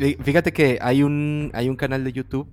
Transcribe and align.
Fíjate 0.00 0.52
que 0.52 0.78
hay 0.80 1.02
un, 1.02 1.50
hay 1.52 1.68
un 1.68 1.76
canal 1.76 2.04
de 2.04 2.12
YouTube 2.12 2.48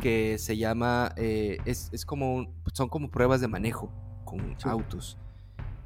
que 0.00 0.38
se 0.38 0.56
llama, 0.56 1.12
eh, 1.16 1.58
es, 1.66 1.90
es, 1.92 2.04
como, 2.04 2.52
son 2.72 2.88
como 2.88 3.10
pruebas 3.10 3.40
de 3.40 3.48
manejo 3.48 3.92
con 4.24 4.56
autos. 4.64 5.18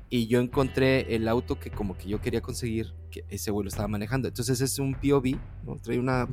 Y 0.08 0.28
yo 0.28 0.40
encontré 0.40 1.14
el 1.14 1.28
auto 1.28 1.58
que 1.58 1.70
como 1.70 1.96
que 1.98 2.08
yo 2.08 2.20
quería 2.20 2.40
conseguir, 2.40 2.94
que 3.10 3.24
ese 3.28 3.50
vuelo 3.50 3.68
estaba 3.68 3.88
manejando. 3.88 4.28
Entonces 4.28 4.60
es 4.60 4.78
un 4.78 4.94
POV, 4.94 5.36
¿no? 5.64 5.76
trae 5.76 5.98
una, 5.98 6.28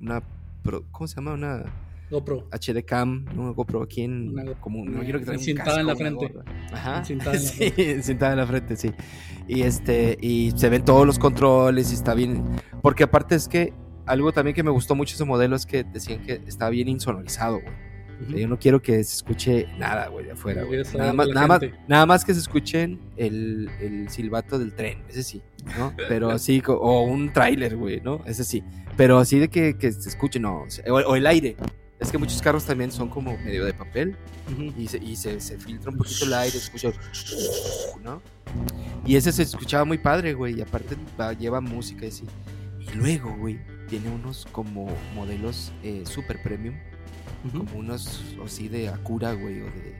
una 0.00 0.22
¿cómo 0.90 1.06
se 1.06 1.16
llama? 1.16 1.34
Una 1.34 1.64
GoPro. 2.10 2.48
HD 2.52 2.84
Cam, 2.84 3.24
¿no? 3.34 3.54
GoPro 3.54 3.82
aquí 3.82 4.02
en, 4.02 4.54
como, 4.60 4.84
no 4.84 5.00
quiero 5.00 5.18
que 5.18 5.26
traiga 5.26 5.80
en 5.80 5.86
la 5.86 5.96
frente. 5.96 6.32
Ajá. 6.72 7.04
Cintada 7.04 7.36
en 7.36 7.44
la 7.44 7.50
frente. 7.52 8.02
sí, 8.02 8.16
en 8.20 8.36
la 8.36 8.46
frente, 8.46 8.76
sí. 8.76 8.92
Y 9.48 9.62
este, 9.62 10.16
y 10.20 10.52
se 10.56 10.68
ven 10.68 10.84
todos 10.84 11.06
los 11.06 11.18
controles 11.18 11.90
y 11.90 11.94
está 11.94 12.14
bien, 12.14 12.44
porque 12.82 13.04
aparte 13.04 13.34
es 13.34 13.48
que 13.48 13.72
algo 14.06 14.32
también 14.32 14.54
que 14.54 14.62
me 14.62 14.70
gustó 14.70 14.94
mucho 14.94 15.14
ese 15.14 15.24
modelo 15.24 15.56
es 15.56 15.66
que 15.66 15.84
decían 15.84 16.22
que 16.22 16.40
estaba 16.46 16.70
bien 16.70 16.88
insonorizado, 16.88 17.60
güey. 17.60 17.86
Yo 18.28 18.48
no 18.48 18.58
quiero 18.58 18.80
que 18.80 19.04
se 19.04 19.16
escuche 19.16 19.66
nada, 19.78 20.08
güey, 20.08 20.24
de 20.24 20.32
afuera, 20.32 20.64
güey. 20.64 20.82
Nada 20.96 21.12
más, 21.12 21.28
nada, 21.28 21.46
más, 21.46 21.60
nada 21.86 22.06
más 22.06 22.24
que 22.24 22.32
se 22.32 22.40
escuchen 22.40 22.98
el, 23.16 23.68
el, 23.80 24.08
silbato 24.08 24.58
del 24.58 24.74
tren, 24.74 25.02
ese 25.08 25.22
sí, 25.22 25.42
¿no? 25.78 25.92
Pero 26.08 26.30
así, 26.30 26.62
o 26.66 27.02
un 27.02 27.32
tráiler, 27.32 27.76
güey, 27.76 28.00
¿no? 28.00 28.22
Ese 28.24 28.44
sí. 28.44 28.64
Pero 28.96 29.18
así 29.18 29.38
de 29.38 29.48
que, 29.48 29.76
que 29.76 29.92
se 29.92 30.08
escuche, 30.08 30.40
no. 30.40 30.64
O, 30.88 31.16
el 31.16 31.26
aire. 31.26 31.56
Es 31.98 32.10
que 32.10 32.18
muchos 32.18 32.42
carros 32.42 32.64
también 32.64 32.92
son 32.92 33.08
como 33.08 33.36
medio 33.38 33.64
de 33.64 33.72
papel 33.72 34.16
y, 34.76 34.86
se, 34.86 34.98
y 34.98 35.16
se, 35.16 35.40
se, 35.40 35.58
filtra 35.58 35.90
un 35.90 35.96
poquito 35.96 36.26
el 36.26 36.34
aire, 36.34 36.58
se 36.58 36.76
escucha, 36.76 36.92
¿no? 38.04 38.20
Y 39.06 39.16
ese 39.16 39.32
se 39.32 39.42
escuchaba 39.42 39.84
muy 39.84 39.98
padre, 39.98 40.34
güey, 40.34 40.58
y 40.58 40.60
aparte 40.60 40.96
lleva 41.38 41.60
música 41.60 42.04
y 42.04 42.08
así. 42.08 42.24
Y 42.80 42.96
luego, 42.96 43.34
güey, 43.36 43.58
tiene 43.88 44.10
unos 44.10 44.46
como 44.52 44.88
modelos 45.14 45.72
eh, 45.82 46.02
super 46.04 46.42
premium, 46.42 46.74
como 47.50 47.78
unos 47.78 48.22
así 48.44 48.68
de 48.68 48.88
Acura, 48.88 49.32
güey, 49.32 49.62
o 49.62 49.66
de, 49.66 49.94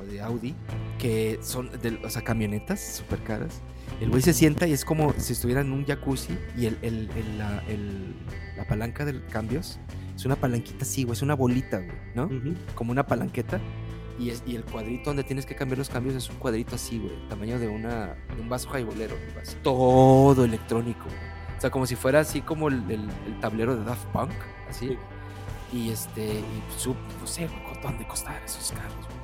o 0.00 0.06
de 0.06 0.20
Audi, 0.20 0.54
que 0.98 1.38
son, 1.42 1.70
de, 1.80 2.00
o 2.04 2.10
sea, 2.10 2.22
camionetas 2.22 2.96
super 2.96 3.22
caras. 3.22 3.60
El 4.00 4.10
güey 4.10 4.22
se 4.22 4.32
sienta 4.32 4.66
y 4.66 4.72
es 4.72 4.84
como 4.84 5.12
si 5.18 5.32
estuviera 5.32 5.60
en 5.60 5.72
un 5.72 5.84
jacuzzi 5.84 6.36
y 6.56 6.66
el, 6.66 6.78
el, 6.82 7.08
la, 7.38 7.62
la, 8.56 8.68
palanca 8.68 9.04
de 9.04 9.24
cambios 9.26 9.78
es 10.18 10.24
una 10.24 10.34
palanquita 10.34 10.82
así, 10.82 11.04
güey, 11.04 11.12
es 11.12 11.22
una 11.22 11.34
bolita, 11.34 11.76
güey, 11.76 11.96
¿no? 12.16 12.28
Como 12.74 12.90
una 12.90 13.06
palanqueta. 13.06 13.60
Y, 14.18 14.30
es, 14.30 14.42
y, 14.44 14.56
el 14.56 14.64
cuadrito 14.64 15.10
donde 15.10 15.22
tienes 15.22 15.46
que 15.46 15.54
cambiar 15.54 15.78
los 15.78 15.88
cambios 15.88 16.16
es 16.16 16.28
un 16.28 16.36
cuadrito 16.38 16.74
así, 16.74 16.98
güey, 16.98 17.28
tamaño 17.28 17.56
de, 17.60 17.68
una, 17.68 18.16
de 18.34 18.42
un 18.42 18.48
vaso 18.48 18.68
jaibolero. 18.68 19.14
Todo 19.62 20.44
electrónico, 20.44 21.06
O 21.56 21.60
sea, 21.60 21.70
como 21.70 21.86
si 21.86 21.94
fuera 21.94 22.18
así 22.18 22.40
como 22.40 22.66
el, 22.66 22.82
el, 22.90 23.38
tablero 23.40 23.76
de 23.76 23.84
Daft 23.84 24.06
Punk, 24.06 24.32
así. 24.68 24.98
Y 25.72 25.90
este, 25.90 26.40
y 26.40 26.62
sub, 26.76 26.96
no 27.20 27.26
sé, 27.28 27.48
¿cuánto 27.64 27.86
han 27.86 27.98
de 27.98 28.08
costar 28.08 28.42
esos 28.44 28.72
carros, 28.72 29.06
güey? 29.06 29.18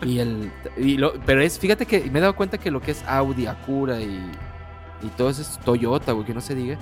Y 0.14 0.18
el, 0.20 0.50
y 0.78 0.96
lo, 0.96 1.12
pero 1.26 1.42
es, 1.42 1.58
fíjate 1.58 1.84
que 1.84 2.08
me 2.08 2.20
he 2.20 2.22
dado 2.22 2.34
cuenta 2.34 2.56
que 2.56 2.70
lo 2.70 2.80
que 2.80 2.92
es 2.92 3.02
Audi, 3.06 3.46
Acura 3.46 4.00
y, 4.00 4.30
y 5.02 5.08
todo 5.08 5.28
eso 5.28 5.42
es 5.42 5.58
Toyota, 5.58 6.12
güey, 6.12 6.24
que 6.24 6.32
no 6.32 6.40
se 6.40 6.54
diga, 6.54 6.78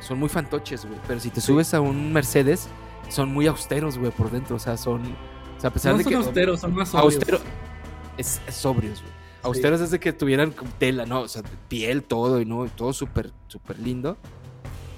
son 0.00 0.18
muy 0.18 0.28
fantoches, 0.28 0.86
güey. 0.86 0.98
Pero 1.08 1.18
si 1.18 1.30
te 1.30 1.40
subes 1.40 1.74
a 1.74 1.80
un 1.80 2.12
Mercedes, 2.12 2.68
son 3.08 3.32
muy 3.32 3.46
austeros, 3.46 3.98
güey, 3.98 4.10
por 4.10 4.30
dentro. 4.30 4.56
O 4.56 4.58
sea, 4.58 4.76
son. 4.76 5.02
O 5.02 5.60
sea, 5.60 5.70
a 5.70 5.72
pesar 5.72 5.92
no 5.92 5.98
de 5.98 6.04
son 6.04 6.12
que. 6.12 6.16
austeros, 6.16 6.60
son 6.60 6.74
más 6.74 6.88
sobrios. 6.88 7.14
Austero, 7.14 7.38
es, 8.16 8.40
sobrios, 8.50 9.00
güey. 9.00 9.12
Austeros 9.42 9.80
es 9.80 9.90
de 9.90 10.00
que 10.00 10.12
tuvieran 10.12 10.54
tela, 10.78 11.04
¿no? 11.04 11.20
O 11.20 11.28
sea, 11.28 11.42
piel, 11.68 12.02
todo, 12.02 12.40
y 12.40 12.46
no, 12.46 12.66
todo 12.66 12.92
súper, 12.92 13.30
súper 13.48 13.78
lindo. 13.78 14.16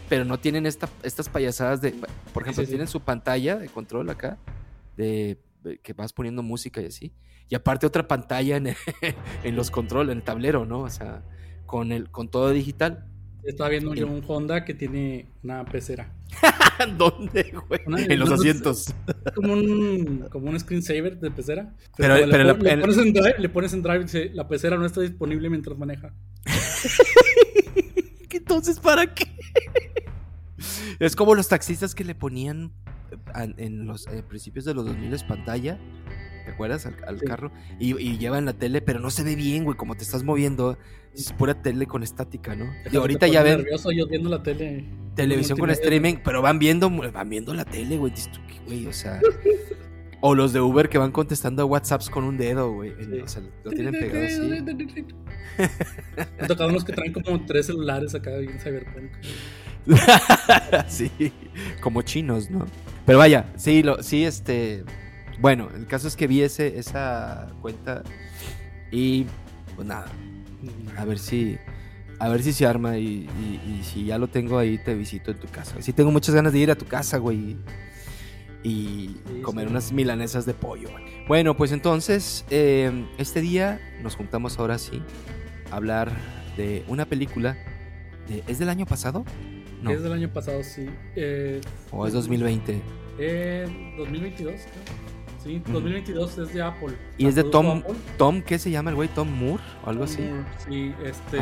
Pero 0.08 0.24
no 0.24 0.38
tienen 0.38 0.66
esta, 0.66 0.88
estas 1.02 1.28
payasadas 1.28 1.80
de. 1.80 1.92
Por 2.32 2.42
ejemplo, 2.42 2.64
tienen 2.64 2.86
su 2.86 3.00
pantalla 3.00 3.56
de 3.56 3.68
control 3.68 4.08
acá, 4.10 4.38
de 4.96 5.38
que 5.82 5.92
vas 5.92 6.12
poniendo 6.12 6.42
música 6.42 6.80
y 6.80 6.86
así. 6.86 7.12
Y 7.48 7.54
aparte 7.54 7.86
otra 7.86 8.06
pantalla 8.08 8.56
en, 8.56 8.68
en 9.44 9.56
los 9.56 9.70
controles, 9.70 10.12
en 10.12 10.18
el 10.18 10.24
tablero, 10.24 10.64
¿no? 10.64 10.80
O 10.80 10.90
sea, 10.90 11.22
con, 11.64 11.92
el, 11.92 12.10
con 12.10 12.28
todo 12.28 12.50
digital. 12.50 13.06
Estaba 13.46 13.70
viendo 13.70 13.94
yo 13.94 14.06
un 14.06 14.22
Honda 14.26 14.64
que 14.64 14.74
tiene 14.74 15.28
una 15.42 15.64
pecera. 15.64 16.12
¿Dónde, 16.98 17.54
güey? 17.68 17.80
en 17.86 18.18
los 18.18 18.30
asientos. 18.30 18.92
Como 19.34 19.52
un, 19.52 20.26
como 20.30 20.50
un 20.50 20.58
screensaver 20.58 21.18
de 21.18 21.30
pecera. 21.30 21.74
Pero, 21.96 22.14
le, 22.26 22.54
pones 22.76 22.98
en 22.98 23.12
drive, 23.12 23.34
le, 23.38 23.48
pones 23.48 23.72
en 23.72 23.82
drive, 23.82 24.00
y 24.00 24.04
dice, 24.04 24.30
la 24.34 24.48
pecera 24.48 24.76
no 24.76 24.84
está 24.84 25.00
disponible 25.00 25.48
mientras 25.48 25.78
maneja. 25.78 26.12
Entonces, 28.30 28.78
¿para 28.78 29.12
qué? 29.12 29.24
es 31.00 31.16
como 31.16 31.34
los 31.34 31.48
taxistas 31.48 31.94
que 31.94 32.04
le 32.04 32.14
ponían 32.14 32.72
en 33.34 33.86
los 33.86 34.06
eh, 34.06 34.22
principios 34.22 34.64
de 34.64 34.74
los 34.74 34.84
2000 34.86 35.24
pantalla 35.26 35.78
¿te 36.46 36.52
acuerdas? 36.52 36.86
Al, 36.86 37.20
carro. 37.20 37.50
Y, 37.78 38.16
llevan 38.18 38.46
la 38.46 38.54
tele, 38.54 38.80
pero 38.80 39.00
no 39.00 39.10
se 39.10 39.24
ve 39.24 39.34
bien, 39.34 39.64
güey, 39.64 39.76
como 39.76 39.96
te 39.96 40.04
estás 40.04 40.22
moviendo. 40.22 40.78
Es 41.14 41.32
pura 41.32 41.60
tele 41.60 41.86
con 41.86 42.02
estática, 42.02 42.54
¿no? 42.54 42.70
Y 42.90 42.96
ahorita 42.96 43.26
ya 43.26 43.42
ven. 43.42 43.58
nervioso 43.58 43.90
yo 43.90 44.06
viendo 44.06 44.30
la 44.30 44.42
tele. 44.42 44.84
Televisión 45.14 45.58
con 45.58 45.70
streaming, 45.70 46.16
pero 46.24 46.42
van 46.42 46.58
viendo, 46.58 46.90
van 46.90 47.28
viendo 47.28 47.52
la 47.52 47.64
tele, 47.64 47.96
güey. 47.96 48.12
güey, 48.66 48.86
o 48.86 48.92
sea. 48.92 49.20
o 50.20 50.34
los 50.34 50.52
de 50.52 50.60
Uber 50.60 50.88
que 50.88 50.98
van 50.98 51.12
contestando 51.12 51.62
a 51.62 51.64
WhatsApps 51.64 52.10
con 52.10 52.24
un 52.24 52.36
dedo, 52.36 52.72
güey. 52.72 52.92
O 53.22 53.28
sea, 53.28 53.42
lo 53.64 53.70
tienen 53.72 53.92
pegado 53.92 54.24
así. 54.24 55.04
Han 56.38 56.48
tocado 56.48 56.70
unos 56.70 56.84
que 56.84 56.92
traen 56.92 57.12
como 57.12 57.44
tres 57.44 57.66
celulares 57.66 58.14
acá 58.14 58.36
bien 58.36 58.58
cyberpunk. 58.60 59.10
sí, 60.88 61.10
como 61.80 62.02
chinos, 62.02 62.50
¿no? 62.50 62.66
Pero 63.04 63.18
vaya, 63.18 63.46
sí, 63.56 63.82
lo, 63.82 64.02
sí, 64.02 64.24
este. 64.24 64.84
Bueno, 65.38 65.68
el 65.74 65.86
caso 65.86 66.08
es 66.08 66.16
que 66.16 66.26
vi 66.26 66.42
ese, 66.42 66.78
esa 66.78 67.48
cuenta 67.60 68.02
y 68.90 69.26
pues 69.74 69.86
nada, 69.86 70.06
a 70.96 71.04
ver 71.04 71.18
si 71.18 71.58
a 72.18 72.28
ver 72.28 72.42
si 72.42 72.52
se 72.52 72.66
arma 72.66 72.96
y, 72.96 73.28
si 73.82 74.06
ya 74.06 74.18
lo 74.18 74.28
tengo 74.28 74.58
ahí 74.58 74.78
te 74.78 74.94
visito 74.94 75.30
en 75.30 75.38
tu 75.38 75.48
casa. 75.48 75.80
Sí 75.80 75.92
tengo 75.92 76.10
muchas 76.10 76.34
ganas 76.34 76.52
de 76.52 76.60
ir 76.60 76.70
a 76.70 76.74
tu 76.74 76.86
casa, 76.86 77.18
güey, 77.18 77.56
y 78.62 79.16
comer 79.42 79.68
unas 79.68 79.92
milanesas 79.92 80.46
de 80.46 80.54
pollo. 80.54 80.88
Bueno, 81.28 81.56
pues 81.56 81.72
entonces, 81.72 82.44
eh, 82.50 83.06
este 83.18 83.40
día 83.40 83.80
nos 84.02 84.16
juntamos 84.16 84.58
ahora 84.58 84.78
sí 84.78 85.02
a 85.70 85.76
hablar 85.76 86.10
de 86.56 86.84
una 86.88 87.04
película. 87.04 87.56
¿Es 88.48 88.58
del 88.58 88.70
año 88.70 88.86
pasado? 88.86 89.24
No. 89.82 89.90
Es 89.90 90.02
del 90.02 90.12
año 90.12 90.32
pasado, 90.32 90.64
sí. 90.64 90.86
Eh, 91.14 91.60
¿O 91.92 92.06
es 92.06 92.12
2020? 92.12 92.80
Eh, 93.18 93.94
2022, 93.98 94.54
creo. 94.62 95.15
Sí, 95.46 95.62
2022 95.64 96.38
es 96.38 96.52
de 96.52 96.62
Apple. 96.62 96.96
¿Y 97.16 97.26
es 97.26 97.36
de 97.36 97.44
Tom, 97.44 97.82
Tom, 98.18 98.42
qué 98.42 98.58
se 98.58 98.68
llama 98.70 98.90
el 98.90 98.96
güey? 98.96 99.08
¿Tom 99.08 99.30
Moore 99.30 99.62
o 99.84 99.90
algo 99.90 100.04
así? 100.04 100.28
sí, 100.66 100.92
este. 101.04 101.38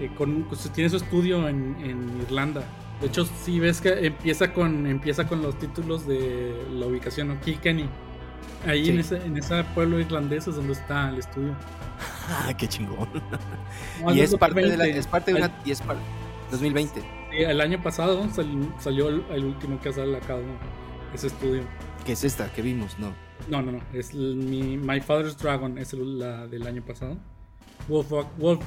Eh, 0.00 0.10
con, 0.16 0.44
pues, 0.44 0.70
tiene 0.72 0.88
su 0.88 0.96
estudio 0.96 1.46
en, 1.46 1.76
Irlanda. 2.22 2.62
De 3.00 3.08
hecho, 3.08 3.26
sí 3.26 3.60
ves 3.60 3.82
que 3.82 4.06
empieza 4.06 4.52
con, 4.54 4.86
empieza 4.86 5.26
con 5.26 5.42
los 5.42 5.58
títulos 5.58 6.06
de 6.06 6.54
la 6.72 6.86
ubicación, 6.86 7.28
¿no? 7.28 7.40
Kilkenny. 7.40 7.86
Ahí 8.66 8.88
en, 8.88 8.98
ese, 8.98 9.16
en 9.16 9.36
ese 9.36 9.64
pueblo 9.74 10.00
irlandés 10.00 10.48
es 10.48 10.56
donde 10.56 10.72
está 10.72 11.10
el 11.10 11.18
estudio. 11.18 11.54
Ah, 12.32 12.54
qué 12.56 12.68
chingón. 12.68 13.08
y 14.14 14.20
es 14.20 14.34
parte, 14.36 14.62
de 14.62 14.76
la, 14.76 14.86
es 14.86 15.06
parte 15.06 15.32
de 15.32 15.38
una. 15.38 15.60
Y 15.64 15.72
es 15.72 15.82
parte, 15.82 16.00
2020. 16.52 17.00
Sí, 17.00 17.06
el 17.32 17.60
año 17.60 17.82
pasado 17.82 18.24
salió, 18.78 19.08
el, 19.08 19.44
último 19.44 19.80
que 19.80 19.88
ha 19.88 19.92
sacado 19.92 20.42
ese 21.12 21.26
estudio. 21.26 21.64
¿Qué 22.10 22.14
es 22.14 22.24
esta 22.24 22.52
que 22.52 22.60
vimos? 22.60 22.98
No. 22.98 23.14
No, 23.48 23.62
no, 23.62 23.70
no. 23.70 23.80
Es 23.92 24.12
mi, 24.14 24.76
My 24.76 25.00
Father's 25.00 25.38
Dragon, 25.38 25.78
es 25.78 25.92
la 25.92 26.48
del 26.48 26.66
año 26.66 26.84
pasado. 26.84 27.16
Wolf, 27.86 28.10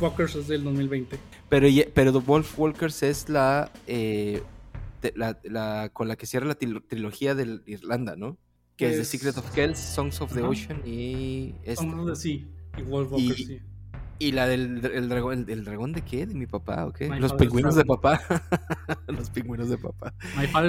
Walkers 0.01 0.35
es 0.35 0.47
del 0.47 0.63
2020. 0.63 1.19
Pero, 1.49 1.67
pero 1.93 2.13
The 2.13 2.19
Wolf 2.19 2.57
Walkers 2.57 3.03
es 3.03 3.27
la, 3.27 3.69
eh, 3.85 4.41
la, 5.15 5.89
con 5.91 6.07
la 6.07 6.15
que 6.15 6.25
cierra 6.25 6.45
la 6.45 6.55
trilogía 6.55 7.35
de 7.35 7.59
Irlanda, 7.65 8.15
¿no? 8.15 8.37
Que 8.77 8.91
es, 8.91 8.97
The 8.99 9.03
Secret 9.03 9.37
of 9.37 9.53
Kells, 9.53 9.77
Songs 9.77 10.21
of 10.21 10.33
the 10.33 10.41
Ocean 10.41 10.81
y... 10.85 11.53
Songs 11.75 11.99
of 11.99 12.07
the 12.11 12.15
Sea 12.15 12.47
y 12.77 12.81
Wolf 12.83 13.11
Walkers, 13.11 13.35
sí. 13.35 13.59
Y 14.23 14.31
la 14.31 14.47
del 14.47 14.85
el 14.85 15.09
dragón, 15.09 15.45
el, 15.49 15.65
dragón 15.65 15.91
de 15.91 16.01
qué? 16.01 16.25
¿De 16.25 16.33
mi 16.33 16.45
papá 16.45 16.85
o 16.85 16.93
qué? 16.93 17.09
Los 17.19 17.33
pingüinos 17.33 17.75
de 17.75 17.83
papá. 17.83 18.21
los 19.07 19.29
pingüinos 19.29 19.67
de 19.67 19.77
papá. 19.77 20.13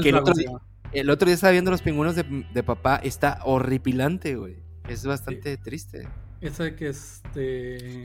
el, 0.02 0.16
otro 0.16 0.34
día, 0.34 0.50
el, 0.90 1.08
otro 1.08 1.26
día, 1.26 1.36
estaba 1.36 1.52
viendo 1.52 1.70
los 1.70 1.80
pingüinos 1.80 2.16
de, 2.16 2.24
de 2.52 2.62
papá. 2.64 2.96
Está 2.96 3.38
horripilante, 3.44 4.34
güey. 4.34 4.56
Es 4.88 5.06
bastante 5.06 5.56
triste. 5.56 6.08
Esa 6.40 6.74
que 6.74 6.88
este. 6.88 8.02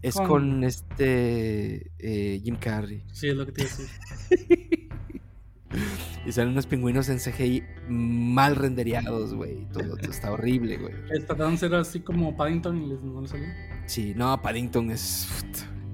Es, 0.00 0.16
con... 0.16 0.64
este. 0.64 1.92
Eh, 1.98 2.40
Jim 2.42 2.56
Carrey. 2.56 3.04
Sí, 3.12 3.28
es 3.28 3.36
lo 3.36 3.44
que 3.44 3.52
te. 3.52 3.66
y 6.26 6.32
salen 6.32 6.52
unos 6.52 6.66
pingüinos 6.66 7.08
en 7.08 7.18
CGI 7.18 7.64
mal 7.88 8.56
renderiados, 8.56 9.34
güey. 9.34 9.66
Todo, 9.72 9.96
está 9.98 10.32
horrible, 10.32 10.78
güey. 10.78 10.94
Trataron 11.26 11.58
ser 11.58 11.74
así 11.74 12.00
como 12.00 12.36
Paddington 12.36 12.82
y 12.82 12.86
les, 12.88 13.02
no 13.02 13.20
les 13.20 13.30
salió. 13.30 13.48
Sí, 13.86 14.14
no, 14.16 14.40
Paddington 14.40 14.90
es. 14.90 15.28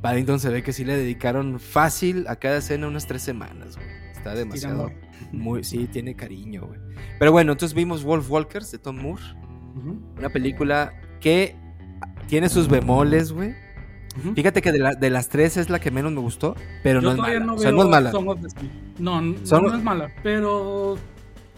Paddington 0.02 0.40
se 0.40 0.50
ve 0.50 0.62
que 0.62 0.72
sí 0.72 0.84
le 0.84 0.96
dedicaron 0.96 1.58
fácil 1.58 2.26
a 2.28 2.36
cada 2.36 2.58
escena 2.58 2.86
unas 2.88 3.06
tres 3.06 3.22
semanas, 3.22 3.76
güey. 3.76 3.88
Está 4.12 4.34
demasiado. 4.34 4.90
Muy, 5.32 5.64
sí, 5.64 5.86
tiene 5.86 6.14
cariño, 6.14 6.66
güey. 6.66 6.80
Pero 7.18 7.32
bueno, 7.32 7.52
entonces 7.52 7.74
vimos 7.74 8.04
Wolf 8.04 8.30
Walkers 8.30 8.70
de 8.70 8.78
Tom 8.78 8.96
Moore. 8.96 9.22
Una 10.18 10.30
película 10.30 10.94
que 11.20 11.54
tiene 12.28 12.48
sus 12.48 12.68
bemoles, 12.68 13.32
güey. 13.32 13.54
Fíjate 14.34 14.62
que 14.62 14.72
de, 14.72 15.10
las 15.10 15.28
tres 15.28 15.56
es 15.56 15.70
la 15.70 15.78
que 15.78 15.90
menos 15.90 16.12
me 16.12 16.20
gustó, 16.20 16.54
pero 16.82 17.00
no 17.00 17.12
es 17.12 17.18
mala. 17.18 17.40
No, 17.40 17.54
o 17.54 17.58
sea, 17.58 17.72
no 17.72 17.82
es 17.82 17.88
mala. 17.88 18.12
No, 18.98 19.20
no, 19.20 19.76
es 19.76 19.82
mala, 19.82 20.10
pero 20.22 20.96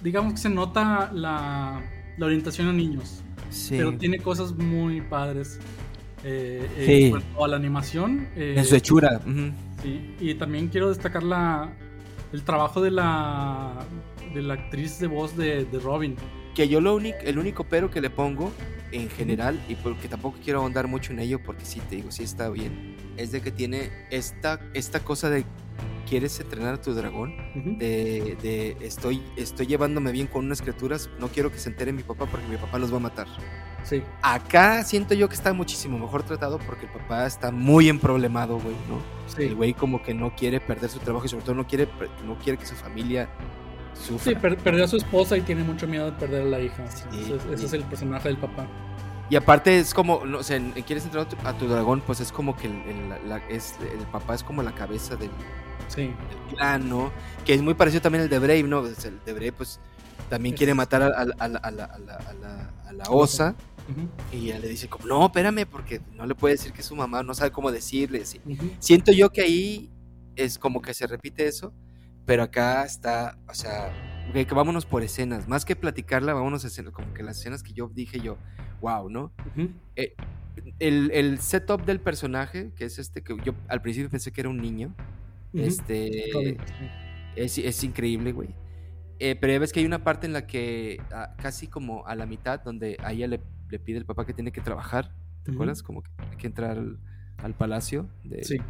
digamos 0.02 0.34
que 0.34 0.38
se 0.38 0.50
nota 0.50 1.10
la, 1.12 1.80
orientación 2.20 2.68
a 2.68 2.72
niños. 2.72 3.22
Sí. 3.50 3.76
Pero 3.76 3.96
tiene 3.96 4.18
cosas 4.18 4.52
muy 4.52 5.00
padres. 5.00 5.58
Eh, 6.24 6.68
eh 6.76 7.12
sí. 7.14 7.46
la 7.46 7.56
animación. 7.56 8.28
Eh, 8.36 8.54
en 8.56 8.64
su 8.64 8.74
hechura. 8.74 9.20
Sí, 9.82 10.16
y 10.18 10.34
también 10.34 10.68
quiero 10.68 10.88
destacar 10.88 11.22
la, 11.22 11.72
el 12.32 12.42
trabajo 12.42 12.80
de 12.82 12.90
la, 12.90 13.74
de 14.34 14.42
la 14.42 14.54
actriz 14.54 14.98
de 14.98 15.06
voz 15.06 15.36
de, 15.36 15.64
de 15.64 15.78
Robin. 15.78 16.16
Que 16.54 16.68
yo 16.68 16.80
lo 16.80 16.96
único, 16.96 17.18
el 17.24 17.38
único 17.38 17.64
pero 17.64 17.90
que 17.90 18.00
le 18.00 18.10
pongo 18.10 18.50
en 18.92 19.08
general, 19.10 19.60
y 19.68 19.74
porque 19.74 20.08
tampoco 20.08 20.38
quiero 20.42 20.60
ahondar 20.60 20.88
mucho 20.88 21.12
en 21.12 21.20
ello, 21.20 21.42
porque 21.42 21.64
sí 21.64 21.80
te 21.88 21.96
digo, 21.96 22.10
sí 22.10 22.22
está 22.22 22.48
bien, 22.48 22.96
es 23.16 23.32
de 23.32 23.40
que 23.40 23.50
tiene 23.50 23.90
esta, 24.10 24.60
esta 24.74 25.00
cosa 25.00 25.30
de 25.30 25.44
quieres 26.08 26.40
entrenar 26.40 26.74
a 26.74 26.80
tu 26.80 26.94
dragón, 26.94 27.36
de, 27.78 28.36
de, 28.40 28.76
estoy, 28.80 29.22
estoy 29.36 29.66
llevándome 29.66 30.10
bien 30.10 30.26
con 30.26 30.46
unas 30.46 30.62
criaturas, 30.62 31.10
no 31.18 31.28
quiero 31.28 31.52
que 31.52 31.58
se 31.58 31.68
entere 31.68 31.92
mi 31.92 32.02
papá 32.02 32.26
porque 32.26 32.46
mi 32.46 32.56
papá 32.56 32.78
los 32.78 32.92
va 32.92 32.96
a 32.96 33.00
matar. 33.00 33.26
Sí. 33.84 34.02
Acá 34.22 34.82
siento 34.84 35.14
yo 35.14 35.28
que 35.28 35.34
está 35.34 35.52
muchísimo 35.52 35.98
mejor 35.98 36.22
tratado 36.22 36.58
porque 36.58 36.86
el 36.86 36.92
papá 36.92 37.26
está 37.26 37.50
muy 37.50 37.88
emproblemado, 37.88 38.58
güey, 38.58 38.74
¿no? 38.88 39.00
Sí. 39.34 39.44
El 39.44 39.54
güey 39.54 39.74
como 39.74 40.02
que 40.02 40.14
no 40.14 40.34
quiere 40.34 40.60
perder 40.60 40.90
su 40.90 40.98
trabajo 40.98 41.26
y 41.26 41.28
sobre 41.28 41.44
todo 41.44 41.54
no 41.54 41.66
quiere, 41.66 41.88
no 42.26 42.36
quiere 42.38 42.58
que 42.58 42.66
su 42.66 42.74
familia 42.74 43.28
Sí, 43.98 44.34
perdió 44.34 44.84
a 44.84 44.88
su 44.88 44.96
esposa 44.96 45.36
y 45.36 45.42
tiene 45.42 45.64
mucho 45.64 45.86
miedo 45.86 46.06
de 46.06 46.12
perder 46.12 46.42
a 46.42 46.44
la 46.44 46.60
hija. 46.60 46.84
ese, 46.84 47.64
es 47.64 47.72
el 47.72 47.84
personaje 47.84 48.28
del 48.28 48.38
papá. 48.38 48.66
Y 49.30 49.36
aparte 49.36 49.78
es 49.78 49.92
como, 49.92 50.24
no, 50.24 50.38
o 50.38 50.42
sea, 50.42 50.58
quieres 50.86 51.04
entrar 51.04 51.26
a 51.44 51.58
tu, 51.58 51.68
dragón, 51.68 52.00
pues 52.00 52.20
es 52.20 52.32
como 52.32 52.56
que 52.56 52.66
el, 52.66 53.12
es, 53.50 53.74
el 53.80 54.06
papá 54.06 54.34
es 54.34 54.42
como 54.42 54.62
la 54.62 54.74
cabeza 54.74 55.16
del, 55.16 55.30
sí. 55.88 56.10
clan, 56.54 56.88
¿no? 56.88 57.12
Que 57.44 57.52
es 57.52 57.60
muy 57.60 57.74
parecido 57.74 58.00
también 58.00 58.22
al 58.22 58.30
de 58.30 58.38
Brave, 58.38 58.62
¿no? 58.62 58.86
El 58.86 58.94
de 59.26 59.32
Brave, 59.32 59.52
pues 59.52 59.80
también 60.30 60.54
quiere 60.54 60.72
matar 60.72 61.02
a, 61.02 61.24
la, 61.48 63.04
osa. 63.10 63.54
Y 64.32 64.46
ella 64.46 64.58
le 64.58 64.68
dice 64.68 64.88
como, 64.88 65.06
no, 65.06 65.26
espérame, 65.26 65.66
porque 65.66 66.00
no 66.14 66.26
le 66.26 66.34
puede 66.34 66.54
decir 66.54 66.72
que 66.72 66.80
es 66.80 66.86
su 66.86 66.96
mamá, 66.96 67.22
no 67.22 67.34
sabe 67.34 67.50
cómo 67.50 67.70
decirle. 67.70 68.22
Siento 68.78 69.12
yo 69.12 69.30
que 69.30 69.42
ahí 69.42 69.90
es 70.36 70.58
como 70.58 70.80
que 70.80 70.94
se 70.94 71.06
repite 71.06 71.46
eso, 71.46 71.74
pero 72.28 72.42
acá 72.42 72.84
está, 72.84 73.38
o 73.48 73.54
sea, 73.54 73.90
que 74.34 74.54
vámonos 74.54 74.84
por 74.84 75.02
escenas. 75.02 75.48
Más 75.48 75.64
que 75.64 75.74
platicarla, 75.74 76.34
vámonos 76.34 76.62
a 76.62 76.66
escenas. 76.66 76.92
Como 76.92 77.14
que 77.14 77.22
las 77.22 77.38
escenas 77.38 77.62
que 77.62 77.72
yo 77.72 77.88
dije 77.88 78.20
yo, 78.20 78.36
wow, 78.82 79.08
¿no? 79.08 79.32
Eh, 79.96 80.14
el, 80.78 81.38
setup 81.38 81.86
del 81.86 82.00
personaje, 82.00 82.70
que 82.76 82.84
es 82.84 82.98
este, 82.98 83.22
que 83.22 83.34
yo 83.42 83.54
al 83.66 83.80
principio 83.80 84.10
pensé 84.10 84.30
que 84.30 84.42
era 84.42 84.50
un 84.50 84.58
niño. 84.58 84.94
Este. 85.54 86.58
Es, 87.34 87.82
increíble, 87.82 88.32
güey. 88.32 88.54
Eh, 89.20 89.34
pero 89.34 89.54
ya 89.54 89.58
ves 89.60 89.72
que 89.72 89.80
hay 89.80 89.86
una 89.86 90.04
parte 90.04 90.26
en 90.26 90.34
la 90.34 90.46
que, 90.46 91.00
ah, 91.10 91.34
casi 91.38 91.66
como 91.66 92.06
a 92.06 92.14
la 92.14 92.26
mitad, 92.26 92.60
donde 92.62 92.98
a 93.02 93.12
ella 93.12 93.26
le, 93.26 93.38
pide 93.78 93.96
el 93.96 94.04
papá 94.04 94.26
que 94.26 94.34
tiene 94.34 94.52
que 94.52 94.60
trabajar. 94.60 95.14
¿Te 95.44 95.52
acuerdas? 95.52 95.82
Como 95.82 96.02
que 96.02 96.10
hay 96.30 96.36
que 96.36 96.46
entrar 96.46 96.76
al, 97.38 97.54
palacio. 97.54 98.06
De, 98.22 98.44
sí 98.44 98.60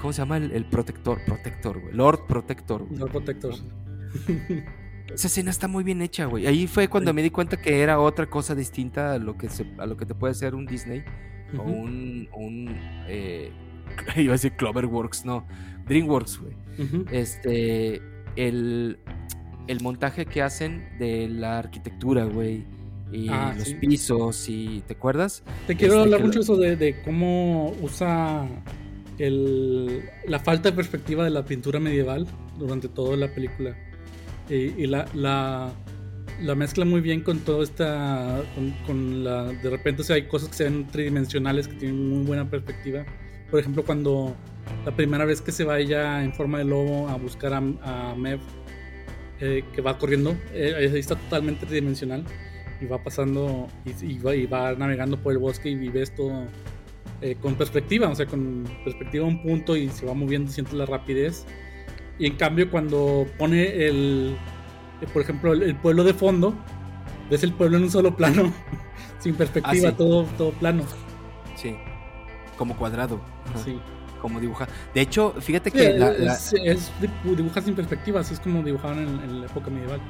¿Cómo 0.00 0.12
se 0.12 0.22
llama 0.22 0.36
el, 0.36 0.64
protector? 0.66 1.18
Protector, 1.24 1.80
güey. 1.80 1.94
Lord 1.94 2.26
Protector. 2.26 2.86
Lord 2.90 3.10
Protector. 3.10 3.54
Esa 5.12 5.28
escena 5.28 5.50
está 5.50 5.68
muy 5.68 5.84
bien 5.84 6.02
hecha, 6.02 6.26
güey. 6.26 6.46
Ahí 6.46 6.66
fue 6.66 6.88
cuando 6.88 7.14
me 7.14 7.22
di 7.22 7.30
cuenta 7.30 7.56
que 7.56 7.80
era 7.80 8.00
otra 8.00 8.26
cosa 8.26 8.54
distinta 8.54 9.14
a 9.14 9.18
lo 9.18 9.36
que, 9.38 9.48
a 9.78 9.86
lo 9.86 9.96
que 9.96 10.04
te 10.04 10.14
puede 10.14 10.32
hacer 10.32 10.54
un 10.54 10.66
Disney 10.66 11.04
o 11.56 11.62
un. 11.62 12.28
un 12.32 12.76
eh, 13.08 13.50
iba 14.16 14.32
a 14.32 14.36
decir 14.36 14.52
Cloverworks, 14.52 15.24
no. 15.24 15.46
DreamWorks, 15.86 16.40
güey. 16.40 16.54
Este. 17.10 18.02
El, 18.34 18.98
el 19.66 19.80
montaje 19.80 20.26
que 20.26 20.42
hacen 20.42 20.86
de 20.98 21.28
la 21.28 21.58
arquitectura, 21.58 22.24
güey. 22.24 22.64
Y 23.12 23.28
ah, 23.28 23.54
los 23.56 23.72
pisos, 23.74 24.48
y 24.48 24.82
¿te 24.86 24.94
acuerdas? 24.94 25.44
Te 25.66 25.76
quiero 25.76 25.94
este, 25.94 26.04
hablar 26.04 26.24
mucho 26.24 26.40
eso 26.40 26.56
de, 26.56 26.74
de 26.74 27.00
cómo 27.02 27.72
usa 27.80 28.48
el, 29.18 30.08
la 30.26 30.38
falta 30.40 30.70
de 30.70 30.76
perspectiva 30.76 31.24
de 31.24 31.30
la 31.30 31.44
pintura 31.44 31.80
medieval 31.80 32.26
durante 32.58 32.88
toda 32.88 33.16
la 33.16 33.28
película. 33.28 33.76
Y, 34.48 34.86
la, 34.86 35.06
la, 35.14 35.72
la, 36.40 36.54
mezcla 36.54 36.84
muy 36.84 37.00
bien 37.00 37.22
con 37.22 37.40
toda 37.40 37.64
esta. 37.64 38.42
Con, 38.86 39.24
la, 39.24 39.46
de 39.46 39.70
repente, 39.70 40.02
o 40.02 40.04
sea, 40.04 40.16
hay 40.16 40.28
cosas 40.28 40.50
que 40.50 40.54
se 40.54 40.64
ven 40.64 40.86
tridimensionales 40.86 41.66
que 41.66 41.74
tienen 41.74 42.08
muy 42.08 42.24
buena 42.24 42.48
perspectiva. 42.48 43.04
Por 43.50 43.58
ejemplo, 43.58 43.84
cuando 43.84 44.36
la 44.84 44.94
primera 44.94 45.24
vez 45.24 45.40
que 45.40 45.50
se 45.50 45.64
va 45.64 45.80
ella 45.80 46.22
en 46.22 46.32
forma 46.32 46.58
de 46.58 46.64
lobo 46.64 47.08
a 47.08 47.16
buscar 47.16 47.54
a, 47.54 47.58
a 47.58 48.14
Mev, 48.14 48.38
eh, 49.40 49.64
que 49.74 49.82
va 49.82 49.98
corriendo, 49.98 50.36
eh, 50.54 50.74
ahí 50.76 50.98
está 50.98 51.16
totalmente 51.16 51.66
tridimensional 51.66 52.24
y 52.80 52.86
va 52.86 53.02
pasando 53.02 53.68
y, 53.84 54.18
va, 54.18 54.34
y, 54.34 54.46
va, 54.46 54.72
navegando 54.74 55.18
por 55.18 55.32
el 55.32 55.38
bosque 55.38 55.68
y 55.68 55.88
ves 55.88 56.14
todo 56.14 56.46
eh, 57.22 57.36
con 57.40 57.54
perspectiva, 57.54 58.08
o 58.08 58.14
sea, 58.14 58.26
con 58.26 58.64
perspectiva 58.84 59.24
a 59.24 59.28
un 59.28 59.42
punto 59.42 59.76
y 59.76 59.88
se 59.88 60.06
va 60.06 60.14
moviendo, 60.14 60.50
siente 60.50 60.76
la 60.76 60.86
rapidez. 60.86 61.46
Y 62.18 62.26
en 62.26 62.36
cambio, 62.36 62.70
cuando 62.70 63.26
pone 63.38 63.86
el, 63.86 64.36
eh, 65.00 65.06
por 65.12 65.22
ejemplo, 65.22 65.52
el, 65.52 65.76
pueblo 65.76 66.04
de 66.04 66.14
fondo, 66.14 66.54
ves 67.30 67.42
el 67.42 67.52
pueblo 67.52 67.78
en 67.78 67.84
un 67.84 67.90
solo 67.90 68.16
plano, 68.16 68.52
sin 69.18 69.34
perspectiva, 69.34 69.90
ah, 69.90 69.96
todo, 69.96 70.24
todo 70.36 70.50
plano. 70.52 70.84
Sí, 71.56 71.74
como 72.56 72.76
cuadrado. 72.76 73.20
Sí. 73.64 73.78
Como 74.20 74.40
dibujar. 74.40 74.68
De 74.94 75.02
hecho, 75.02 75.34
fíjate 75.40 75.70
que. 75.70 75.96
es, 76.64 76.92
dibujar 77.24 77.62
sin 77.62 77.74
perspectiva, 77.74 78.20
así 78.20 78.34
es 78.34 78.40
como 78.40 78.62
dibujaban 78.62 78.98
en 78.98 79.40
la 79.40 79.46
época 79.46 79.70
medieval. 79.70 80.00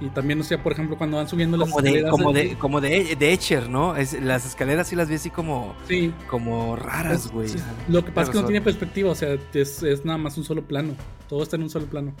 Y 0.00 0.10
también, 0.10 0.40
o 0.40 0.44
sea, 0.44 0.62
por 0.62 0.72
ejemplo, 0.72 0.96
cuando 0.96 1.16
van 1.16 1.28
subiendo 1.28 1.56
las 1.56 1.68
como 1.68 1.82
de, 1.82 1.88
escaleras. 1.88 2.10
Como 2.10 2.32
de, 2.32 2.54
como 2.56 2.80
de, 2.80 3.16
de 3.16 3.32
Etcher, 3.32 3.68
¿no? 3.68 3.96
Es, 3.96 4.20
las 4.22 4.46
escaleras 4.46 4.86
sí 4.86 4.94
las 4.94 5.08
vi 5.08 5.16
así 5.16 5.30
como. 5.30 5.74
Sí. 5.88 6.12
Como 6.28 6.76
raras, 6.76 7.30
güey. 7.32 7.50
Lo 7.88 8.04
que 8.04 8.12
pasa 8.12 8.30
es 8.30 8.36
que 8.36 8.42
no 8.42 8.46
tiene 8.46 8.60
perspectiva, 8.60 9.10
o 9.10 9.14
sea, 9.14 9.36
es, 9.52 9.82
es, 9.82 10.04
nada 10.04 10.18
más 10.18 10.38
un 10.38 10.44
solo 10.44 10.62
plano. 10.66 10.94
Todo 11.28 11.42
está 11.42 11.56
en 11.56 11.64
un 11.64 11.70
solo 11.70 11.86
plano. 11.86 12.14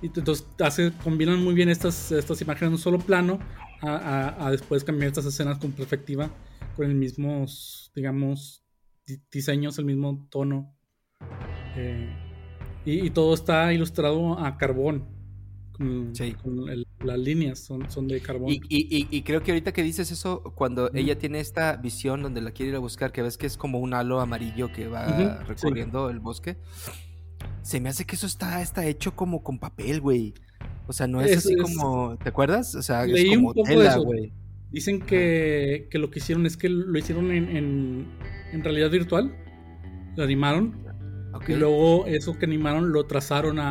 Y 0.00 0.06
entonces 0.06 0.46
hace, 0.58 0.92
combinan 1.04 1.44
muy 1.44 1.52
bien 1.52 1.68
estas, 1.68 2.12
estas 2.12 2.40
imágenes 2.40 2.68
en 2.68 2.72
un 2.72 2.78
solo 2.78 2.98
plano 2.98 3.38
a, 3.82 4.46
a, 4.46 4.50
después 4.50 4.82
cambiar 4.82 5.08
estas 5.08 5.26
escenas 5.26 5.58
con 5.58 5.72
perspectiva, 5.72 6.30
con 6.76 6.86
el 6.86 6.94
mismo, 6.94 7.44
digamos, 7.94 8.62
diseños, 9.30 9.78
el 9.78 9.84
mismo 9.84 10.26
tono. 10.30 10.74
Eh, 11.76 12.08
y, 12.86 13.06
y 13.06 13.10
todo 13.10 13.34
está 13.34 13.70
ilustrado 13.74 14.38
a 14.38 14.56
carbón 14.56 15.19
las 15.80 17.18
líneas 17.18 17.58
son, 17.58 17.90
son 17.90 18.06
de 18.06 18.20
carbón. 18.20 18.50
Y, 18.68 19.22
creo 19.22 19.42
que 19.42 19.52
ahorita 19.52 19.72
que 19.72 19.82
dices 19.82 20.10
eso, 20.10 20.42
cuando 20.54 20.90
ella 20.94 21.18
tiene 21.18 21.40
esta 21.40 21.76
visión 21.76 22.22
donde 22.22 22.40
la 22.40 22.50
quiere 22.50 22.70
ir 22.70 22.76
a 22.76 22.80
buscar, 22.80 23.12
que 23.12 23.22
ves 23.22 23.38
que 23.38 23.46
es 23.46 23.56
como 23.56 23.78
un 23.78 23.94
halo 23.94 24.20
amarillo 24.20 24.70
que 24.72 24.88
va 24.88 25.42
recorriendo 25.46 26.10
el 26.10 26.20
bosque, 26.20 26.56
se 27.62 27.80
me 27.80 27.88
hace 27.88 28.04
que 28.04 28.16
eso 28.16 28.26
está, 28.26 28.60
está 28.60 28.86
hecho 28.86 29.16
como 29.16 29.42
con 29.42 29.58
papel, 29.58 30.00
güey. 30.00 30.34
O 30.86 30.92
sea, 30.92 31.06
no 31.06 31.20
es, 31.20 31.36
así 31.36 31.56
como, 31.56 32.16
¿te 32.18 32.28
acuerdas? 32.28 32.74
O 32.74 32.82
sea, 32.82 33.04
es 33.04 33.36
como 33.36 33.54
tela, 33.54 33.96
güey. 33.96 34.32
Dicen 34.70 35.00
que, 35.00 35.88
lo 35.92 36.10
que 36.10 36.18
hicieron 36.18 36.46
es 36.46 36.56
que 36.56 36.68
lo 36.68 36.96
hicieron 36.98 37.30
en, 37.30 37.56
en, 37.56 38.06
en 38.52 38.64
realidad 38.64 38.90
virtual, 38.90 39.34
lo 40.16 40.24
animaron 40.24 40.90
y 41.46 41.54
luego 41.54 42.06
eso 42.06 42.38
que 42.38 42.46
animaron 42.46 42.92
lo 42.92 43.06
trazaron 43.06 43.58
a, 43.58 43.70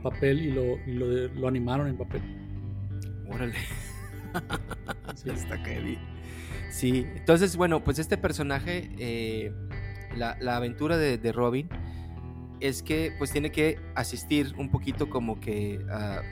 papel 0.00 0.42
y, 0.42 0.50
lo, 0.52 0.78
y 0.86 0.92
lo, 0.92 1.28
lo, 1.28 1.48
animaron 1.48 1.88
en 1.88 1.96
papel. 1.96 2.22
Órale. 3.28 3.54
Está 5.24 5.58
Sí, 6.70 7.06
entonces, 7.16 7.56
bueno, 7.56 7.82
pues 7.82 7.98
este 7.98 8.16
personaje, 8.16 8.90
eh, 8.98 9.52
la, 10.16 10.36
la, 10.40 10.56
aventura 10.56 10.96
de, 10.96 11.18
de, 11.18 11.32
Robin 11.32 11.68
es 12.60 12.82
que 12.82 13.12
pues 13.18 13.32
tiene 13.32 13.50
que 13.50 13.78
asistir 13.94 14.54
un 14.56 14.70
poquito 14.70 15.10
como 15.10 15.40
que, 15.40 15.80
uh, 15.84 16.22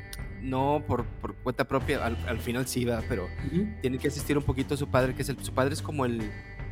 no 0.43 0.85
por, 0.87 1.07
por, 1.07 1.35
cuenta 1.37 1.67
propia, 1.67 2.05
al, 2.05 2.17
al 2.29 2.39
final 2.39 2.67
sí 2.67 2.85
va, 2.85 3.03
pero 3.09 3.25
uh 3.25 3.53
-huh. 3.53 3.81
tiene 3.81 3.99
que 3.99 4.09
asistir 4.09 4.39
un 4.39 4.45
poquito 4.45 4.75
a 4.75 4.77
su 4.77 4.89
padre, 4.89 5.15
que 5.15 5.23
es 5.23 5.29
el, 5.29 5.43
su 5.43 5.53
padre 5.53 5.75
es 5.75 5.83
como 5.83 6.05
el, 6.05 6.31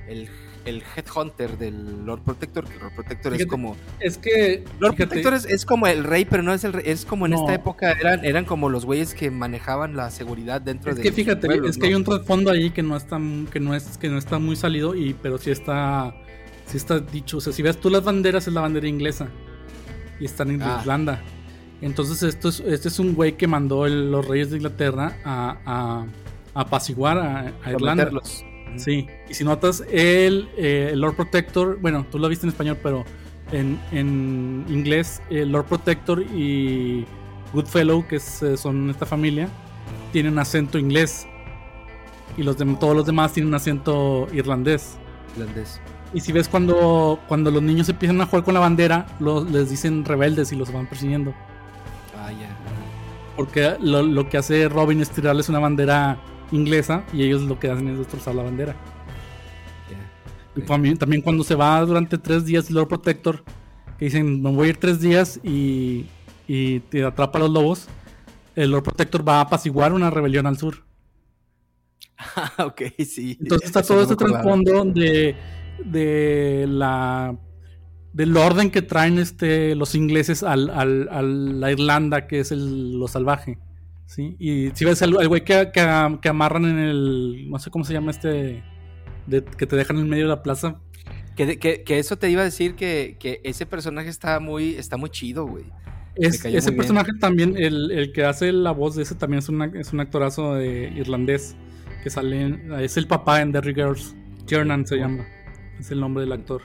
el, 0.08 0.28
el 0.64 0.82
headhunter 0.94 1.56
del 1.58 2.04
Lord 2.04 2.22
Protector, 2.22 2.64
que 2.64 2.74
el 2.74 2.80
Lord 2.80 2.94
Protector 2.94 3.32
fíjate, 3.32 3.42
es 3.42 3.48
como... 3.48 3.76
Es 4.00 4.18
que... 4.18 4.64
Lord 4.78 4.94
fíjate, 4.94 5.06
Protector 5.06 5.34
es, 5.34 5.44
es, 5.46 5.64
como 5.64 5.86
el 5.86 6.04
rey, 6.04 6.24
pero 6.24 6.42
no 6.42 6.52
es 6.52 6.64
el 6.64 6.72
rey, 6.72 6.84
es 6.86 7.04
como 7.04 7.26
en 7.26 7.32
no. 7.32 7.40
esta 7.40 7.54
época 7.54 7.92
eran, 7.92 8.24
eran 8.24 8.44
como 8.44 8.68
los 8.68 8.84
güeyes 8.84 9.14
que 9.14 9.30
manejaban 9.30 9.96
la 9.96 10.10
seguridad 10.10 10.60
dentro 10.60 10.94
de... 10.94 11.00
Es 11.00 11.06
que 11.08 11.12
fíjate, 11.12 11.46
pueblos, 11.46 11.70
es 11.70 11.76
¿no? 11.78 11.82
que 11.82 11.88
hay 11.88 11.94
un 11.94 12.04
trasfondo 12.04 12.50
ahí 12.50 12.70
que 12.70 12.82
no 12.82 12.96
está, 12.96 13.20
que 13.50 13.60
no 13.60 13.74
es, 13.74 13.98
que 13.98 14.08
no 14.08 14.18
está 14.18 14.38
muy 14.38 14.56
salido, 14.56 14.94
y, 14.94 15.14
pero 15.14 15.38
sí 15.38 15.50
está, 15.50 16.14
sí 16.66 16.76
está 16.76 17.00
dicho, 17.00 17.38
o 17.38 17.40
sea, 17.40 17.52
si 17.52 17.62
ves 17.62 17.78
tú 17.78 17.90
las 17.90 18.04
banderas 18.04 18.46
es 18.46 18.52
la 18.52 18.60
bandera 18.60 18.88
inglesa, 18.88 19.28
y 20.18 20.24
están 20.24 20.50
en 20.50 20.62
ah. 20.62 20.78
Irlanda. 20.80 21.22
Entonces 21.82 22.22
esto 22.22 22.48
es, 22.48 22.60
este 22.60 22.88
es 22.88 22.98
un 22.98 23.14
güey 23.14 23.36
que 23.36 23.46
mandó 23.46 23.86
el, 23.86 24.10
los 24.10 24.26
reyes 24.26 24.50
de 24.50 24.56
Inglaterra 24.56 25.16
a, 25.24 25.58
a, 25.66 26.06
a 26.54 26.60
apaciguar 26.60 27.18
a, 27.18 27.52
a 27.62 27.72
Irlanda. 27.72 28.10
Sí, 28.76 29.06
y 29.28 29.34
si 29.34 29.44
notas, 29.44 29.82
el, 29.90 30.48
eh, 30.56 30.90
el, 30.92 31.00
Lord 31.00 31.16
Protector, 31.16 31.78
bueno, 31.80 32.04
tú 32.10 32.18
lo 32.18 32.28
viste 32.28 32.46
en 32.46 32.50
español, 32.50 32.78
pero 32.82 33.04
en, 33.52 33.78
en 33.92 34.64
inglés, 34.68 35.22
el 35.30 35.52
Lord 35.52 35.66
Protector 35.66 36.22
y 36.22 37.06
Goodfellow, 37.52 38.06
que 38.06 38.16
es, 38.16 38.42
eh, 38.42 38.56
son 38.56 38.90
esta 38.90 39.06
familia, 39.06 39.48
tienen 40.12 40.38
acento 40.38 40.78
inglés. 40.78 41.26
Y 42.36 42.42
los 42.42 42.58
de, 42.58 42.66
todos 42.78 42.94
los 42.94 43.06
demás 43.06 43.32
tienen 43.32 43.54
acento 43.54 44.28
irlandés. 44.32 44.98
Irlandés. 45.36 45.80
Y 46.12 46.20
si 46.20 46.32
ves 46.32 46.48
cuando, 46.48 47.18
cuando 47.28 47.50
los 47.50 47.62
niños 47.62 47.88
empiezan 47.88 48.20
a 48.20 48.26
jugar 48.26 48.44
con 48.44 48.54
la 48.54 48.60
bandera, 48.60 49.06
los, 49.20 49.50
les 49.50 49.70
dicen 49.70 50.04
rebeldes 50.04 50.52
y 50.52 50.56
los 50.56 50.72
van 50.72 50.86
persiguiendo. 50.86 51.34
Ah, 52.18 52.30
ya. 52.30 52.38
Yeah. 52.38 52.56
Porque 53.36 53.76
lo, 53.80 54.02
lo, 54.02 54.28
que 54.28 54.38
hace 54.38 54.68
Robin 54.68 55.00
es 55.00 55.10
tirarles 55.10 55.48
una 55.48 55.58
bandera 55.58 56.18
inglesa 56.52 57.04
y 57.12 57.22
ellos 57.22 57.42
lo 57.42 57.58
que 57.58 57.70
hacen 57.70 57.88
es 57.88 57.98
destrozar 57.98 58.34
la 58.34 58.42
bandera. 58.42 58.74
Yeah. 59.88 60.62
Y 60.62 60.66
también, 60.66 60.96
también, 60.96 61.22
cuando 61.22 61.44
se 61.44 61.54
va 61.54 61.80
durante 61.80 62.18
tres 62.18 62.44
días 62.44 62.68
el 62.68 62.76
Lord 62.76 62.88
Protector, 62.88 63.44
que 63.98 64.06
dicen, 64.06 64.42
me 64.42 64.50
voy 64.50 64.68
a 64.68 64.70
ir 64.70 64.76
tres 64.76 65.00
días 65.00 65.40
y, 65.42 66.06
y 66.46 66.80
te 66.80 67.04
atrapa 67.04 67.38
a 67.38 67.42
los 67.42 67.50
lobos, 67.50 67.88
el 68.54 68.70
Lord 68.70 68.84
Protector 68.84 69.26
va 69.26 69.38
a 69.38 69.42
apaciguar 69.42 69.92
una 69.92 70.10
rebelión 70.10 70.46
al 70.46 70.58
sur. 70.58 70.84
Ah, 72.18 72.52
ok, 72.66 72.82
sí. 73.04 73.36
Entonces 73.40 73.68
está 73.68 73.82
todo 73.82 73.98
no 73.98 74.02
este 74.02 74.16
trasfondo 74.16 74.84
de, 74.84 75.36
de 75.84 76.66
la 76.68 77.36
del 78.12 78.34
orden 78.34 78.70
que 78.70 78.80
traen 78.80 79.18
este 79.18 79.74
los 79.74 79.94
ingleses 79.94 80.42
al, 80.42 80.70
al, 80.70 81.08
a 81.10 81.20
la 81.20 81.70
Irlanda, 81.70 82.26
que 82.26 82.40
es 82.40 82.50
el, 82.50 82.98
lo 82.98 83.08
salvaje. 83.08 83.58
¿Sí? 84.06 84.36
Y 84.38 84.70
si 84.74 84.84
ves 84.84 85.02
el 85.02 85.14
güey 85.28 85.44
que, 85.44 85.70
que, 85.72 86.18
que, 86.22 86.28
amarran 86.28 86.64
en 86.64 86.78
el. 86.78 87.50
No 87.50 87.58
sé 87.58 87.70
cómo 87.70 87.84
se 87.84 87.92
llama 87.92 88.10
este. 88.10 88.62
De, 89.26 89.44
que 89.44 89.66
te 89.66 89.76
dejan 89.76 89.98
en 89.98 90.08
medio 90.08 90.24
de 90.24 90.30
la 90.30 90.42
plaza. 90.42 90.80
Que, 91.34 91.58
que, 91.58 91.98
eso 91.98 92.16
te 92.16 92.30
iba 92.30 92.40
a 92.40 92.44
decir 92.44 92.76
que, 92.76 93.16
que, 93.20 93.40
ese 93.44 93.66
personaje 93.66 94.08
está 94.08 94.40
muy, 94.40 94.74
está 94.76 94.96
muy 94.96 95.10
chido, 95.10 95.46
güey. 95.46 95.64
Es, 96.14 96.42
ese 96.42 96.72
personaje 96.72 97.12
bien. 97.12 97.20
también, 97.20 97.56
el, 97.58 97.90
el, 97.90 98.12
que 98.12 98.24
hace 98.24 98.50
la 98.52 98.70
voz 98.70 98.94
de 98.94 99.02
ese 99.02 99.14
también 99.14 99.40
es, 99.40 99.50
una, 99.50 99.66
es 99.66 99.92
un 99.92 100.00
actorazo 100.00 100.54
de 100.54 100.92
irlandés. 100.96 101.56
Que 102.02 102.08
sale. 102.08 102.40
En, 102.40 102.72
es 102.74 102.96
el 102.96 103.06
papá 103.06 103.42
en 103.42 103.52
Derry 103.52 103.74
Girls. 103.74 104.16
Kiernan 104.46 104.86
se 104.86 104.96
llama. 104.96 105.26
Es 105.78 105.90
el 105.90 106.00
nombre 106.00 106.22
del 106.22 106.32
actor. 106.32 106.62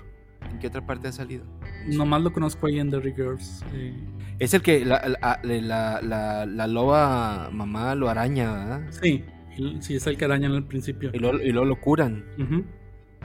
¿En 0.49 0.59
qué 0.59 0.67
otra 0.67 0.85
parte 0.85 1.07
ha 1.07 1.11
salido? 1.11 1.43
Nomás 1.87 2.21
lo 2.21 2.33
conozco 2.33 2.67
ahí 2.67 2.79
en 2.79 2.91
Girls. 2.91 3.63
Eh. 3.73 3.93
Es 4.39 4.53
el 4.53 4.61
que 4.61 4.83
la, 4.85 5.07
la, 5.43 6.01
la, 6.01 6.45
la, 6.45 6.67
loba 6.67 7.49
mamá 7.51 7.93
lo 7.95 8.09
araña, 8.09 8.53
¿verdad? 8.53 8.81
Sí, 9.01 9.23
sí, 9.81 9.95
es 9.95 10.07
el 10.07 10.17
que 10.17 10.25
arañan 10.25 10.53
al 10.53 10.65
principio. 10.65 11.11
Y 11.13 11.19
luego, 11.19 11.39
y 11.39 11.51
luego 11.51 11.65
lo 11.65 11.79
curan. 11.79 12.25
Uh 12.37 12.41
-huh. 12.41 12.63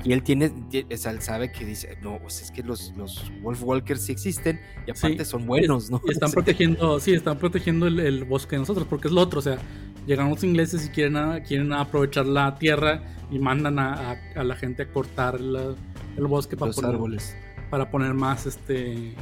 Y 0.04 0.12
él 0.12 0.22
tiene, 0.22 0.52
o 0.92 0.96
sea, 0.96 1.12
él 1.12 1.22
sabe 1.22 1.50
que 1.50 1.64
dice, 1.64 1.96
no, 2.02 2.18
pues 2.20 2.42
es 2.42 2.50
que 2.50 2.62
los, 2.62 2.92
los 2.96 3.32
Wolf 3.40 3.62
Walkers 3.62 4.02
sí 4.02 4.12
existen 4.12 4.60
y 4.86 4.90
aparte 4.90 5.24
sí. 5.24 5.30
son 5.30 5.46
buenos, 5.46 5.90
¿no? 5.90 6.02
Y 6.06 6.10
están 6.10 6.30
protegiendo, 6.32 7.00
sí, 7.00 7.14
están 7.14 7.38
protegiendo 7.38 7.86
el, 7.86 7.98
el, 8.00 8.24
bosque 8.24 8.56
de 8.56 8.60
nosotros, 8.60 8.86
porque 8.88 9.08
es 9.08 9.14
lo 9.14 9.22
otro, 9.22 9.38
o 9.38 9.42
sea, 9.42 9.58
llegan 10.06 10.28
los 10.28 10.44
ingleses 10.44 10.86
y 10.86 10.90
quieren, 10.90 11.16
a, 11.16 11.42
quieren 11.42 11.72
aprovechar 11.72 12.26
la 12.26 12.56
tierra 12.58 13.02
y 13.30 13.38
mandan 13.38 13.78
a, 13.78 14.12
a, 14.12 14.16
a 14.36 14.44
la 14.44 14.54
gente 14.54 14.82
a 14.82 14.92
cortar 14.92 15.40
la, 15.40 15.74
el 16.16 16.26
bosque 16.26 16.56
para 16.56 16.68
los 16.68 16.76
poner, 16.76 16.90
árboles. 16.92 17.36
Para 17.70 17.90
poner 17.90 18.14
más, 18.14 18.46
este, 18.46 19.14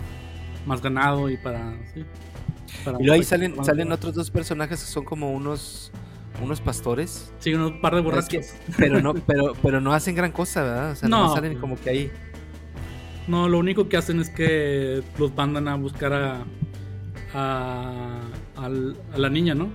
más 0.66 0.82
ganado 0.82 1.30
y 1.30 1.36
para, 1.36 1.74
sí, 1.92 2.04
para 2.84 2.98
y 3.00 3.04
luego 3.04 3.20
ahí 3.20 3.24
salen, 3.24 3.64
salen 3.64 3.92
otros 3.92 4.14
dos 4.14 4.30
personajes 4.30 4.80
que 4.80 4.86
son 4.86 5.04
como 5.04 5.32
unos 5.32 5.92
unos 6.42 6.60
pastores. 6.60 7.32
Sí, 7.38 7.54
unos 7.54 7.72
par 7.80 7.94
de 7.94 8.00
borrachos. 8.00 8.34
Es 8.34 8.52
que, 8.52 8.72
pero 8.76 9.00
no, 9.00 9.14
pero, 9.26 9.52
pero 9.62 9.80
no 9.80 9.92
hacen 9.92 10.14
gran 10.14 10.32
cosa, 10.32 10.62
¿verdad? 10.62 10.90
O 10.92 10.96
sea, 10.96 11.08
no, 11.08 11.28
no 11.28 11.34
salen 11.34 11.58
como 11.58 11.76
que 11.78 11.90
ahí. 11.90 12.10
No, 13.26 13.48
lo 13.48 13.58
único 13.58 13.88
que 13.88 13.96
hacen 13.96 14.20
es 14.20 14.28
que 14.30 15.02
los 15.18 15.34
mandan 15.34 15.68
a 15.68 15.76
buscar 15.76 16.12
a, 16.12 16.44
a, 17.32 18.20
a, 18.56 18.66
a 18.66 19.18
la 19.18 19.30
niña, 19.30 19.54
¿no? 19.54 19.68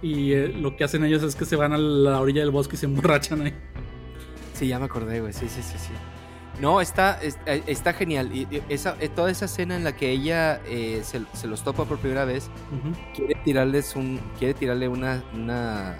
Y 0.00 0.32
eh, 0.32 0.48
lo 0.48 0.76
que 0.76 0.84
hacen 0.84 1.04
ellos 1.04 1.22
es 1.22 1.34
que 1.34 1.44
se 1.44 1.56
van 1.56 1.72
a 1.72 1.78
la 1.78 2.20
orilla 2.20 2.40
del 2.40 2.50
bosque 2.50 2.76
y 2.76 2.78
se 2.78 2.86
emborrachan 2.86 3.42
ahí. 3.42 3.54
Sí, 4.54 4.68
ya 4.68 4.78
me 4.78 4.84
acordé, 4.84 5.20
güey. 5.20 5.32
Sí, 5.32 5.48
sí, 5.48 5.62
sí, 5.62 5.78
sí. 5.78 5.92
No, 6.60 6.80
está, 6.80 7.20
está, 7.20 7.54
está 7.54 7.92
genial. 7.92 8.34
Y 8.34 8.62
esa, 8.68 8.96
eh, 9.00 9.08
toda 9.08 9.30
esa 9.30 9.46
escena 9.46 9.76
en 9.76 9.84
la 9.84 9.96
que 9.96 10.10
ella 10.10 10.60
eh, 10.66 11.02
se, 11.04 11.22
se, 11.32 11.46
los 11.46 11.64
topa 11.64 11.84
por 11.84 11.98
primera 11.98 12.24
vez, 12.24 12.48
uh 12.70 12.88
-huh. 12.88 13.14
quiere 13.14 13.34
tirarles 13.44 13.96
un, 13.96 14.20
quiere 14.38 14.54
tirarle 14.54 14.88
una, 14.88 15.22
una 15.34 15.96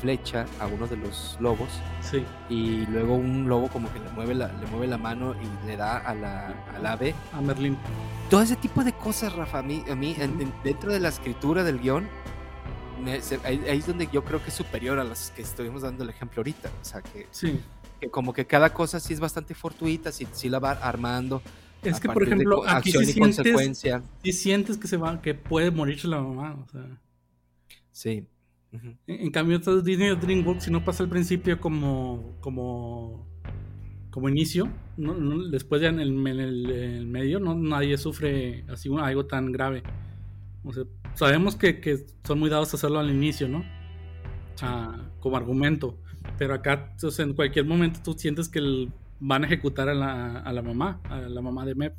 flecha 0.00 0.46
a 0.60 0.66
uno 0.66 0.86
de 0.86 0.96
los 0.96 1.36
lobos. 1.40 1.68
Sí. 2.00 2.24
Y 2.48 2.86
luego 2.86 3.14
un 3.14 3.48
lobo 3.48 3.68
como 3.68 3.92
que 3.92 4.00
le 4.00 4.08
mueve 4.10 4.34
la, 4.34 4.48
le 4.48 4.66
mueve 4.68 4.86
la 4.86 4.98
mano 4.98 5.34
y 5.34 5.66
le 5.66 5.76
da 5.76 5.98
a 5.98 6.14
la, 6.14 6.54
al 6.74 6.86
ave. 6.86 7.14
A 7.32 7.40
Merlin. 7.40 7.76
Todo 8.30 8.42
ese 8.42 8.56
tipo 8.56 8.82
de 8.84 8.92
cosas, 8.92 9.34
Rafa, 9.34 9.58
a 9.58 9.62
mí, 9.62 9.84
a 9.90 9.94
mí 9.94 10.16
en, 10.18 10.40
en, 10.40 10.52
dentro 10.62 10.92
de 10.92 11.00
la 11.00 11.08
escritura 11.10 11.62
del 11.62 11.78
guion, 11.78 12.08
me, 13.04 13.20
se, 13.20 13.38
ahí, 13.44 13.62
ahí, 13.68 13.78
es 13.78 13.86
donde 13.86 14.08
yo 14.10 14.24
creo 14.24 14.42
que 14.42 14.48
es 14.48 14.54
superior 14.54 14.98
a 14.98 15.04
las 15.04 15.30
que 15.32 15.42
estuvimos 15.42 15.82
dando 15.82 16.04
el 16.04 16.10
ejemplo 16.10 16.40
ahorita. 16.40 16.70
O 16.80 16.84
sea, 16.84 17.02
que, 17.02 17.26
sí. 17.30 17.60
Que 18.04 18.10
como 18.10 18.32
que 18.32 18.46
cada 18.46 18.72
cosa 18.72 19.00
sí 19.00 19.14
es 19.14 19.20
bastante 19.20 19.54
fortuita, 19.54 20.12
sí, 20.12 20.26
sí 20.32 20.48
la 20.48 20.58
va 20.58 20.72
armando. 20.72 21.42
Es 21.82 22.00
que, 22.00 22.08
por 22.08 22.22
ejemplo, 22.22 22.62
de, 22.62 22.70
aquí 22.70 22.90
acción 22.90 23.04
sí 23.04 23.10
y 23.10 23.12
sientes, 23.12 23.36
consecuencia. 23.36 24.02
Sí 24.22 24.32
sientes 24.32 24.78
que 24.78 24.88
se 24.88 24.96
va, 24.96 25.20
que 25.20 25.34
puede 25.34 25.70
morirse 25.70 26.08
la 26.08 26.20
mamá, 26.20 26.54
o 26.54 26.68
sea. 26.68 27.00
Sí. 27.92 28.26
Uh 28.72 28.76
-huh. 28.76 28.96
en, 29.06 29.20
en, 29.20 29.30
cambio, 29.30 29.58
Disney 29.58 30.10
o 30.10 30.16
DreamWorks, 30.16 30.64
si 30.64 30.70
no 30.70 30.84
pasa 30.84 31.02
al 31.04 31.08
principio 31.08 31.60
como, 31.60 32.36
como, 32.40 33.26
como 34.10 34.28
inicio, 34.28 34.68
no, 34.96 35.14
no, 35.14 35.48
después 35.48 35.80
ya 35.82 35.88
en 35.88 36.00
el, 36.00 36.08
en 36.26 36.40
el, 36.40 36.70
en 36.70 36.90
el 36.92 37.06
medio, 37.06 37.38
no, 37.38 37.54
nadie 37.54 37.96
sufre 37.98 38.64
así 38.68 38.90
algo 38.98 39.26
tan 39.26 39.52
grave. 39.52 39.82
O 40.64 40.72
sea, 40.72 40.84
sabemos 41.14 41.54
que, 41.54 41.80
que, 41.80 42.06
son 42.24 42.38
muy 42.38 42.50
dados 42.50 42.72
a 42.72 42.76
hacerlo 42.76 42.98
al 42.98 43.10
inicio, 43.10 43.48
¿no? 43.48 43.64
Como 45.20 45.36
argumento. 45.36 45.98
Pero 46.38 46.54
acá, 46.54 46.94
o 47.02 47.10
sea, 47.10 47.24
en 47.24 47.34
cualquier 47.34 47.64
momento 47.64 48.00
tú 48.02 48.14
sientes 48.14 48.48
que 48.48 48.58
el, 48.58 48.92
van 49.20 49.44
a 49.44 49.46
ejecutar 49.46 49.88
a 49.88 49.94
la, 49.94 50.38
a 50.40 50.52
la, 50.52 50.62
mamá, 50.62 51.00
a 51.04 51.20
la 51.20 51.40
mamá 51.40 51.64
de 51.64 51.74
Mep. 51.74 51.94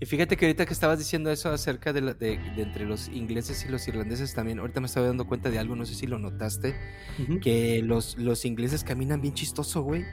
Y 0.00 0.06
fíjate 0.06 0.36
que 0.36 0.46
ahorita 0.46 0.64
que 0.64 0.72
estabas 0.72 0.98
diciendo 0.98 1.30
eso 1.30 1.50
acerca 1.50 1.92
de, 1.92 2.00
la, 2.00 2.14
de, 2.14 2.38
de, 2.54 2.62
entre 2.62 2.84
los 2.86 3.08
ingleses 3.08 3.64
y 3.66 3.68
los 3.68 3.86
irlandeses 3.88 4.32
también, 4.32 4.60
ahorita 4.60 4.80
me 4.80 4.86
estaba 4.86 5.06
dando 5.06 5.26
cuenta 5.26 5.50
de 5.50 5.58
algo, 5.58 5.74
no 5.74 5.84
sé 5.84 5.94
si 5.94 6.06
lo 6.06 6.20
notaste, 6.20 6.76
uh 7.18 7.22
-huh. 7.22 7.40
que 7.40 7.82
los, 7.82 8.16
los 8.16 8.44
ingleses 8.44 8.84
caminan 8.84 9.20
bien 9.20 9.34
chistoso, 9.34 9.82
güey. 9.82 10.04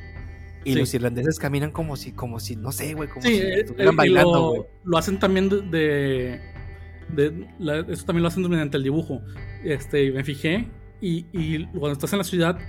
Y 0.63 0.73
sí. 0.73 0.79
los 0.79 0.91
irlandeses 0.95 1.37
caminan 1.37 1.69
como 1.69 1.95
si, 1.95 2.11
como 2.13 2.39
si, 2.39 2.55
no 2.55 2.71
sé, 2.71 2.95
güey, 2.95 3.07
como 3.07 3.21
sí, 3.21 3.35
si 3.35 3.41
eh, 3.43 3.59
estuvieran 3.59 3.93
eh, 3.93 3.97
bailando, 3.97 4.49
güey. 4.49 4.61
Lo, 4.61 4.91
lo, 4.91 4.97
hacen 4.97 5.19
también 5.19 5.49
de, 5.49 6.41
de 7.09 7.47
la, 7.59 7.81
eso 7.81 8.05
también 8.05 8.23
lo 8.23 8.29
hacen 8.29 8.49
mediante 8.49 8.77
el 8.77 8.83
dibujo. 8.83 9.21
Este, 9.63 10.11
me 10.11 10.23
fijé 10.23 10.67
y, 11.01 11.25
y, 11.31 11.65
cuando 11.67 11.93
estás 11.93 12.11
en 12.13 12.19
la 12.19 12.23
ciudad 12.23 12.59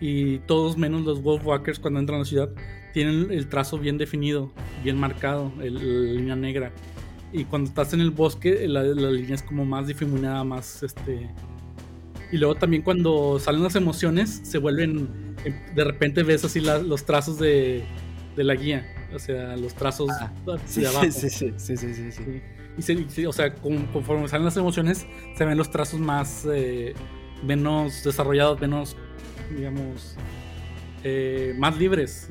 y 0.00 0.38
todos 0.40 0.76
menos 0.76 1.02
los 1.02 1.22
Wolfwalkers 1.22 1.78
cuando 1.78 2.00
entran 2.00 2.16
a 2.16 2.18
la 2.20 2.24
ciudad 2.24 2.50
tienen 2.92 3.30
el 3.30 3.48
trazo 3.48 3.78
bien 3.78 3.98
definido, 3.98 4.52
bien 4.82 4.98
marcado, 4.98 5.52
el, 5.60 5.74
la 5.74 6.12
línea 6.12 6.36
negra. 6.36 6.72
Y 7.32 7.44
cuando 7.44 7.68
estás 7.68 7.92
en 7.92 8.00
el 8.00 8.10
bosque 8.10 8.66
la, 8.66 8.82
la 8.82 9.10
línea 9.10 9.34
es 9.34 9.42
como 9.42 9.64
más 9.64 9.86
difuminada, 9.86 10.42
más 10.44 10.82
este... 10.82 11.30
Y 12.32 12.38
luego 12.38 12.56
también 12.56 12.82
cuando 12.82 13.38
salen 13.38 13.62
las 13.62 13.76
emociones 13.76 14.40
se 14.42 14.58
vuelven, 14.58 15.08
eh, 15.44 15.54
de 15.74 15.84
repente 15.84 16.22
ves 16.22 16.44
así 16.44 16.60
la, 16.60 16.78
los 16.78 17.04
trazos 17.04 17.38
de, 17.38 17.84
de, 18.34 18.44
la 18.44 18.54
guía, 18.54 18.84
o 19.14 19.18
sea, 19.18 19.56
los 19.56 19.74
trazos 19.74 20.10
ah, 20.10 20.32
sí, 20.64 20.80
de 20.80 20.88
abajo. 20.88 21.04
Sí, 21.04 21.30
sí, 21.30 21.52
sí, 21.56 21.76
sí, 21.76 21.94
sí, 21.94 22.12
sí. 22.12 22.42
Y 22.78 22.82
se, 22.82 23.26
o 23.26 23.32
sea, 23.32 23.54
conforme 23.54 24.28
salen 24.28 24.44
las 24.44 24.56
emociones, 24.56 25.06
se 25.36 25.44
ven 25.44 25.56
los 25.56 25.70
trazos 25.70 26.00
más, 26.00 26.46
eh, 26.52 26.94
menos 27.42 28.02
desarrollados, 28.04 28.60
menos, 28.60 28.96
digamos, 29.56 30.16
eh, 31.04 31.54
más 31.58 31.76
libres. 31.78 32.30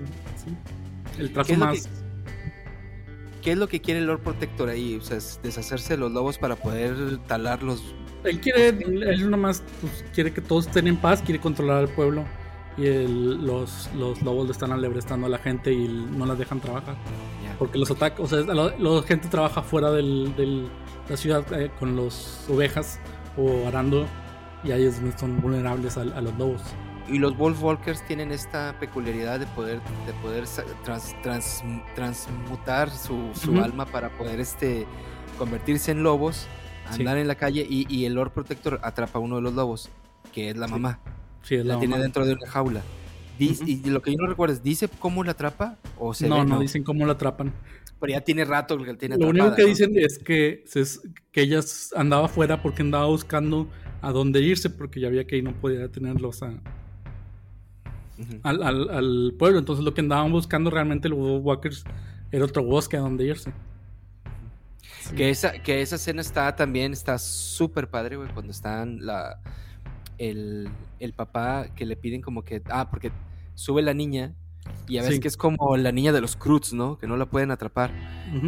El 1.18 1.32
trazo 1.32 1.56
más. 1.56 1.90
¿Qué 3.42 3.52
es 3.52 3.58
lo 3.58 3.68
que 3.68 3.80
quiere 3.80 4.00
el 4.00 4.08
Lord 4.08 4.22
Protector 4.22 4.70
ahí? 4.70 4.96
O 4.96 5.02
sea, 5.02 5.20
deshacerse 5.44 5.94
de 5.94 5.98
los 5.98 6.12
lobos 6.12 6.38
para 6.40 6.56
poder 6.56 7.20
talarlos. 7.28 7.84
Él 8.24 8.40
quiere, 8.40 8.70
él 8.70 9.30
nomás 9.30 9.62
pues, 9.82 10.04
quiere 10.14 10.34
que 10.34 10.42
todos 10.42 10.66
estén 10.66 10.88
en 10.88 10.98
paz, 10.98 11.22
quiere 11.22 11.40
controlar 11.40 11.78
al 11.78 11.90
pueblo. 11.90 12.26
Y 12.78 13.08
los, 13.08 13.90
los 13.96 14.22
lobos 14.24 14.48
le 14.48 14.52
están 14.52 14.72
alebrestando 14.72 15.28
a 15.28 15.30
la 15.30 15.38
gente 15.38 15.72
y 15.72 15.88
no 15.88 16.26
las 16.26 16.38
dejan 16.38 16.60
trabajar. 16.60 16.96
Porque 17.60 17.78
los 17.78 17.90
atacan, 17.92 18.26
o 18.26 18.28
sea, 18.28 18.40
la, 18.42 19.04
gente 19.04 19.30
trabaja 19.30 19.62
fuera 19.62 19.92
de 19.92 20.68
la 21.08 21.16
ciudad 21.16 21.46
eh, 21.54 21.72
con 21.80 21.96
las 21.96 22.46
ovejas 22.50 23.00
o 23.38 23.68
arando 23.68 24.08
y 24.66 24.72
ahí 24.72 24.86
es 24.86 25.02
son 25.18 25.42
vulnerables 25.42 25.98
a, 25.98 26.04
los 26.04 26.38
lobos. 26.38 26.62
Y 27.08 27.20
los 27.20 27.38
Wolf 27.38 27.62
Walkers 27.62 28.04
tienen 28.08 28.32
esta 28.32 28.76
peculiaridad 28.80 29.40
de 29.40 29.46
poder, 29.48 29.80
de 30.08 30.14
poder 30.24 30.46
transmutar 31.94 32.90
su, 32.90 33.30
su 33.36 33.62
alma 33.62 33.86
para 33.86 34.10
poder 34.10 34.40
este, 34.40 34.88
convertirse 35.38 35.92
en 35.92 36.02
lobos, 36.02 36.48
andar 36.90 37.18
en 37.18 37.28
la 37.28 37.36
calle 37.36 37.66
y, 37.70 37.86
y, 37.94 38.06
el 38.06 38.16
Lord 38.16 38.32
Protector 38.32 38.80
atrapa 38.82 39.20
a 39.20 39.22
uno 39.22 39.36
de 39.36 39.44
los 39.44 39.54
lobos, 39.54 39.90
que 40.34 40.50
es 40.50 40.58
la 40.58 40.68
mamá. 40.68 41.00
Sí, 41.44 41.58
la, 41.58 41.78
tiene 41.78 42.00
dentro 42.00 42.26
de 42.26 42.34
una 42.34 42.48
jaula. 42.50 42.82
Y 43.38 43.90
lo 43.90 44.02
que 44.02 44.12
yo 44.12 44.18
no 44.18 44.28
recuerdo 44.28 44.54
es, 44.54 44.64
¿dice 44.64 44.88
cómo 45.00 45.24
la 45.24 45.32
atrapa? 45.32 45.78
O 45.98 46.14
se 46.14 46.28
no, 46.28 46.44
no, 46.46 46.60
dicen 46.60 46.84
cómo 46.84 47.06
la 47.06 47.14
atrapan. 47.14 47.54
Pero 48.00 48.12
ya 48.12 48.22
tiene 48.22 48.46
rato 48.46 48.78
que 48.78 48.94
tiene 48.96 49.18
Lo 49.18 49.30
único 49.30 49.56
que 49.56 49.66
dicen 49.66 49.94
es 49.96 50.20
que, 50.20 50.66
que 51.32 51.42
ella 51.42 51.62
andaba 51.96 52.26
afuera 52.26 52.62
porque 52.62 52.82
andaba 52.82 53.06
buscando 53.06 53.68
a 54.02 54.12
dónde 54.12 54.42
irse, 54.42 54.70
porque 54.70 55.00
ya 55.00 55.08
había 55.08 55.26
que 55.26 55.36
ahí 55.36 55.42
no 55.42 55.54
podía 55.54 55.90
tenerlos 55.90 56.44
a, 56.44 56.54
al, 58.44 58.64
al, 58.64 59.34
pueblo. 59.38 59.60
Entonces 59.60 59.84
lo 59.84 59.94
que 59.94 60.02
andaban 60.02 60.32
buscando 60.32 60.70
realmente 60.70 61.10
los 61.10 61.42
Walkers 61.42 61.84
era 62.32 62.46
otro 62.46 62.64
bosque 62.64 62.98
a 62.98 63.00
donde 63.00 63.26
irse. 63.26 63.52
Que, 65.16 65.30
esa, 65.30 65.54
que 65.62 65.82
esa 65.82 65.96
escena 65.96 66.22
está 66.22 66.56
también, 66.56 66.92
está 66.92 67.20
súper 67.20 67.90
padre, 67.90 68.16
güey, 68.16 68.30
cuando 68.30 68.52
están 68.52 69.06
la 69.06 69.40
el, 70.18 70.70
el 71.00 71.14
papá 71.14 71.68
que 71.76 71.86
le 71.86 71.96
piden 71.96 72.22
como 72.22 72.44
que, 72.44 72.62
ah, 72.70 72.90
porque 72.90 73.12
sube 73.54 73.82
la 73.82 73.94
niña 73.94 74.36
y 74.88 75.00
a 75.00 75.02
veces 75.02 75.20
que 75.20 75.28
es 75.28 75.38
como 75.38 75.78
la 75.78 75.92
niña 75.92 76.12
de 76.12 76.22
los 76.22 76.36
Cruz, 76.36 76.72
¿no? 76.72 76.98
Que 77.00 77.08
no 77.08 77.18
la 77.18 77.26
pueden 77.26 77.50
atrapar. 77.50 77.92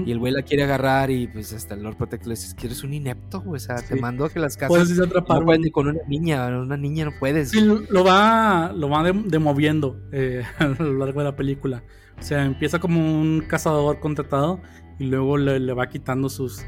Y 0.06 0.12
el 0.12 0.20
güey 0.20 0.32
la 0.32 0.44
quiere 0.44 0.64
agarrar 0.64 1.10
y 1.10 1.28
pues 1.28 1.52
hasta 1.54 1.74
el 1.74 1.82
Lord 1.82 1.98
Protector 1.98 2.28
le 2.28 2.36
dice, 2.36 2.56
¿quieres 2.56 2.84
un 2.84 2.94
inepto? 2.94 3.44
O 3.48 3.58
sea, 3.58 3.76
te 3.78 3.96
mando 3.96 4.26
a 4.26 4.30
que 4.30 4.40
las 4.40 4.56
casas 4.56 4.70
puedes 4.70 5.00
atrapar 5.00 5.40
no 5.40 5.46
puedes 5.46 5.62
ni 5.62 5.72
con 5.72 5.88
una 5.88 6.02
niña, 6.08 6.48
una 6.48 6.78
niña 6.78 7.06
no 7.06 7.12
puedes. 7.20 7.52
Sí, 7.52 7.62
lo 7.62 8.04
va, 8.04 8.72
lo 8.76 8.90
va 8.90 9.12
demoviendo 9.12 10.00
eh, 10.12 10.44
a 10.60 10.66
lo 10.66 10.94
largo 10.94 11.22
de 11.22 11.26
la 11.26 11.36
película. 11.36 11.84
O 12.20 12.22
sea, 12.22 12.46
empieza 12.46 12.80
como 12.80 13.00
un 13.00 13.42
cazador 13.48 14.00
contratado 14.00 14.60
y 15.00 15.06
luego 15.06 15.38
le, 15.38 15.74
va 15.74 15.88
quitando 15.88 16.30
sus, 16.30 16.64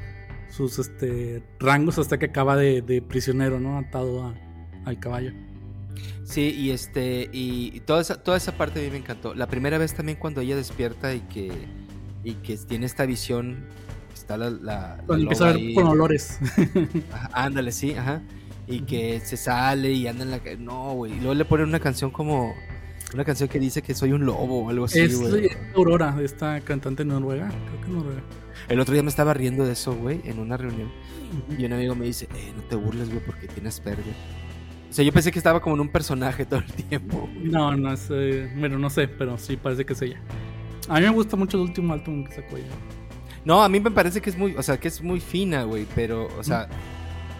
sus 0.49 0.79
este, 0.79 1.43
rangos 1.59 1.99
hasta 1.99 2.17
que 2.17 2.25
acaba 2.25 2.55
de, 2.55 2.81
de 2.81 3.01
prisionero, 3.01 3.59
¿no? 3.59 3.77
Atado 3.77 4.23
a, 4.23 4.48
al 4.89 4.99
caballo. 4.99 5.31
Sí, 6.23 6.53
y 6.55 6.71
este, 6.71 7.29
y 7.33 7.79
toda 7.81 8.01
esa, 8.01 8.21
toda 8.21 8.37
esa 8.37 8.51
parte 8.51 8.79
a 8.79 8.83
mí 8.83 8.91
me 8.91 8.97
encantó. 8.97 9.33
La 9.33 9.47
primera 9.47 9.77
vez 9.77 9.93
también 9.95 10.17
cuando 10.17 10.41
ella 10.41 10.55
despierta 10.55 11.13
y 11.13 11.21
que, 11.21 11.51
y 12.23 12.33
que 12.35 12.55
tiene 12.57 12.85
esta 12.85 13.05
visión, 13.05 13.65
está 14.13 14.37
la... 14.37 14.51
la, 14.51 15.03
empieza 15.09 15.49
a 15.49 15.53
ver 15.53 15.73
con 15.73 15.87
olores. 15.87 16.37
ándale, 17.33 17.71
sí, 17.71 17.93
ajá. 17.93 18.21
Y 18.67 18.81
que 18.81 19.19
se 19.21 19.37
sale 19.37 19.91
y 19.91 20.05
anda 20.05 20.23
en 20.23 20.31
la... 20.31 20.39
No, 20.59 20.93
güey. 20.93 21.13
Y 21.13 21.15
luego 21.15 21.33
le 21.33 21.45
ponen 21.45 21.67
una 21.67 21.79
canción 21.79 22.11
como... 22.11 22.53
Una 23.11 23.25
canción 23.25 23.49
que 23.49 23.59
dice 23.59 23.81
que 23.81 23.95
soy 23.95 24.11
un 24.11 24.23
lobo 24.23 24.65
o 24.65 24.69
algo 24.69 24.85
así, 24.85 24.99
es, 24.99 25.19
Aurora, 25.75 26.15
esta 26.21 26.61
cantante 26.61 27.03
noruega. 27.03 27.47
Creo 27.47 27.81
que 27.81 27.87
noruega. 27.87 28.21
El 28.67 28.79
otro 28.79 28.93
día 28.93 29.01
me 29.01 29.09
estaba 29.09 29.33
riendo 29.33 29.65
de 29.65 29.73
eso, 29.73 29.95
güey, 29.95 30.21
en 30.25 30.37
una 30.37 30.57
reunión. 30.57 30.91
Y 31.57 31.65
un 31.65 31.73
amigo 31.73 31.95
me 31.95 32.05
dice, 32.05 32.27
eh, 32.35 32.53
no 32.55 32.61
te 32.61 32.75
burles, 32.75 33.09
güey, 33.09 33.25
porque 33.25 33.47
tienes 33.47 33.79
pérdida. 33.79 34.13
O 34.89 34.93
sea, 34.93 35.05
yo 35.05 35.13
pensé 35.13 35.31
que 35.31 35.37
estaba 35.37 35.59
como 35.59 35.75
en 35.75 35.81
un 35.81 35.89
personaje 35.89 36.45
todo 36.45 36.59
el 36.59 36.65
tiempo. 36.65 37.29
No, 37.35 37.75
no 37.77 37.95
sé. 37.95 38.49
Bueno, 38.57 38.79
no 38.79 38.89
sé, 38.89 39.07
pero 39.07 39.37
sí 39.37 39.55
parece 39.55 39.85
que 39.85 39.93
es 39.93 40.01
ella. 40.01 40.19
A 40.87 40.95
mí 40.95 41.01
me 41.01 41.11
gusta 41.11 41.35
mucho 41.35 41.57
el 41.57 41.63
último 41.63 41.93
álbum 41.93 42.25
que 42.25 42.33
sacó 42.33 42.57
ella. 42.57 42.67
No, 43.45 43.63
a 43.63 43.69
mí 43.69 43.79
me 43.79 43.91
parece 43.91 44.19
que 44.19 44.29
es 44.31 44.37
muy, 44.37 44.55
o 44.55 44.63
sea, 44.63 44.79
que 44.79 44.87
es 44.87 45.01
muy 45.01 45.19
fina, 45.19 45.63
güey, 45.63 45.85
pero, 45.95 46.27
o 46.37 46.43
sea, 46.43 46.67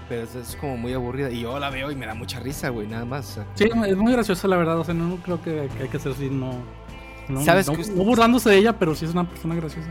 pero 0.07 0.23
es, 0.23 0.55
como 0.61 0.77
muy 0.77 0.93
aburrida. 0.93 1.31
Y 1.31 1.41
yo 1.41 1.59
la 1.59 1.69
veo 1.71 1.91
y 1.91 1.95
me 1.95 2.05
da 2.05 2.13
mucha 2.13 2.39
risa, 2.39 2.69
güey, 2.69 2.87
nada 2.87 3.05
más. 3.05 3.39
Sí, 3.55 3.65
es 3.65 3.97
muy 3.97 4.11
graciosa, 4.13 4.47
la 4.47 4.57
verdad. 4.57 4.79
O 4.79 4.83
sea, 4.83 4.93
no 4.93 5.17
creo 5.17 5.41
que, 5.41 5.69
hay 5.81 5.87
que 5.89 5.99
ser 5.99 6.11
así, 6.11 6.29
no. 6.29 6.53
No, 7.27 7.43
¿Sabes 7.43 7.67
no, 7.67 7.75
no, 7.75 8.03
burlándose 8.03 8.49
de 8.49 8.57
ella, 8.57 8.79
pero 8.79 8.95
sí 8.95 9.05
es 9.05 9.11
una 9.11 9.27
persona 9.27 9.55
graciosa. 9.55 9.87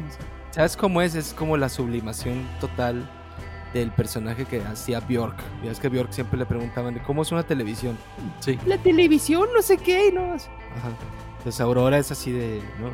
¿Sabes 0.51 0.77
cómo 0.77 1.03
es? 1.03 1.15
Es 1.15 1.33
como 1.35 1.57
la 1.57 1.69
sublimación 1.69 2.43
total 2.61 3.09
del 3.73 3.91
personaje 3.91 4.45
que 4.45 4.61
hacía 4.63 5.01
Bjork. 5.01 5.37
Ya 5.65 5.71
es 5.71 5.81
que 5.81 5.89
Bjork 5.89 6.13
siempre 6.13 6.39
le 6.39 6.47
preguntaban, 6.47 6.99
¿cómo 7.07 7.23
es 7.23 7.33
una 7.33 7.43
televisión? 7.43 7.97
Sí. 8.41 8.59
La 8.67 8.79
televisión, 8.79 9.49
no 9.55 9.63
sé 9.63 9.79
qué, 9.79 10.11
¿no? 10.13 10.33
Ajá. 10.33 10.93
Entonces 11.39 11.61
Aurora 11.61 11.99
es 11.99 12.11
así 12.11 12.33
de, 12.33 12.61
¿no? 12.81 12.91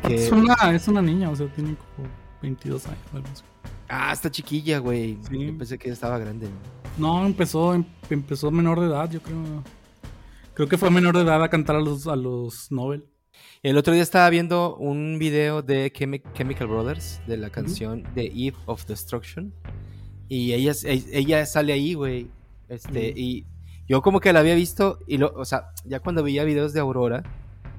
Que, 0.00 0.14
es, 0.14 0.30
una, 0.30 0.54
es 0.72 0.86
una 0.86 1.02
niña, 1.02 1.30
o 1.30 1.36
sea, 1.36 1.46
tiene 1.48 1.76
como 1.96 2.08
22 2.42 2.86
años. 2.86 2.98
Algo 3.12 3.26
así. 3.32 3.42
Ah, 3.88 4.12
está 4.12 4.30
chiquilla, 4.30 4.78
güey. 4.78 5.18
Sí. 5.28 5.46
Yo 5.46 5.58
pensé 5.58 5.78
que 5.78 5.90
estaba 5.90 6.18
grande. 6.18 6.48
No, 6.96 7.26
empezó, 7.26 7.74
em, 7.74 7.84
empezó 8.08 8.50
menor 8.50 8.80
de 8.80 8.86
edad, 8.86 9.10
yo 9.10 9.20
creo. 9.20 9.62
Creo 10.54 10.68
que 10.68 10.78
fue 10.78 10.90
menor 10.90 11.16
de 11.16 11.22
edad 11.22 11.42
a 11.42 11.48
cantar 11.48 11.76
a 11.76 11.80
los, 11.80 12.06
a 12.06 12.14
los 12.14 12.70
Nobel. 12.70 13.04
El 13.62 13.78
otro 13.78 13.94
día 13.94 14.02
estaba 14.02 14.28
viendo 14.30 14.76
un 14.76 15.18
video 15.18 15.62
de 15.62 15.90
Chemical 15.90 16.66
Brothers, 16.66 17.20
de 17.26 17.36
la 17.36 17.50
canción 17.50 18.04
The 18.14 18.26
Eve 18.26 18.56
of 18.66 18.84
Destruction. 18.86 19.54
Y 20.28 20.52
ella, 20.52 20.72
ella 20.84 21.46
sale 21.46 21.72
ahí, 21.72 21.94
güey. 21.94 22.28
Este, 22.68 23.12
y 23.16 23.46
yo 23.88 24.02
como 24.02 24.20
que 24.20 24.32
la 24.32 24.40
había 24.40 24.54
visto, 24.54 24.98
y 25.06 25.18
lo, 25.18 25.32
o 25.34 25.44
sea, 25.44 25.72
ya 25.84 26.00
cuando 26.00 26.22
veía 26.22 26.44
videos 26.44 26.72
de 26.72 26.80
Aurora, 26.80 27.22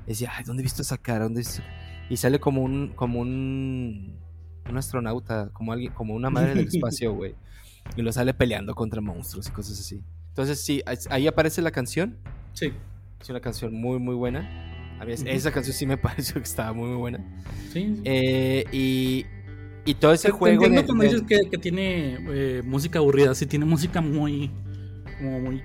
decía, 0.05 0.31
ay, 0.35 0.43
¿dónde 0.43 0.61
he 0.61 0.63
visto 0.63 0.81
esa 0.81 0.97
cara? 0.97 1.25
¿Dónde 1.25 1.43
Y 2.09 2.17
sale 2.17 2.39
como 2.39 2.61
un, 2.61 2.89
como 2.95 3.19
un, 3.19 4.17
un 4.69 4.77
astronauta, 4.77 5.49
como 5.53 5.73
alguien, 5.73 5.93
como 5.93 6.13
una 6.13 6.29
madre 6.29 6.55
del 6.55 6.67
espacio, 6.67 7.13
güey. 7.13 7.35
Y 7.95 8.01
lo 8.01 8.11
sale 8.11 8.33
peleando 8.33 8.73
contra 8.73 9.01
monstruos 9.01 9.47
y 9.47 9.51
cosas 9.51 9.79
así. 9.79 10.03
Entonces, 10.29 10.61
sí, 10.61 10.81
ahí 11.09 11.27
aparece 11.27 11.61
la 11.61 11.71
canción. 11.71 12.17
Sí. 12.53 12.73
Es 13.21 13.29
una 13.29 13.39
canción 13.39 13.73
muy, 13.73 13.99
muy 13.99 14.15
buena. 14.15 14.74
Esa 15.25 15.51
canción 15.51 15.75
sí 15.75 15.85
me 15.85 15.97
pareció 15.97 16.35
que 16.35 16.47
estaba 16.47 16.73
muy, 16.73 16.89
muy 16.89 16.97
buena. 16.97 17.19
Sí. 17.71 18.01
Eh, 18.03 18.65
y, 18.71 19.25
y 19.85 19.93
todo 19.95 20.13
ese 20.13 20.31
juego. 20.31 20.63
Entiendo 20.63 20.81
de, 20.81 20.87
cuando 20.87 21.03
dices 21.03 21.23
que, 21.23 21.49
que 21.49 21.57
tiene 21.57 22.17
eh, 22.29 22.61
música 22.63 22.99
aburrida. 22.99 23.35
Sí, 23.35 23.45
tiene 23.45 23.65
música 23.65 24.01
muy. 24.01 24.51
Como 25.17 25.39
muy. 25.39 25.63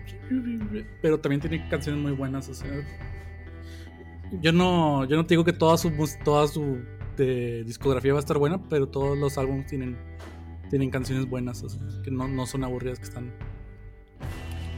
Pero 1.02 1.18
también 1.18 1.40
tiene 1.40 1.68
canciones 1.68 2.00
muy 2.00 2.12
buenas. 2.12 2.48
O 2.48 2.54
sea. 2.54 2.70
Yo 4.40 4.52
no, 4.52 5.04
yo 5.06 5.16
no 5.16 5.26
te 5.26 5.34
digo 5.34 5.44
que 5.44 5.52
toda 5.52 5.76
su, 5.76 5.90
toda 6.24 6.46
su 6.46 6.78
de 7.16 7.64
discografía 7.64 8.12
va 8.12 8.18
a 8.18 8.20
estar 8.20 8.38
buena, 8.38 8.68
pero 8.68 8.88
todos 8.88 9.18
los 9.18 9.38
álbumes 9.38 9.66
tienen, 9.66 9.96
tienen 10.70 10.90
canciones 10.90 11.28
buenas, 11.28 11.64
que 12.04 12.10
no, 12.10 12.28
no 12.28 12.46
son 12.46 12.64
aburridas, 12.64 12.98
que 12.98 13.06
están, 13.06 13.32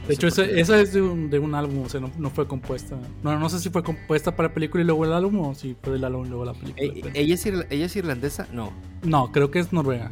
de 0.07 0.13
hecho, 0.13 0.27
esa, 0.27 0.43
es 0.81 0.93
de 0.93 1.01
un, 1.01 1.29
de 1.29 1.39
un, 1.39 1.55
álbum, 1.55 1.83
o 1.85 1.89
sea, 1.89 2.01
no, 2.01 2.29
fue 2.29 2.45
compuesta. 2.47 2.97
No, 3.23 3.39
no 3.39 3.49
sé 3.49 3.59
si 3.59 3.69
fue 3.69 3.83
compuesta 3.83 4.35
para 4.35 4.49
la 4.49 4.53
película 4.53 4.83
y 4.83 4.85
luego 4.85 5.05
el 5.05 5.13
álbum 5.13 5.39
o 5.39 5.55
si 5.55 5.77
fue 5.81 5.93
del 5.93 6.03
álbum 6.03 6.25
y 6.25 6.29
luego 6.29 6.45
la 6.45 6.53
película. 6.53 6.83
Eh, 6.83 7.11
¿Ella 7.13 7.35
es, 7.35 7.45
¿Ella 7.45 7.85
es 7.85 7.95
irlandesa? 7.95 8.47
No. 8.51 8.73
No, 9.03 9.31
creo 9.31 9.49
que 9.49 9.59
es 9.59 9.71
noruega. 9.71 10.11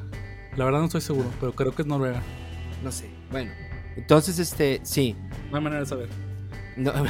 La 0.55 0.65
verdad 0.65 0.79
no 0.79 0.85
estoy 0.85 1.01
seguro, 1.01 1.29
pero 1.39 1.53
creo 1.53 1.73
que 1.73 1.81
es 1.81 1.87
noruega. 1.87 2.21
No 2.83 2.91
sé. 2.91 3.09
Bueno, 3.31 3.51
entonces, 3.97 4.39
este, 4.39 4.79
sí. 4.83 5.15
No 5.49 5.57
hay 5.57 5.63
manera 5.63 5.81
de 5.81 5.87
saber. 5.87 6.09
No. 6.77 6.93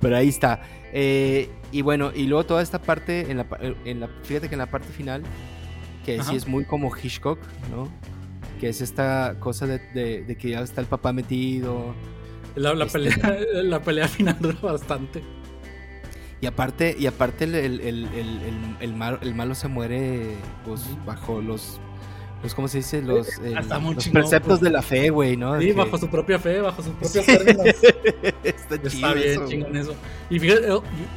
pero 0.00 0.16
ahí 0.16 0.28
está. 0.28 0.62
Eh, 0.92 1.50
y 1.72 1.82
bueno, 1.82 2.12
y 2.14 2.26
luego 2.26 2.44
toda 2.44 2.62
esta 2.62 2.80
parte, 2.80 3.30
en 3.30 3.38
la, 3.38 3.46
en 3.84 4.00
la, 4.00 4.08
fíjate 4.22 4.48
que 4.48 4.54
en 4.54 4.60
la 4.60 4.70
parte 4.70 4.88
final, 4.88 5.22
que 6.04 6.22
sí 6.22 6.36
es 6.36 6.46
muy 6.46 6.64
como 6.64 6.92
Hitchcock, 6.94 7.38
¿no? 7.70 7.88
Que 8.62 8.68
es 8.68 8.80
esta 8.80 9.40
cosa 9.40 9.66
de, 9.66 10.36
que 10.38 10.50
ya 10.50 10.60
está 10.60 10.80
el 10.80 10.86
papá 10.86 11.12
metido. 11.12 11.96
La, 12.54 12.72
la, 12.74 12.84
este, 12.84 13.00
pelea, 13.00 13.40
la 13.64 13.82
pelea 13.82 14.06
final 14.06 14.36
dura 14.38 14.56
bastante. 14.62 15.20
Y 16.40 16.46
aparte, 16.46 16.94
y 16.96 17.06
aparte 17.06 17.42
el, 17.42 17.56
el, 17.56 17.80
el, 17.80 18.76
el, 18.78 18.94
malo, 18.94 19.18
el 19.20 19.34
malo 19.34 19.56
se 19.56 19.66
muere 19.66 20.36
pues, 20.64 20.86
bajo 21.04 21.40
los 21.42 21.80
pues 22.40 22.54
¿cómo 22.54 22.68
se 22.68 22.78
dice? 22.78 23.02
Los, 23.02 23.26
los 23.38 24.08
preceptos 24.08 24.58
pues. 24.58 24.60
de 24.60 24.70
la 24.70 24.82
fe, 24.82 25.10
güey, 25.10 25.36
¿no? 25.36 25.60
Sí, 25.60 25.72
bajo 25.72 25.98
su 25.98 26.08
propia 26.08 26.38
fe, 26.38 26.60
bajo 26.60 26.84
sus 26.84 26.92
propios 26.92 27.26
términos. 27.26 27.66
Está, 28.44 28.76
Está 28.76 29.14
bien, 29.14 29.44
chingón 29.48 29.76
eso. 29.76 29.94
Y 30.30 30.38
fíjate, 30.38 30.68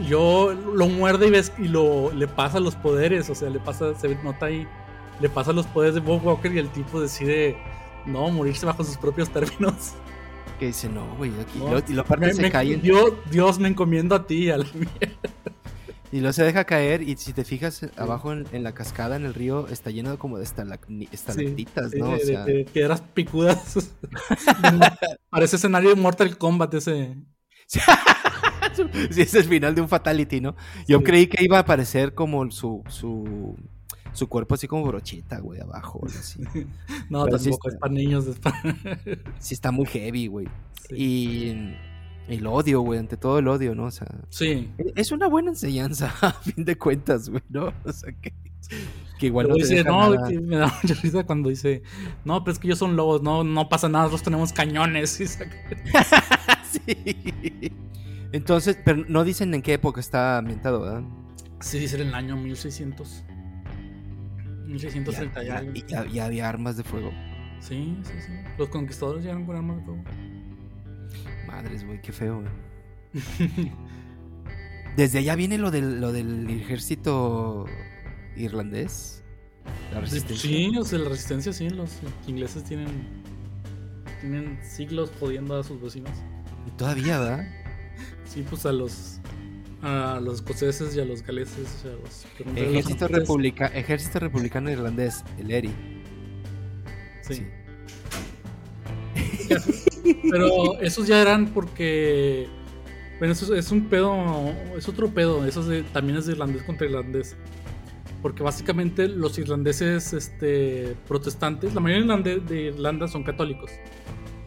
yo, 0.07 0.51
lo 0.51 0.87
muerde 0.87 1.27
y 1.27 1.29
ves 1.29 1.51
y 1.59 1.67
lo 1.67 2.11
le 2.11 2.27
pasa 2.27 2.59
los 2.59 2.75
poderes, 2.75 3.29
o 3.29 3.35
sea, 3.35 3.51
le 3.51 3.59
pasa, 3.59 3.93
se 3.93 4.15
nota 4.23 4.47
ahí 4.47 4.67
le 5.19 5.29
pasa 5.29 5.53
los 5.53 5.67
poderes 5.67 5.95
de 5.95 6.01
Bob 6.01 6.25
Walker 6.25 6.53
y 6.53 6.59
el 6.59 6.69
tipo 6.69 7.01
decide 7.01 7.57
no 8.05 8.29
morirse 8.29 8.65
bajo 8.65 8.83
sus 8.83 8.97
propios 8.97 9.29
términos. 9.29 9.93
Que 10.59 10.67
dice, 10.67 10.87
no, 10.87 11.05
güey, 11.17 11.33
aquí. 11.41 11.91
y 11.91 11.93
lo 11.93 12.03
aparte 12.03 12.33
se 12.33 12.49
cae. 12.49 12.77
Dios, 12.77 13.11
Dios 13.29 13.59
me 13.59 13.67
encomiendo 13.67 14.15
a 14.15 14.25
ti, 14.25 14.49
a 14.49 14.57
la 14.59 14.63
mierda. 14.73 15.19
Y 16.15 16.19
luego 16.19 16.31
se 16.31 16.43
deja 16.45 16.63
caer 16.63 17.01
y 17.01 17.17
si 17.17 17.33
te 17.33 17.43
fijas 17.43 17.87
abajo 17.97 18.31
en, 18.31 18.63
la 18.63 18.73
cascada, 18.73 19.17
en 19.17 19.25
el 19.25 19.33
río, 19.33 19.67
está 19.67 19.89
lleno 19.89 20.17
como 20.17 20.37
de 20.37 20.45
estalactitas, 20.45 21.93
¿no? 21.93 22.11
o 22.11 22.17
sea... 22.19 22.45
de, 22.45 22.63
piedras 22.63 23.01
picudas. 23.01 23.91
Parece 25.29 25.57
escenario 25.57 25.89
de 25.89 25.95
Mortal 25.95 26.37
Kombat 26.37 26.75
ese. 26.75 27.17
sí, 27.67 27.79
es 29.21 29.35
el 29.35 29.43
final 29.43 29.75
de 29.75 29.81
un 29.81 29.89
Fatality, 29.89 30.39
¿no? 30.39 30.55
Yo 30.87 31.03
creí 31.03 31.27
que 31.27 31.43
iba 31.43 31.57
a 31.57 31.61
aparecer 31.61 32.13
como 32.13 32.49
su, 32.49 32.81
su, 32.87 33.57
su 34.15 34.27
cuerpo 34.27 34.55
así 34.55 34.67
como 34.67 34.85
brochita, 34.85 35.39
güey, 35.39 35.59
abajo, 35.59 36.01
así. 36.05 36.41
no, 37.09 37.25
tampoco, 37.25 37.69
es 37.69 37.75
para 37.75 37.93
niños. 37.93 38.25
sí 39.39 39.53
está 39.53 39.71
muy 39.71 39.85
heavy, 39.85 40.27
güey. 40.27 40.47
Y 40.89 41.75
el 42.27 42.47
odio, 42.47 42.81
güey, 42.81 42.99
ante 42.99 43.17
todo 43.17 43.39
el 43.39 43.47
odio, 43.47 43.75
¿no? 43.75 43.85
O 43.85 43.91
sea, 43.91 44.07
sí. 44.29 44.71
Es 44.95 45.11
una 45.11 45.27
buena 45.27 45.51
enseñanza, 45.51 46.13
a 46.21 46.31
fin 46.33 46.65
de 46.65 46.77
cuentas, 46.77 47.29
güey, 47.29 47.43
¿no? 47.49 47.73
O 47.83 47.91
sea, 47.91 48.11
que, 48.13 48.33
que 49.19 49.27
igual 49.27 49.47
no 49.49 49.55
dice, 49.55 49.83
no, 49.83 50.09
me 50.09 50.57
da 50.57 50.73
mucha 50.81 50.95
risa 51.01 51.23
cuando 51.23 51.49
dice, 51.49 51.83
no, 52.23 52.43
pero 52.43 52.53
es 52.53 52.59
que 52.59 52.67
ellos 52.67 52.79
son 52.79 52.95
lobos, 52.95 53.21
no, 53.21 53.43
no 53.43 53.69
pasa 53.69 53.89
nada, 53.89 54.05
nosotros 54.05 54.23
tenemos 54.23 54.53
cañones. 54.53 55.11
sí. 56.71 57.71
Entonces, 58.31 58.77
pero 58.83 59.05
no 59.07 59.23
dicen 59.23 59.53
en 59.53 59.61
qué 59.61 59.73
época 59.73 60.01
está 60.01 60.37
ambientado, 60.37 60.81
¿verdad? 60.81 61.03
Sí, 61.61 61.79
dicen 61.79 62.01
en 62.01 62.07
el 62.09 62.15
año 62.15 62.35
1600. 62.35 63.23
1630 64.67 65.43
ya. 65.43 65.63
Ya, 65.87 66.05
ya, 66.05 66.25
había 66.25 66.49
armas 66.49 66.77
de 66.77 66.83
fuego. 66.83 67.11
Sí, 67.59 67.97
sí, 68.03 68.13
sí. 68.25 68.31
Los 68.57 68.69
conquistadores 68.69 69.23
llegaron 69.23 69.45
con 69.45 69.55
armas 69.55 69.77
de 69.77 69.83
fuego. 69.83 70.03
Madres, 71.47 71.85
güey, 71.85 72.01
qué 72.01 72.11
feo, 72.11 72.41
güey. 72.41 72.51
Desde 74.95 75.19
allá 75.19 75.35
viene 75.35 75.57
lo 75.57 75.71
del, 75.71 75.99
lo 75.99 76.11
del 76.11 76.49
ejército 76.49 77.65
irlandés. 78.35 79.23
La 79.93 80.01
resistencia. 80.01 80.49
Sí, 80.49 80.77
o 80.77 80.83
sea, 80.85 80.99
la 80.99 81.09
resistencia, 81.09 81.53
sí. 81.53 81.69
Los 81.69 81.91
ingleses 82.27 82.63
tienen, 82.63 82.87
tienen 84.21 84.57
siglos 84.63 85.11
jodiendo 85.19 85.59
a 85.59 85.63
sus 85.63 85.81
vecinos. 85.81 86.11
Y 86.67 86.71
todavía, 86.71 87.19
¿verdad? 87.19 87.47
Sí, 88.25 88.45
pues 88.49 88.65
a 88.65 88.71
los 88.71 89.19
a 89.85 90.19
los 90.19 90.35
escoceses 90.35 90.95
y 90.95 90.99
a 90.99 91.05
los 91.05 91.21
galeses. 91.21 91.85
a 91.85 91.89
los, 91.89 92.25
ejército, 92.57 93.05
ejército 93.05 94.19
republicano 94.19 94.71
irlandés, 94.71 95.23
el 95.37 95.51
ERI. 95.51 95.71
sí. 97.21 97.45
Pero 100.29 100.79
esos 100.81 101.07
ya 101.07 101.21
eran 101.21 101.47
porque. 101.47 102.47
Bueno, 103.19 103.33
eso 103.33 103.53
es 103.53 103.71
un 103.71 103.85
pedo. 103.85 104.53
Es 104.75 104.89
otro 104.89 105.09
pedo. 105.09 105.45
Eso 105.45 105.63
también 105.93 106.17
es 106.17 106.25
de 106.25 106.33
irlandés 106.33 106.63
contra 106.63 106.87
irlandés. 106.87 107.35
Porque 108.23 108.41
básicamente 108.41 109.07
los 109.07 109.37
irlandeses 109.37 110.13
este, 110.13 110.95
protestantes, 111.07 111.75
la 111.75 111.79
mayoría 111.79 112.17
de 112.17 112.61
Irlanda 112.61 113.07
son 113.07 113.23
católicos. 113.23 113.69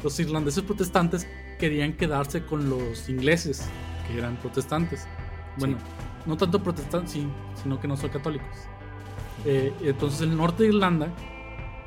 Los 0.03 0.19
irlandeses 0.19 0.65
protestantes 0.65 1.29
querían 1.61 1.93
quedarse 1.93 2.45
con 2.45 2.69
los 2.69 3.09
ingleses, 3.09 3.63
que 4.07 4.19
eran 4.19 4.37
protestantes. 4.39 5.07
Bueno, 5.59 5.77
no 6.27 6.37
tanto 6.37 6.63
protestantes, 6.63 7.13
sí, 7.13 7.29
sino 7.63 7.81
que 7.81 7.89
no 7.89 7.97
son 7.97 8.11
católicos. 8.11 8.49
Eh, 9.45 9.73
entonces 9.83 10.23
el 10.23 10.37
norte 10.37 10.65
de 10.65 10.71
Irlanda 10.71 11.09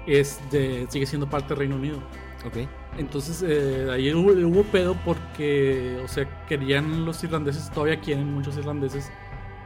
es 0.08 0.40
de, 0.52 0.88
sigue 0.90 1.06
siendo 1.06 1.30
parte 1.30 1.50
del 1.50 1.58
Reino 1.58 1.76
Unido. 1.76 1.98
Ok. 2.46 2.68
Entonces 2.98 3.44
eh, 3.48 3.88
ahí 3.92 4.14
hubo, 4.14 4.64
pedo 4.64 4.96
porque, 5.06 6.00
o 6.04 6.08
sea, 6.08 6.46
querían 6.48 7.06
los 7.06 7.24
irlandeses, 7.24 7.70
todavía 7.72 8.00
quieren 8.00 8.34
muchos 8.34 8.58
irlandeses, 8.58 9.12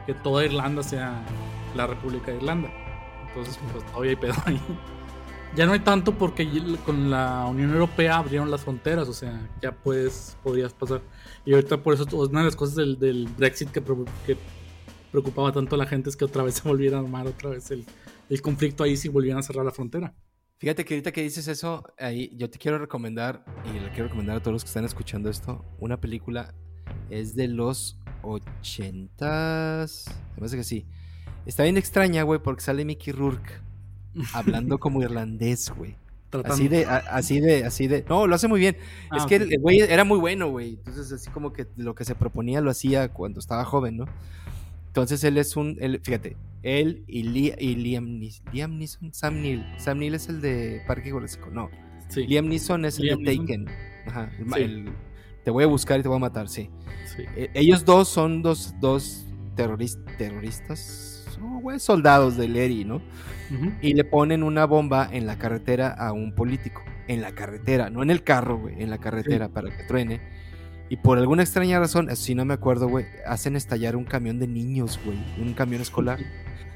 que 0.06 0.14
toda 0.14 0.44
Irlanda 0.44 0.82
sea 0.82 1.22
la 1.74 1.86
República 1.86 2.30
de 2.30 2.36
Irlanda. 2.36 2.70
Entonces, 3.28 3.58
pues 3.72 3.84
todavía 3.86 4.10
hay 4.10 4.16
pedo 4.16 4.34
ahí. 4.46 4.60
Ya 5.54 5.64
no 5.64 5.72
hay 5.72 5.80
tanto 5.80 6.12
porque 6.18 6.46
con 6.84 7.10
la 7.10 7.46
Unión 7.46 7.72
Europea 7.72 8.18
abrieron 8.18 8.50
las 8.50 8.62
fronteras, 8.62 9.08
o 9.08 9.12
sea, 9.12 9.48
ya 9.62 9.72
puedes, 9.72 10.36
podrías 10.42 10.72
pasar. 10.72 11.00
Y 11.44 11.54
ahorita 11.54 11.82
por 11.82 11.94
eso 11.94 12.04
una 12.12 12.40
de 12.40 12.46
las 12.46 12.56
cosas 12.56 12.76
del, 12.98 13.28
Brexit 13.38 13.70
que, 13.70 13.82
preocupaba 15.10 15.52
tanto 15.52 15.76
a 15.76 15.78
la 15.78 15.86
gente 15.86 16.10
es 16.10 16.16
que 16.16 16.26
otra 16.26 16.42
vez 16.42 16.56
se 16.56 16.68
volviera 16.68 16.98
a 16.98 17.00
armar 17.00 17.26
otra 17.26 17.50
vez 17.50 17.70
el, 17.70 17.86
el 18.28 18.42
conflicto 18.42 18.84
ahí 18.84 18.96
si 18.96 19.08
volvieran 19.08 19.38
a 19.38 19.42
cerrar 19.42 19.64
la 19.64 19.72
frontera. 19.72 20.14
Fíjate 20.58 20.84
que 20.84 20.94
ahorita 20.94 21.12
que 21.12 21.22
dices 21.22 21.48
eso, 21.48 21.84
ahí 21.98 22.34
yo 22.36 22.48
te 22.48 22.58
quiero 22.58 22.78
recomendar, 22.78 23.44
y 23.64 23.78
le 23.78 23.90
quiero 23.90 24.04
recomendar 24.04 24.36
a 24.36 24.40
todos 24.40 24.54
los 24.54 24.64
que 24.64 24.68
están 24.68 24.86
escuchando 24.86 25.28
esto, 25.28 25.64
una 25.78 26.00
película, 26.00 26.54
es 27.10 27.34
de 27.34 27.48
los 27.48 27.98
ochentas, 28.22 30.06
me 30.30 30.36
parece 30.36 30.56
que 30.56 30.64
sí. 30.64 30.86
Está 31.44 31.64
bien 31.64 31.76
extraña, 31.76 32.22
güey, 32.22 32.40
porque 32.40 32.62
sale 32.62 32.86
Mickey 32.86 33.12
Rourke 33.12 33.65
hablando 34.32 34.78
como 34.78 35.02
irlandés, 35.02 35.72
güey. 35.76 35.96
Así 36.44 36.68
de, 36.68 36.84
así 36.84 37.40
de, 37.40 37.64
así 37.64 37.86
de. 37.86 38.04
No, 38.08 38.26
lo 38.26 38.34
hace 38.34 38.48
muy 38.48 38.60
bien. 38.60 38.76
Ah, 39.10 39.18
es 39.18 39.26
que 39.26 39.36
el 39.36 39.58
güey 39.60 39.80
era 39.80 40.04
muy 40.04 40.18
bueno, 40.18 40.50
güey. 40.50 40.74
Entonces, 40.74 41.10
así 41.12 41.30
como 41.30 41.52
que 41.52 41.66
lo 41.76 41.94
que 41.94 42.04
se 42.04 42.14
proponía 42.14 42.60
lo 42.60 42.70
hacía 42.70 43.08
cuando 43.08 43.40
estaba 43.40 43.64
joven, 43.64 43.96
¿no? 43.96 44.06
Entonces 44.96 45.22
él 45.24 45.36
es 45.36 45.56
un, 45.56 45.76
fíjate, 46.02 46.38
él 46.62 47.04
y, 47.06 47.22
Liam, 47.22 48.18
Liam 48.50 48.78
Neeson, 48.78 49.12
Sam 49.12 49.42
Neill, 49.42 49.62
Sam 49.76 49.98
Neill 49.98 50.14
es 50.14 50.30
el 50.30 50.40
de 50.40 50.80
Parque 50.86 51.10
Jurásico, 51.10 51.50
no, 51.50 51.68
Liam 52.14 52.48
Neeson 52.48 52.86
es 52.86 52.98
el 52.98 53.22
de 53.22 53.36
Taken, 53.36 53.66
Ajá, 54.06 54.30
te 55.44 55.50
voy 55.50 55.64
a 55.64 55.66
buscar 55.66 56.00
y 56.00 56.02
te 56.02 56.08
voy 56.08 56.16
a 56.16 56.20
matar, 56.20 56.48
sí. 56.48 56.70
E, 57.36 57.50
ellos 57.52 57.84
dos 57.84 58.08
son 58.08 58.40
dos, 58.40 58.74
dos 58.80 59.26
terroristas, 59.54 60.00
soldados 61.78 62.36
del 62.36 62.56
ERI, 62.56 62.84
¿no? 62.84 63.02
Y 63.80 63.94
le 63.94 64.04
ponen 64.04 64.42
una 64.42 64.64
bomba 64.64 65.08
en 65.10 65.26
la 65.26 65.38
carretera 65.38 65.88
a 65.90 66.12
un 66.12 66.34
político, 66.34 66.82
en 67.06 67.22
la 67.22 67.32
carretera, 67.32 67.90
no 67.90 68.02
en 68.02 68.10
el 68.10 68.22
carro, 68.22 68.58
güey, 68.58 68.82
en 68.82 68.90
la 68.90 68.98
carretera 68.98 69.48
para 69.48 69.76
que 69.76 69.84
truene. 69.84 70.20
Y 70.88 70.96
por 70.96 71.18
alguna 71.18 71.42
extraña 71.42 71.78
razón, 71.80 72.14
si 72.14 72.34
no 72.34 72.44
me 72.44 72.54
acuerdo, 72.54 72.88
güey, 72.88 73.06
hacen 73.26 73.56
estallar 73.56 73.96
un 73.96 74.04
camión 74.04 74.38
de 74.38 74.46
niños, 74.46 75.00
güey, 75.04 75.18
un 75.40 75.52
camión 75.54 75.82
escolar. 75.82 76.20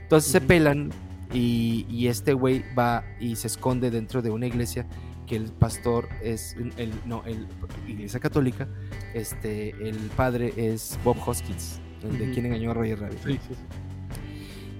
Entonces 0.02 0.32
se 0.32 0.40
pelan 0.40 0.90
y, 1.32 2.08
este 2.08 2.32
güey 2.32 2.64
va 2.76 3.04
y 3.20 3.36
se 3.36 3.46
esconde 3.46 3.90
dentro 3.90 4.22
de 4.22 4.30
una 4.30 4.46
iglesia 4.46 4.86
que 5.26 5.36
el 5.36 5.52
pastor 5.52 6.08
es, 6.22 6.56
el, 6.76 6.92
no, 7.06 7.22
el 7.24 7.46
iglesia 7.86 8.18
católica, 8.18 8.68
este, 9.14 9.70
el 9.88 9.96
padre 10.16 10.52
es 10.56 10.98
Bob 11.04 11.16
Hoskins, 11.24 11.80
el 12.02 12.18
de 12.18 12.32
quien 12.32 12.46
engañó 12.46 12.72
a 12.72 12.74
Roger 12.74 12.98
Rabbit. 12.98 13.18
Sí, 13.24 13.38
sí, 13.48 13.54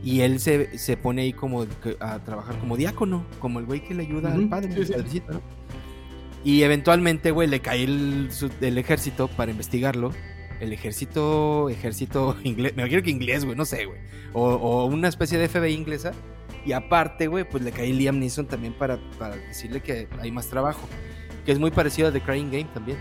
y 0.03 0.21
él 0.21 0.41
se, 0.41 0.79
se, 0.79 0.97
pone 0.97 1.23
ahí 1.23 1.33
como 1.33 1.67
a 2.01 2.19
trabajar 2.21 2.59
como 2.59 2.77
diácono, 2.77 3.27
como 3.39 3.59
el 3.59 3.67
güey 3.67 3.81
que 3.81 3.95
le 3.95 4.05
ayuda 4.05 4.33
al 4.33 4.49
padre, 4.49 4.75
el 4.75 4.87
padrecito, 4.87 5.33
¿no? 5.33 5.41
Y 6.43 6.63
eventualmente, 6.63 7.33
güey, 7.33 7.49
le 7.49 7.61
cae 7.61 7.85
el, 7.85 8.31
ejército 8.61 9.29
para 9.29 9.51
investigarlo. 9.51 10.13
El 10.61 10.73
ejército, 10.73 11.69
ejército 11.69 12.37
inglés, 12.45 12.75
me 12.77 12.83
imagino 12.83 13.03
que 13.03 13.11
inglés, 13.11 13.45
güey, 13.45 13.57
no 13.57 13.65
sé, 13.65 13.87
güey. 13.87 14.01
O, 14.33 14.87
una 14.87 15.09
especie 15.09 15.39
de 15.39 15.49
FBI 15.49 15.73
inglesa. 15.73 16.13
Y 16.65 16.73
aparte, 16.73 17.27
güey, 17.27 17.49
pues 17.49 17.63
le 17.63 17.73
cae 17.73 17.93
Liam 17.93 18.19
Neeson 18.19 18.47
también 18.47 18.75
para, 18.75 18.99
para 19.19 19.37
decirle 19.37 19.81
que 19.81 20.09
hay 20.19 20.31
más 20.31 20.47
trabajo. 20.49 20.89
Que 21.45 21.53
es 21.53 21.59
muy 21.59 21.71
parecido 21.71 22.09
a 22.09 22.13
The 22.13 22.21
Crying 22.21 22.51
Game 22.51 22.69
también. 22.75 22.99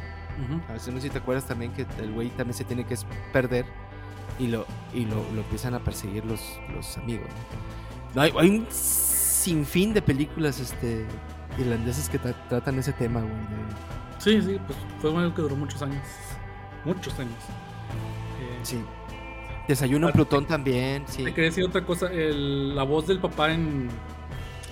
A 0.70 0.74
ver 0.74 0.82
no 0.94 1.02
sé 1.02 1.02
si 1.02 1.10
te 1.10 1.18
acuerdas 1.18 1.46
también 1.46 1.74
que 1.74 1.86
el 2.02 2.14
güey 2.14 2.30
también 2.30 2.54
se 2.54 2.64
tiene 2.64 2.86
que 2.86 2.96
perder 3.34 3.66
y 4.40 4.48
lo, 4.48 4.66
y 4.94 5.06
lo, 5.06 5.22
empiezan 5.36 5.74
a 5.74 5.80
perseguir 5.80 6.26
los, 6.26 6.42
los 6.74 6.98
amigos. 6.98 7.28
¿no? 8.16 8.22
hay, 8.22 8.34
hay, 8.38 8.50
un 8.50 8.68
sinfín 8.70 9.94
de 9.94 10.02
películas 10.02 10.60
este, 10.60 11.06
irlandeses 11.58 12.10
que 12.10 12.18
tratan 12.20 12.80
ese 12.80 12.94
tema, 12.94 13.22
güey. 13.22 13.34
Sí, 14.18 14.42
sí, 14.42 14.58
pues 14.66 14.78
fue 15.02 15.16
algo 15.16 15.34
que 15.34 15.42
duró 15.42 15.56
muchos 15.56 15.82
años. 15.82 16.04
Muchos 16.86 17.18
años. 17.20 17.34
Eh, 18.42 18.60
sí. 18.64 18.80
Desayuno 19.68 20.08
en 20.08 20.14
Plutón 20.14 20.46
también, 20.46 21.04
sí. 21.08 21.24
Te 21.24 21.34
quería 21.34 21.50
decir 21.50 21.64
otra 21.64 21.86
cosa, 21.86 22.12
el, 22.12 22.76
la 22.76 22.84
voz 22.84 23.06
del 23.08 23.20
papá 23.20 23.54
en, 23.54 23.90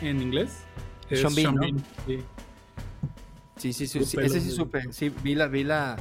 en 0.01 0.21
inglés. 0.21 0.63
Es 1.09 1.21
Sean 1.21 1.35
Bean, 1.35 1.83
sí. 2.07 2.23
Sí, 3.57 3.73
sí, 3.73 3.87
sí, 3.87 3.99
ese 3.99 4.41
sí 4.41 4.51
supe. 4.51 4.91
Sí, 4.91 5.09
vi 5.09 5.35
la, 5.35 5.47
vi 5.47 5.63
la. 5.63 5.97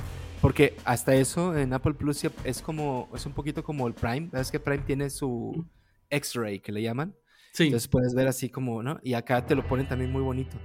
Porque 0.47 0.77
hasta 0.85 1.13
eso 1.17 1.59
en 1.59 1.73
Apple 1.73 1.95
Plus 1.95 2.23
es 2.45 2.63
como, 2.63 3.09
es 3.13 3.27
un 3.27 3.33
poquito 3.33 3.65
como 3.65 3.89
el 3.89 3.95
Prime. 3.95 4.29
¿Sabes 4.31 4.53
que 4.53 4.61
Prime 4.61 4.85
tiene 4.87 5.11
su 5.11 5.67
X-Ray 6.09 6.61
que 6.61 6.71
le 6.71 6.83
llaman? 6.83 7.17
Entonces 7.59 7.89
puedes 7.89 8.15
ver 8.15 8.29
así 8.29 8.49
como, 8.49 8.81
¿no? 8.81 9.01
Y 9.03 9.15
acá 9.15 9.45
te 9.45 9.57
lo 9.57 9.67
ponen 9.67 9.89
también 9.89 10.13
muy 10.13 10.23
bonito. 10.23 10.57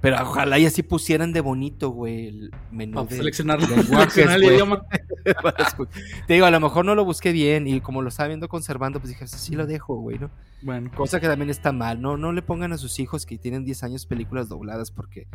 Pero 0.00 0.22
ojalá 0.22 0.56
y 0.60 0.66
así 0.66 0.84
pusieran 0.84 1.32
de 1.32 1.40
bonito, 1.40 1.90
güey, 1.90 2.28
el 2.28 2.50
menú. 2.70 3.04
de, 3.04 3.16
seleccionar, 3.16 3.58
el 3.60 4.44
idioma. 4.44 4.86
te 6.28 6.34
digo, 6.34 6.46
a 6.46 6.52
lo 6.52 6.60
mejor 6.60 6.84
no 6.84 6.94
lo 6.94 7.04
busqué 7.04 7.32
bien 7.32 7.66
y 7.66 7.80
como 7.80 8.02
lo 8.02 8.08
estaba 8.08 8.28
viendo 8.28 8.48
conservando, 8.48 9.00
pues 9.00 9.08
dije, 9.10 9.26
sí 9.26 9.56
lo 9.56 9.66
dejo, 9.66 9.96
güey, 9.96 10.20
¿no? 10.20 10.30
Bueno. 10.62 10.92
Cosa 10.94 11.18
que 11.18 11.26
también 11.26 11.50
está 11.50 11.72
mal, 11.72 12.00
¿no? 12.00 12.16
No 12.16 12.32
le 12.32 12.42
pongan 12.42 12.72
a 12.72 12.78
sus 12.78 13.00
hijos 13.00 13.26
que 13.26 13.36
tienen 13.36 13.64
10 13.64 13.82
años 13.82 14.06
películas 14.06 14.48
dobladas 14.48 14.92
porque 14.92 15.26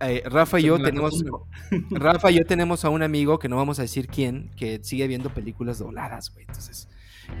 eh, 0.00 0.22
Rafa 0.26 0.60
y 0.60 0.64
yo 0.64 0.78
tenemos 0.80 1.24
Rafa 1.90 2.30
y 2.30 2.38
yo 2.38 2.46
tenemos 2.46 2.84
a 2.84 2.90
un 2.90 3.02
amigo 3.02 3.38
que 3.38 3.48
no 3.48 3.56
vamos 3.56 3.78
a 3.78 3.82
decir 3.82 4.06
quién 4.06 4.50
que 4.56 4.80
sigue 4.82 5.06
viendo 5.06 5.30
películas 5.30 5.78
dobladas, 5.78 6.32
güey. 6.32 6.44
Entonces, 6.46 6.88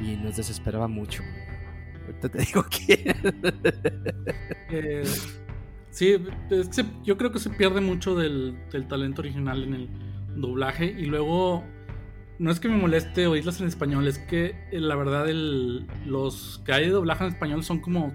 y 0.02 0.16
nos 0.16 0.36
desesperaba 0.36 0.88
mucho. 0.88 1.22
Ahorita 2.06 2.28
te 2.28 2.38
digo 2.44 2.64
quién. 2.68 3.16
Eh, 4.70 5.04
sí, 5.90 6.16
yo 7.04 7.16
creo 7.16 7.32
que 7.32 7.38
se 7.38 7.50
pierde 7.50 7.80
mucho 7.80 8.14
del, 8.14 8.58
del 8.70 8.88
talento 8.88 9.22
original 9.22 9.62
en 9.64 9.74
el 9.74 9.88
doblaje 10.36 10.86
y 10.86 11.06
luego 11.06 11.64
no 12.38 12.50
es 12.50 12.60
que 12.60 12.68
me 12.68 12.76
moleste 12.76 13.26
oírlas 13.26 13.60
en 13.60 13.66
español, 13.66 14.06
es 14.06 14.18
que 14.18 14.54
eh, 14.70 14.80
la 14.80 14.94
verdad 14.94 15.28
el, 15.28 15.86
los 16.06 16.62
que 16.64 16.72
hay 16.72 16.84
de 16.84 16.90
doblaje 16.90 17.24
en 17.24 17.32
español 17.32 17.64
son 17.64 17.80
como 17.80 18.14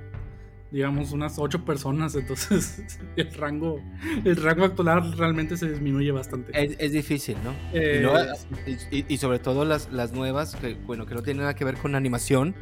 digamos 0.74 1.12
unas 1.12 1.38
ocho 1.38 1.64
personas, 1.64 2.16
entonces 2.16 2.84
el 3.16 3.32
rango 3.36 3.80
el 4.26 4.36
rango 4.36 4.66
actual 4.66 5.16
realmente 5.16 5.56
se 5.56 5.70
disminuye 5.70 6.12
bastante. 6.12 6.52
Es, 6.84 6.92
difícil, 6.92 7.38
¿no? 7.44 7.54
Eh, 7.74 8.04
y, 9.08 9.18
sobre 9.18 9.38
todo 9.38 9.66
las, 9.66 9.92
las 9.92 10.14
nuevas, 10.14 10.56
que 10.56 10.74
bueno, 10.74 11.06
que 11.06 11.14
no 11.14 11.22
tienen 11.22 11.42
nada 11.42 11.56
que 11.56 11.64
ver 11.64 11.78
con 11.78 11.94
animación, 11.94 12.56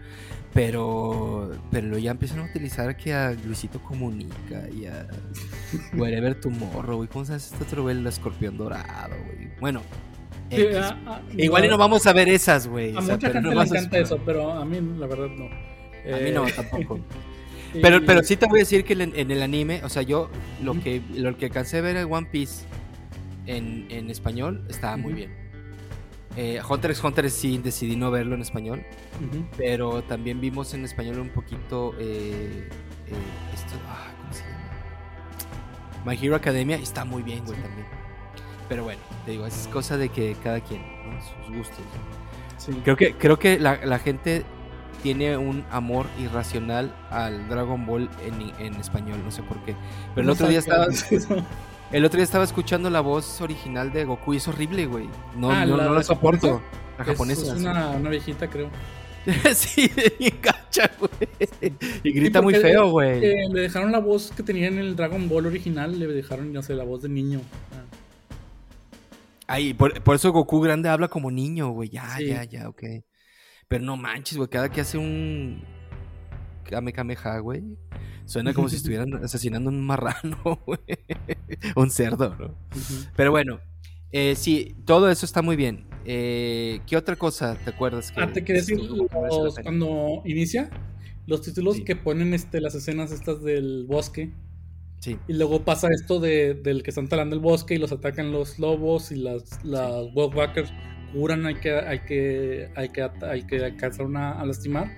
pero 0.53 1.51
pero 1.71 1.97
ya 1.97 2.11
empiezan 2.11 2.39
a 2.39 2.43
utilizar 2.43 2.97
que 2.97 3.13
a 3.13 3.31
Luisito 3.31 3.81
Comunica 3.81 4.69
y 4.69 4.87
a 4.87 5.07
Wherever 5.93 6.35
Tomorrow, 6.35 6.97
güey, 6.97 7.07
¿cómo 7.07 7.23
se 7.23 7.35
hace 7.35 7.53
este 7.53 7.63
otro 7.63 7.89
el 7.89 8.05
escorpión 8.05 8.57
dorado, 8.57 9.15
güey? 9.25 9.49
Bueno, 9.61 9.81
Ah, 10.53 10.97
ah, 11.05 11.21
Igual 11.37 11.63
y 11.63 11.67
no 11.69 11.77
vamos 11.77 12.05
a 12.07 12.11
ver 12.11 12.27
esas, 12.27 12.67
güey. 12.67 12.93
A 12.97 12.99
mucha 12.99 13.31
gente 13.31 13.55
le 13.55 13.61
encanta 13.61 13.97
eso, 13.99 14.19
pero 14.25 14.51
a 14.51 14.65
mí 14.65 14.81
la 14.99 15.07
verdad 15.07 15.29
no. 15.29 15.45
A 15.45 16.19
mí 16.19 16.31
no, 16.31 16.45
eh, 16.45 16.51
pero, 17.79 18.05
pero 18.05 18.23
sí 18.23 18.35
te 18.35 18.47
voy 18.47 18.59
a 18.59 18.63
decir 18.63 18.83
que 18.83 18.93
en, 18.93 19.31
el 19.31 19.41
anime, 19.41 19.81
o 19.83 19.89
sea, 19.89 20.01
yo 20.01 20.29
lo 20.63 20.79
que 20.79 21.01
lo 21.13 21.37
que 21.37 21.45
alcancé 21.45 21.77
a 21.77 21.81
ver 21.81 21.97
en 21.97 22.11
One 22.11 22.27
Piece 22.31 22.65
en, 23.45 23.85
en 23.89 24.09
español 24.09 24.65
estaba 24.69 24.97
muy 24.97 25.13
bien. 25.13 25.41
Eh, 26.37 26.61
Hunter 26.67 26.91
x 26.91 27.03
Hunter 27.03 27.29
sí 27.29 27.57
decidí 27.57 27.97
no 27.97 28.09
verlo 28.09 28.35
en 28.35 28.41
español, 28.41 28.83
pero 29.57 30.01
también 30.03 30.39
vimos 30.39 30.73
en 30.73 30.85
español 30.85 31.19
un 31.19 31.29
poquito 31.29 31.93
eh, 31.99 32.69
eh 33.07 33.53
esto, 33.53 33.75
ah, 33.87 34.07
¿cómo 34.21 34.33
se 34.33 34.43
llama? 34.43 34.61
My 36.05 36.17
Hero 36.25 36.35
Academia 36.35 36.77
está 36.77 37.03
muy 37.03 37.21
bien, 37.21 37.43
güey, 37.45 37.59
también. 37.61 37.85
Pero 38.69 38.85
bueno, 38.85 39.01
te 39.25 39.31
digo, 39.31 39.45
es 39.45 39.67
cosa 39.73 39.97
de 39.97 40.07
que 40.07 40.37
cada 40.41 40.61
quien, 40.61 40.81
sus 41.45 41.57
gustos. 41.57 41.79
Creo 42.83 42.95
que, 42.95 43.13
creo 43.13 43.37
que 43.37 43.59
la, 43.59 43.99
gente 43.99 44.43
tiene 45.01 45.37
un 45.37 45.63
amor 45.71 46.05
irracional 46.19 46.93
al 47.09 47.47
Dragon 47.49 47.85
Ball 47.85 48.09
en, 48.59 48.75
español, 48.75 49.19
no 49.23 49.31
sé 49.31 49.43
por 49.43 49.57
qué. 49.63 49.75
Pero 50.15 50.25
el 50.25 50.29
otro 50.29 50.47
día 50.47 50.59
estaba. 50.59 50.87
El 51.91 52.05
otro 52.05 52.19
día 52.19 52.23
estaba 52.23 52.45
escuchando 52.45 52.89
la 52.89 53.01
voz 53.01 53.41
original 53.41 53.91
de 53.91 54.05
Goku 54.05 54.33
y 54.33 54.37
es 54.37 54.47
horrible, 54.47 54.85
güey. 54.85 55.09
No, 55.35 55.51
ah, 55.51 55.65
no, 55.65 55.75
la, 55.75 55.89
no 55.89 56.01
soporto. 56.01 56.61
La 56.97 57.03
japonesa. 57.03 57.53
Es 57.53 57.59
una, 57.59 57.97
viejita, 57.97 58.49
creo. 58.49 58.69
sí, 59.53 59.91
engancha, 60.19 60.89
güey. 60.97 61.73
Y 62.01 62.13
grita 62.13 62.41
muy 62.41 62.53
feo, 62.53 62.91
güey. 62.91 63.19
le 63.19 63.59
dejaron 63.59 63.91
la 63.91 63.99
voz 63.99 64.31
que 64.31 64.41
tenía 64.41 64.69
en 64.69 64.77
el 64.77 64.95
Dragon 64.95 65.27
Ball 65.27 65.47
original, 65.47 65.99
le 65.99 66.07
dejaron, 66.07 66.53
no 66.53 66.63
sé, 66.63 66.75
la 66.75 66.85
voz 66.85 67.01
de 67.01 67.09
niño. 67.09 67.41
Ay, 69.47 69.73
por, 69.73 70.15
eso 70.15 70.31
Goku 70.31 70.61
grande 70.61 70.87
habla 70.87 71.09
como 71.09 71.29
niño, 71.29 71.71
güey. 71.71 71.89
Ya, 71.89 72.17
ya, 72.21 72.45
ya, 72.45 72.69
ok. 72.69 72.83
Pero 73.71 73.85
no 73.85 73.95
manches, 73.95 74.37
güey. 74.37 74.49
Cada 74.49 74.69
que 74.69 74.81
hace 74.81 74.97
un 74.97 75.63
Kame 76.65 76.91
Kameha, 76.91 77.39
güey. 77.39 77.63
Suena 78.25 78.53
como 78.53 78.67
si 78.67 78.75
estuvieran 78.75 79.13
asesinando 79.23 79.69
un 79.69 79.79
marrano, 79.79 80.41
güey. 80.65 80.79
un 81.77 81.89
cerdo, 81.89 82.35
¿no? 82.37 82.53
Pero 83.15 83.31
bueno, 83.31 83.61
eh, 84.11 84.35
sí, 84.35 84.75
todo 84.83 85.09
eso 85.09 85.25
está 85.25 85.41
muy 85.41 85.55
bien. 85.55 85.85
Eh, 86.03 86.81
¿Qué 86.85 86.97
otra 86.97 87.15
cosa 87.15 87.55
te 87.63 87.69
acuerdas 87.69 88.11
que... 88.11 88.19
Ah, 88.19 88.29
te 88.29 88.43
quería 88.43 88.61
decir, 88.61 88.77
cuando 89.63 90.21
inicia, 90.25 90.69
los 91.25 91.41
títulos 91.41 91.79
que 91.79 91.95
ponen 91.95 92.33
este, 92.33 92.59
las 92.59 92.75
escenas 92.75 93.13
estas 93.13 93.41
del 93.41 93.85
bosque, 93.87 94.33
y 95.05 95.33
luego 95.33 95.63
pasa 95.63 95.87
esto 95.91 96.19
de, 96.19 96.55
del 96.55 96.83
que 96.83 96.91
están 96.91 97.07
talando 97.07 97.35
el 97.35 97.41
bosque 97.41 97.75
y 97.75 97.77
los 97.77 97.93
atacan 97.93 98.33
los 98.33 98.59
lobos 98.59 99.13
y 99.13 99.15
las, 99.15 99.63
las 99.63 100.07
sí. 100.13 100.73
Curan, 101.11 101.45
hay 101.45 101.55
que, 101.55 101.73
hay 101.73 101.99
que, 101.99 102.69
hay 102.75 102.89
que, 102.89 103.09
hay 103.23 103.43
que 103.43 103.63
alcanzar 103.63 104.05
una, 104.05 104.31
a 104.33 104.45
lastimar. 104.45 104.91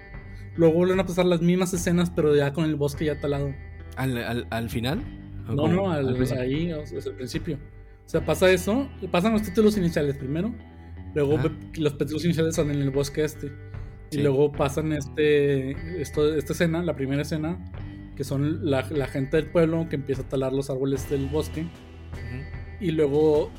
Luego 0.55 0.75
vuelven 0.75 0.99
a 0.99 1.05
pasar 1.05 1.25
las 1.25 1.41
mismas 1.41 1.73
escenas, 1.73 2.09
pero 2.09 2.35
ya 2.35 2.53
con 2.53 2.65
el 2.65 2.75
bosque 2.75 3.05
ya 3.05 3.19
talado. 3.19 3.53
¿Al, 3.95 4.47
al, 4.49 4.69
final? 4.69 5.03
No, 5.47 5.67
no, 5.67 5.91
al, 5.91 6.15
ahí, 6.39 6.71
es 6.71 7.05
el 7.05 7.13
principio. 7.15 7.57
O 8.05 8.09
sea, 8.09 8.25
pasa 8.25 8.51
eso, 8.51 8.89
pasan 9.11 9.33
los 9.33 9.43
títulos 9.43 9.77
iniciales 9.77 10.17
primero, 10.17 10.53
luego 11.15 11.37
los 11.77 11.97
títulos 11.97 12.25
iniciales 12.25 12.55
son 12.55 12.69
en 12.69 12.81
el 12.81 12.89
bosque 12.89 13.23
este, 13.23 13.51
y 14.11 14.17
luego 14.17 14.51
pasan 14.51 14.91
este, 14.91 15.71
esto, 16.01 16.35
esta 16.35 16.53
escena, 16.53 16.83
la 16.83 16.95
primera 16.95 17.21
escena, 17.21 17.57
que 18.15 18.23
son 18.23 18.69
la, 18.69 18.83
gente 18.83 19.37
del 19.37 19.47
pueblo 19.47 19.87
que 19.89 19.95
empieza 19.95 20.21
a 20.23 20.29
talar 20.29 20.53
los 20.53 20.69
árboles 20.69 21.09
del 21.09 21.27
bosque. 21.27 21.65
Y 22.79 22.91
luego 22.91 23.51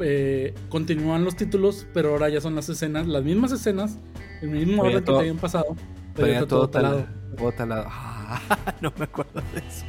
eh, 0.00 0.54
continúan 0.68 1.24
los 1.24 1.36
títulos, 1.36 1.86
pero 1.92 2.10
ahora 2.10 2.28
ya 2.28 2.40
son 2.40 2.54
las 2.54 2.68
escenas, 2.68 3.06
las 3.06 3.22
mismas 3.22 3.52
escenas, 3.52 3.98
el 4.42 4.50
mismo 4.50 4.82
orden 4.82 5.04
que 5.04 5.12
te 5.12 5.18
habían 5.18 5.36
pasado, 5.36 5.76
pero, 6.14 6.28
ya 6.28 6.46
todo, 6.46 6.68
talado. 6.68 7.06
Todo 7.36 7.52
talado. 7.52 7.88
no 8.80 8.92
me 8.98 9.04
acuerdo 9.04 9.42
de 9.54 9.60
eso. 9.60 9.84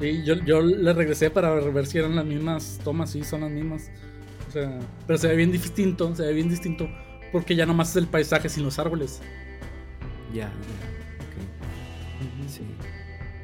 Sí, 0.00 0.22
yo, 0.24 0.34
yo 0.44 0.62
le 0.62 0.92
regresé 0.94 1.30
para 1.30 1.52
ver 1.54 1.86
si 1.86 1.98
eran 1.98 2.16
las 2.16 2.24
mismas 2.24 2.80
tomas, 2.82 3.10
sí, 3.10 3.22
son 3.22 3.42
las 3.42 3.50
mismas. 3.50 3.90
O 4.48 4.52
sea, 4.52 4.78
pero 5.06 5.18
se 5.18 5.28
ve 5.28 5.36
bien 5.36 5.52
distinto, 5.52 6.14
se 6.16 6.22
ve 6.24 6.32
bien 6.32 6.48
distinto, 6.48 6.88
porque 7.32 7.54
ya 7.54 7.66
nomás 7.66 7.90
es 7.90 7.96
el 7.96 8.06
paisaje 8.06 8.48
sin 8.48 8.64
los 8.64 8.78
árboles. 8.78 9.20
Ya, 10.32 10.46
ya, 10.46 10.50
Sí. 12.48 12.62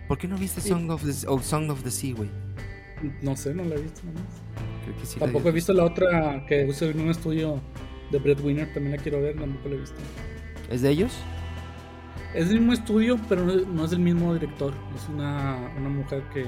¿Por 0.08 0.18
qué 0.18 0.28
no 0.28 0.36
viste 0.36 0.60
Song, 0.60 0.90
of, 0.90 1.04
the, 1.04 1.12
Song 1.12 1.70
of 1.70 1.82
the 1.82 1.90
Sea, 1.90 2.14
güey? 2.14 2.30
No 3.22 3.36
sé, 3.36 3.54
no 3.54 3.64
la 3.64 3.74
he 3.74 3.80
visto 3.80 4.02
nomás. 4.04 4.24
Creo 4.86 4.98
que 4.98 5.06
sí. 5.06 5.18
Tampoco 5.18 5.48
he 5.48 5.52
visto 5.52 5.72
la 5.72 5.84
otra 5.84 6.46
que 6.46 6.64
usé 6.64 6.90
en 6.90 7.00
un 7.00 7.10
estudio 7.10 7.60
de 8.12 8.18
Breadwinner, 8.20 8.72
también 8.72 8.96
la 8.96 9.02
quiero 9.02 9.20
ver, 9.20 9.36
tampoco 9.36 9.68
la 9.68 9.74
he 9.74 9.78
visto. 9.78 9.96
¿Es 10.70 10.82
de 10.82 10.90
ellos? 10.90 11.12
Es 12.34 12.48
del 12.48 12.60
mismo 12.60 12.72
estudio, 12.72 13.18
pero 13.28 13.44
no 13.44 13.84
es 13.84 13.90
del 13.90 13.98
mismo 13.98 14.32
director. 14.32 14.72
Es 14.94 15.08
una, 15.08 15.72
una 15.76 15.88
mujer 15.88 16.22
que, 16.32 16.46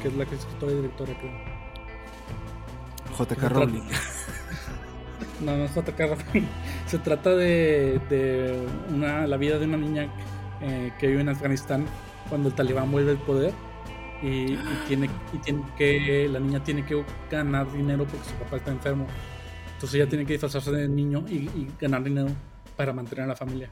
que 0.00 0.08
es 0.08 0.14
la 0.14 0.24
que 0.24 0.34
es 0.34 0.40
escritora 0.40 0.72
y 0.72 0.76
directora, 0.76 1.12
creo. 1.18 1.32
JK 3.18 3.42
Rowling. 3.50 3.82
No, 5.38 5.54
no 5.54 5.64
es 5.64 5.74
JK 5.74 5.98
Rowling. 5.98 6.46
Se 6.86 6.98
trata 6.98 7.36
de, 7.36 8.00
de 8.08 8.66
una, 8.88 9.26
la 9.26 9.36
vida 9.36 9.58
de 9.58 9.66
una 9.66 9.76
niña 9.76 10.08
eh, 10.62 10.92
que 10.98 11.08
vive 11.08 11.20
en 11.20 11.28
Afganistán 11.28 11.84
cuando 12.30 12.48
el 12.48 12.54
talibán 12.54 12.90
vuelve 12.90 13.10
al 13.10 13.18
poder 13.18 13.52
y, 14.26 14.58
tiene, 14.88 15.08
y 15.32 15.38
tiene 15.38 15.64
que 15.76 16.28
la 16.28 16.40
niña 16.40 16.62
tiene 16.62 16.84
que 16.84 17.04
ganar 17.30 17.70
dinero 17.72 18.04
porque 18.06 18.28
su 18.28 18.34
papá 18.34 18.56
está 18.56 18.72
enfermo. 18.72 19.06
Entonces 19.74 19.94
ella 19.94 20.08
tiene 20.08 20.26
que 20.26 20.32
disfrazarse 20.32 20.72
de 20.72 20.88
niño 20.88 21.24
y, 21.28 21.68
ganar 21.80 22.02
dinero 22.02 22.28
para 22.76 22.92
mantener 22.92 23.24
a 23.24 23.28
la 23.28 23.36
familia. 23.36 23.70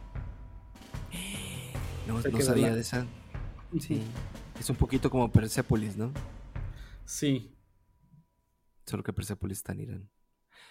No, 2.06 2.20
no 2.20 2.40
sabía 2.40 2.74
de 2.74 2.80
esa. 2.80 3.06
Sí. 3.80 4.02
Es 4.60 4.70
un 4.70 4.76
poquito 4.76 5.10
como 5.10 5.32
Persepolis, 5.32 5.96
¿no? 5.96 6.12
Sí. 7.04 7.56
Solo 8.86 9.02
que 9.02 9.12
Persepolis 9.12 9.58
está 9.58 9.72
en 9.72 9.80
Irán. 9.80 10.10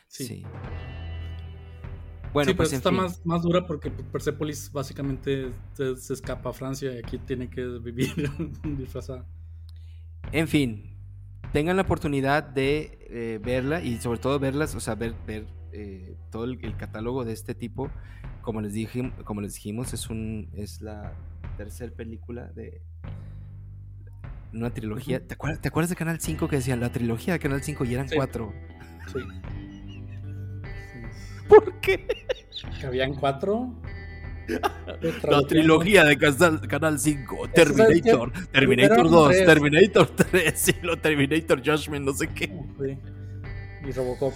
sí. 0.07 0.43
Bueno, 2.31 2.49
sí, 2.49 2.55
pues 2.55 2.69
pero 2.69 2.77
está 2.77 2.89
más, 2.89 3.23
más 3.27 3.43
dura 3.43 3.67
porque 3.67 3.91
Persepolis 3.91 4.71
básicamente 4.71 5.51
se, 5.73 6.13
escapa 6.13 6.49
a 6.49 6.53
Francia 6.53 6.91
y 6.91 6.97
aquí 6.97 7.19
tiene 7.19 7.47
que 7.47 7.63
vivir 7.63 8.11
disfrazada. 8.63 9.27
En 10.33 10.47
fin, 10.47 10.97
tengan 11.51 11.75
la 11.75 11.83
oportunidad 11.83 12.41
de 12.41 12.97
eh, 13.01 13.39
verla 13.41 13.83
y 13.83 14.01
sobre 14.01 14.17
todo 14.17 14.39
verlas, 14.39 14.73
o 14.73 14.79
sea, 14.79 14.95
ver, 14.95 15.13
ver 15.27 15.45
eh, 15.71 16.15
todo 16.31 16.45
el, 16.45 16.75
catálogo 16.75 17.23
de 17.23 17.33
este 17.33 17.53
tipo. 17.53 17.91
Como 18.41 18.59
les, 18.59 18.73
dije, 18.73 19.13
como 19.25 19.41
les 19.41 19.53
dijimos, 19.53 19.93
es, 19.93 20.09
un, 20.09 20.49
es 20.55 20.81
la 20.81 21.13
tercera 21.55 21.93
película 21.93 22.47
de 22.47 22.81
una 24.51 24.71
trilogía. 24.71 25.25
¿Te 25.25 25.35
acuerdas, 25.35 25.61
¿Te 25.61 25.67
acuerdas 25.67 25.91
de 25.91 25.95
Canal 25.95 26.19
5 26.19 26.47
que 26.47 26.55
decían 26.55 26.79
la 26.79 26.91
trilogía 26.91 27.33
de 27.33 27.39
Canal 27.39 27.61
5 27.61 27.85
y 27.85 27.93
eran 27.93 28.07
cuatro? 28.13 28.51
Sí. 29.13 29.19
¿Por 31.47 31.79
qué? 31.79 32.07
Que 32.79 32.87
habían 32.87 33.13
cuatro. 33.13 33.71
La 35.23 35.41
trilogía 35.47 36.03
de 36.03 36.17
Canal 36.17 36.99
5, 36.99 37.49
Terminator, 37.53 38.31
Terminator 38.51 39.09
2, 39.09 39.29
Terminator 39.45 40.07
3 40.09 40.69
y 40.69 40.85
lo 40.85 40.97
Terminator 40.97 41.59
Judgment, 41.59 42.05
no 42.05 42.13
sé 42.13 42.27
qué. 42.27 42.51
Y 43.85 43.91
Robocop. 43.91 44.33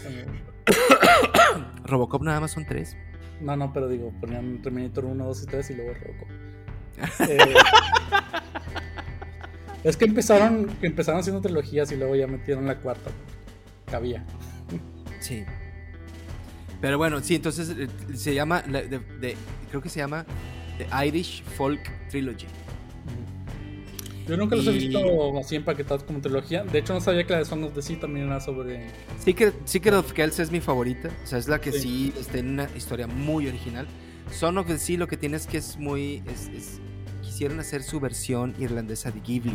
Robocop 1.85 2.23
nada 2.23 2.41
más 2.41 2.51
son 2.51 2.65
tres. 2.65 2.95
No, 3.41 3.55
no, 3.55 3.71
pero 3.71 3.87
digo, 3.87 4.11
ponían 4.19 4.61
Terminator 4.61 5.05
1, 5.05 5.25
2 5.25 5.43
y 5.43 5.45
3 5.45 5.69
y 5.69 5.73
luego 5.75 5.93
Robocop. 5.93 6.27
Eh, 7.29 7.53
Es 9.83 9.95
que 9.95 10.05
empezaron, 10.05 10.67
empezaron 10.81 11.21
haciendo 11.21 11.41
trilogías 11.41 11.91
y 11.91 11.95
luego 11.95 12.15
ya 12.15 12.27
metieron 12.27 12.65
la 12.65 12.75
cuarta. 12.75 13.11
Cabía. 13.85 14.25
Sí. 15.19 15.45
Pero 16.81 16.97
bueno, 16.97 17.21
sí, 17.21 17.35
entonces 17.35 17.69
eh, 17.69 17.87
se 18.13 18.33
llama, 18.33 18.63
creo 18.63 19.81
que 19.81 19.89
se 19.89 19.99
llama 19.99 20.25
The 20.77 21.07
Irish 21.07 21.43
Folk 21.43 21.81
Trilogy. 22.09 22.47
Yo 24.27 24.35
nunca 24.35 24.57
los 24.57 24.67
he 24.67 24.71
visto 24.71 25.37
así 25.39 25.55
empaquetados 25.55 26.03
como 26.03 26.19
trilogía. 26.19 26.63
De 26.63 26.79
hecho, 26.79 26.93
no 26.93 26.99
sabía 26.99 27.25
que 27.25 27.31
la 27.31 27.39
de 27.39 27.45
Song 27.45 27.63
of 27.63 27.73
the 27.73 27.81
Sea 27.81 27.99
también 27.99 28.27
era 28.27 28.41
sobre. 28.41 28.87
Secret, 29.19 29.55
Secret 29.65 29.95
of 29.95 30.11
Kells 30.11 30.39
es 30.39 30.51
mi 30.51 30.59
favorita. 30.59 31.09
O 31.23 31.27
sea, 31.27 31.37
es 31.37 31.47
la 31.47 31.61
que 31.61 31.71
sí, 31.71 32.13
está 32.19 32.37
en 32.37 32.49
una 32.49 32.67
historia 32.75 33.07
muy 33.07 33.47
original. 33.47 33.87
Song 34.31 34.57
of 34.57 34.67
the 34.67 34.77
Sea 34.77 34.97
lo 34.97 35.07
que 35.07 35.15
tiene 35.15 35.37
es 35.37 35.47
que 35.47 35.57
es 35.57 35.77
muy. 35.77 36.23
Es, 36.27 36.81
quisieron 37.21 37.59
hacer 37.59 37.83
su 37.83 37.99
versión 38.01 38.53
irlandesa 38.59 39.11
de 39.11 39.21
Ghibli. 39.21 39.53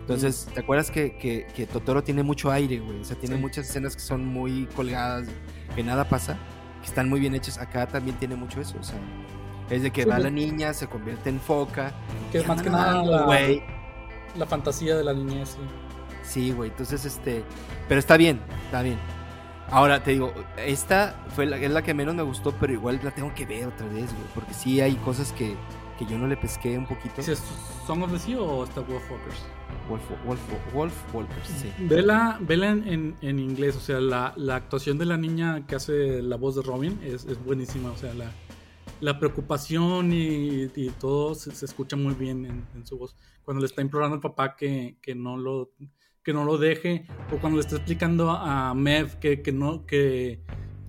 Entonces, 0.00 0.48
¿te 0.54 0.60
acuerdas 0.60 0.90
que, 0.90 1.18
que, 1.18 1.66
Totoro 1.66 2.02
tiene 2.02 2.22
mucho 2.22 2.50
aire, 2.50 2.78
güey? 2.78 3.00
O 3.00 3.04
sea, 3.04 3.16
tiene 3.16 3.36
muchas 3.36 3.68
escenas 3.68 3.94
que 3.94 4.00
son 4.00 4.24
muy 4.24 4.66
colgadas, 4.74 5.28
que 5.74 5.82
nada 5.82 6.04
pasa, 6.04 6.36
que 6.80 6.88
están 6.88 7.08
muy 7.08 7.20
bien 7.20 7.34
hechas. 7.34 7.58
Acá 7.58 7.86
también 7.86 8.16
tiene 8.16 8.36
mucho 8.36 8.60
eso, 8.60 8.76
o 8.80 8.82
sea, 8.82 8.98
es 9.70 9.82
de 9.82 9.90
que 9.90 10.04
va 10.04 10.18
la 10.18 10.30
niña, 10.30 10.72
se 10.74 10.86
convierte 10.86 11.28
en 11.30 11.40
foca. 11.40 11.92
Que 12.32 12.38
es 12.38 12.46
más 12.46 12.62
que 12.62 12.70
nada, 12.70 13.24
güey 13.24 13.62
la 14.36 14.46
fantasía 14.46 14.96
de 14.96 15.04
la 15.04 15.12
niñez. 15.12 15.56
Sí, 16.22 16.52
güey, 16.52 16.70
entonces 16.70 17.04
este, 17.04 17.44
pero 17.88 17.98
está 17.98 18.16
bien, 18.16 18.40
está 18.64 18.82
bien. 18.82 18.98
Ahora 19.70 20.02
te 20.02 20.12
digo, 20.12 20.32
esta 20.56 21.14
fue 21.34 21.46
la, 21.46 21.58
es 21.58 21.70
la 21.70 21.82
que 21.82 21.92
menos 21.92 22.14
me 22.14 22.22
gustó, 22.22 22.52
pero 22.52 22.72
igual 22.72 23.00
la 23.02 23.10
tengo 23.10 23.34
que 23.34 23.44
ver 23.44 23.66
otra 23.66 23.86
vez, 23.86 24.12
güey, 24.12 24.26
porque 24.34 24.54
sí 24.54 24.80
hay 24.80 24.94
cosas 24.96 25.32
que, 25.32 25.56
que 25.98 26.06
yo 26.06 26.18
no 26.18 26.26
le 26.26 26.36
pesqué 26.36 26.78
un 26.78 26.86
poquito. 26.86 27.20
¿Es 27.20 27.42
Song 27.86 28.02
of 28.02 28.12
the 28.12 28.18
Sea 28.18 28.40
o 28.40 28.64
está 28.64 28.80
Wolfwalkers? 28.80 29.44
Wolf, 29.88 30.02
Wolf, 30.26 30.40
Wolf 30.74 31.14
Walkers, 31.14 31.48
sí. 31.48 31.72
Vela, 31.86 32.38
vela 32.40 32.70
en, 32.70 33.16
en, 33.20 33.38
inglés, 33.38 33.76
o 33.76 33.80
sea, 33.80 34.00
la, 34.00 34.34
la, 34.36 34.56
actuación 34.56 34.98
de 34.98 35.06
la 35.06 35.16
niña 35.16 35.66
que 35.66 35.76
hace 35.76 36.22
la 36.22 36.36
voz 36.36 36.56
de 36.56 36.62
Robin 36.62 36.98
es, 37.02 37.24
es 37.24 37.42
buenísima, 37.42 37.90
o 37.90 37.96
sea, 37.96 38.12
la, 38.14 38.30
la 39.00 39.18
preocupación 39.18 40.12
y, 40.12 40.68
todo 40.98 41.34
se, 41.34 41.64
escucha 41.64 41.96
muy 41.96 42.14
bien 42.14 42.66
en, 42.74 42.86
su 42.86 42.98
voz. 42.98 43.16
Cuando 43.44 43.60
le 43.60 43.66
está 43.66 43.82
implorando 43.82 44.16
al 44.16 44.20
papá 44.20 44.56
que, 44.56 44.96
no 45.14 45.36
lo 45.36 45.70
que 46.22 46.32
no 46.34 46.44
lo 46.44 46.58
deje 46.58 47.06
o 47.32 47.38
cuando 47.38 47.56
le 47.56 47.62
está 47.62 47.76
explicando 47.76 48.30
a 48.30 48.74
Mev 48.74 49.18
que, 49.18 49.40
que 49.40 49.52
no 49.52 49.86
que, 49.86 50.42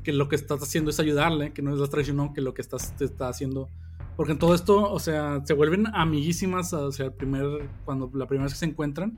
lo 0.06 0.28
que 0.28 0.36
estás 0.36 0.62
haciendo 0.62 0.90
es 0.90 1.00
ayudarle, 1.00 1.54
que 1.54 1.62
no 1.62 1.72
es 1.72 1.80
la 1.80 1.88
traición, 1.88 2.34
que 2.34 2.42
lo 2.42 2.54
que 2.54 2.62
estás 2.62 2.96
te 2.98 3.06
está 3.06 3.30
haciendo 3.30 3.70
porque 4.20 4.34
en 4.34 4.38
todo 4.38 4.54
esto, 4.54 4.92
o 4.92 5.00
sea, 5.00 5.40
se 5.46 5.54
vuelven 5.54 5.88
amiguísimas, 5.94 6.74
o 6.74 6.92
sea, 6.92 7.06
el 7.06 7.14
primer 7.14 7.70
cuando 7.86 8.12
la 8.14 8.28
primera 8.28 8.48
vez 8.48 8.54
que 8.54 8.60
se 8.60 8.66
encuentran, 8.66 9.18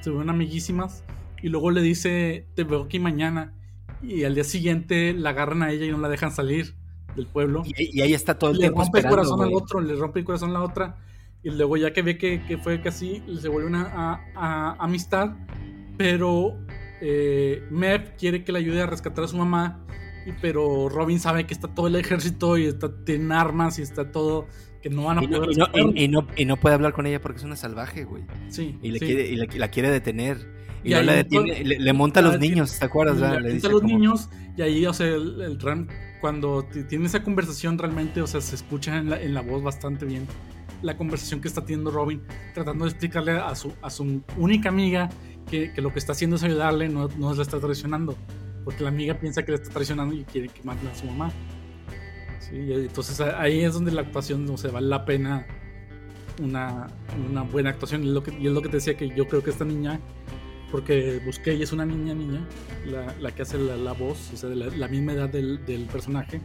se 0.00 0.08
vuelven 0.08 0.30
amiguísimas 0.30 1.04
y 1.42 1.50
luego 1.50 1.70
le 1.70 1.82
dice, 1.82 2.46
"Te 2.54 2.64
veo 2.64 2.84
aquí 2.84 2.98
mañana." 2.98 3.52
Y 4.00 4.24
al 4.24 4.34
día 4.34 4.44
siguiente 4.44 5.12
la 5.12 5.30
agarran 5.30 5.62
a 5.62 5.70
ella 5.70 5.84
y 5.84 5.90
no 5.90 5.98
la 5.98 6.08
dejan 6.08 6.32
salir 6.32 6.76
del 7.14 7.26
pueblo. 7.26 7.62
Y, 7.66 8.00
ahí 8.00 8.14
está 8.14 8.38
todo 8.38 8.52
el 8.52 8.56
le 8.56 8.62
tiempo. 8.62 8.80
Le 8.80 8.84
rompe 8.86 8.98
el 9.00 9.06
corazón 9.06 9.42
al 9.42 9.52
otro, 9.52 9.80
le 9.82 9.94
rompe 9.96 10.20
el 10.20 10.24
corazón 10.24 10.48
a 10.48 10.52
la 10.54 10.62
otra. 10.62 10.96
Y 11.42 11.50
luego 11.50 11.76
ya 11.76 11.92
que 11.92 12.00
ve 12.00 12.16
que, 12.16 12.42
que 12.46 12.56
fue 12.56 12.80
casi, 12.80 13.22
se 13.38 13.50
vuelve 13.50 13.68
una 13.68 14.22
a, 14.34 14.76
amistad. 14.82 15.36
Pero 15.98 16.56
eh, 17.02 17.68
quiere 18.18 18.44
que 18.44 18.52
le 18.52 18.60
ayude 18.60 18.80
a 18.80 18.86
rescatar 18.86 19.24
a 19.24 19.28
su 19.28 19.36
mamá. 19.36 19.84
Pero 20.40 20.88
Robin 20.88 21.20
sabe 21.20 21.46
que 21.46 21.54
está 21.54 21.68
todo 21.68 21.86
el 21.86 21.96
ejército 21.96 22.58
y 22.58 22.66
está, 22.66 22.92
tiene 23.04 23.34
armas 23.34 23.78
y 23.78 23.82
está 23.82 24.10
todo. 24.10 24.46
Que 24.82 24.90
no 24.90 25.04
van 25.04 25.18
a 25.18 25.22
poder. 25.22 25.50
y, 25.94 26.08
no, 26.08 26.26
y, 26.36 26.44
no, 26.44 26.56
puede 26.56 26.74
hablar 26.74 26.92
con 26.92 27.06
ella 27.06 27.20
porque 27.20 27.38
es 27.38 27.44
una 27.44 27.56
salvaje, 27.56 28.04
güey. 28.04 28.24
Sí. 28.48 28.78
Y, 28.80 28.92
le 28.92 29.00
Quiere, 29.00 29.26
y 29.26 29.36
la, 29.36 29.68
quiere 29.68 29.90
detener. 29.90 30.56
Y, 30.84 30.90
no 30.90 31.02
le, 31.02 31.92
monta 31.92 32.20
a 32.20 32.22
los 32.22 32.38
niños, 32.38 32.78
¿te 32.78 32.84
acuerdas? 32.84 33.18
Le, 33.42 33.52
monta 33.52 33.66
a 33.66 33.70
los 33.70 33.82
niños 33.82 34.28
y 34.56 34.62
ahí, 34.62 34.86
o 34.86 34.92
sea, 34.92 35.08
el, 35.08 35.40
el 35.40 35.58
Ram 35.58 35.88
cuando 36.20 36.64
tiene 36.88 37.06
esa 37.06 37.22
conversación 37.22 37.78
realmente, 37.78 38.22
o 38.22 38.26
sea, 38.26 38.40
se 38.40 38.54
escucha 38.54 38.96
en 38.96 39.10
la, 39.10 39.20
en 39.20 39.34
la, 39.34 39.40
voz 39.40 39.62
bastante 39.62 40.04
bien 40.04 40.26
la 40.82 40.96
conversación 40.96 41.40
que 41.40 41.48
está 41.48 41.62
teniendo 41.62 41.90
Robin, 41.90 42.22
tratando 42.54 42.84
de 42.84 42.90
explicarle 42.90 43.32
a 43.32 43.54
su, 43.54 43.72
a 43.82 43.90
su 43.90 44.22
única 44.36 44.68
amiga 44.68 45.08
que, 45.50 45.72
que 45.72 45.82
lo 45.82 45.92
que 45.92 45.98
está 45.98 46.12
haciendo 46.12 46.36
es 46.36 46.42
ayudarle, 46.42 46.88
no, 46.88 47.08
no 47.08 47.34
la 47.34 47.42
está 47.42 47.58
traicionando, 47.58 48.16
porque 48.68 48.82
la 48.82 48.90
amiga 48.90 49.14
piensa 49.14 49.42
que 49.42 49.52
le 49.52 49.56
está 49.56 49.70
traicionando 49.70 50.14
y 50.14 50.24
quiere 50.24 50.50
que 50.50 50.62
mate 50.62 50.86
a 50.86 50.94
su 50.94 51.06
mamá. 51.06 51.32
Sí, 52.38 52.70
entonces 52.70 53.18
ahí 53.18 53.60
es 53.60 53.72
donde 53.72 53.90
la 53.92 54.02
actuación, 54.02 54.44
no 54.44 54.58
se 54.58 54.68
vale 54.68 54.88
la 54.88 55.06
pena 55.06 55.46
una, 56.38 56.86
una 57.30 57.44
buena 57.44 57.70
actuación. 57.70 58.04
Y 58.04 58.08
es, 58.08 58.12
lo 58.12 58.22
que, 58.22 58.38
y 58.38 58.46
es 58.46 58.52
lo 58.52 58.60
que 58.60 58.68
te 58.68 58.76
decía 58.76 58.94
que 58.94 59.08
yo 59.08 59.26
creo 59.26 59.42
que 59.42 59.48
esta 59.48 59.64
niña 59.64 59.98
porque 60.70 61.18
busqué 61.24 61.54
y 61.54 61.62
es 61.62 61.72
una 61.72 61.86
niña 61.86 62.12
niña, 62.12 62.46
la, 62.84 63.30
que 63.32 63.40
hace 63.40 63.56
la, 63.56 63.94
voz, 63.94 64.34
o 64.34 64.36
sea, 64.36 64.50
de 64.50 64.56
la, 64.56 64.86
misma 64.86 65.14
edad 65.14 65.30
del, 65.30 65.88
personaje, 65.90 66.42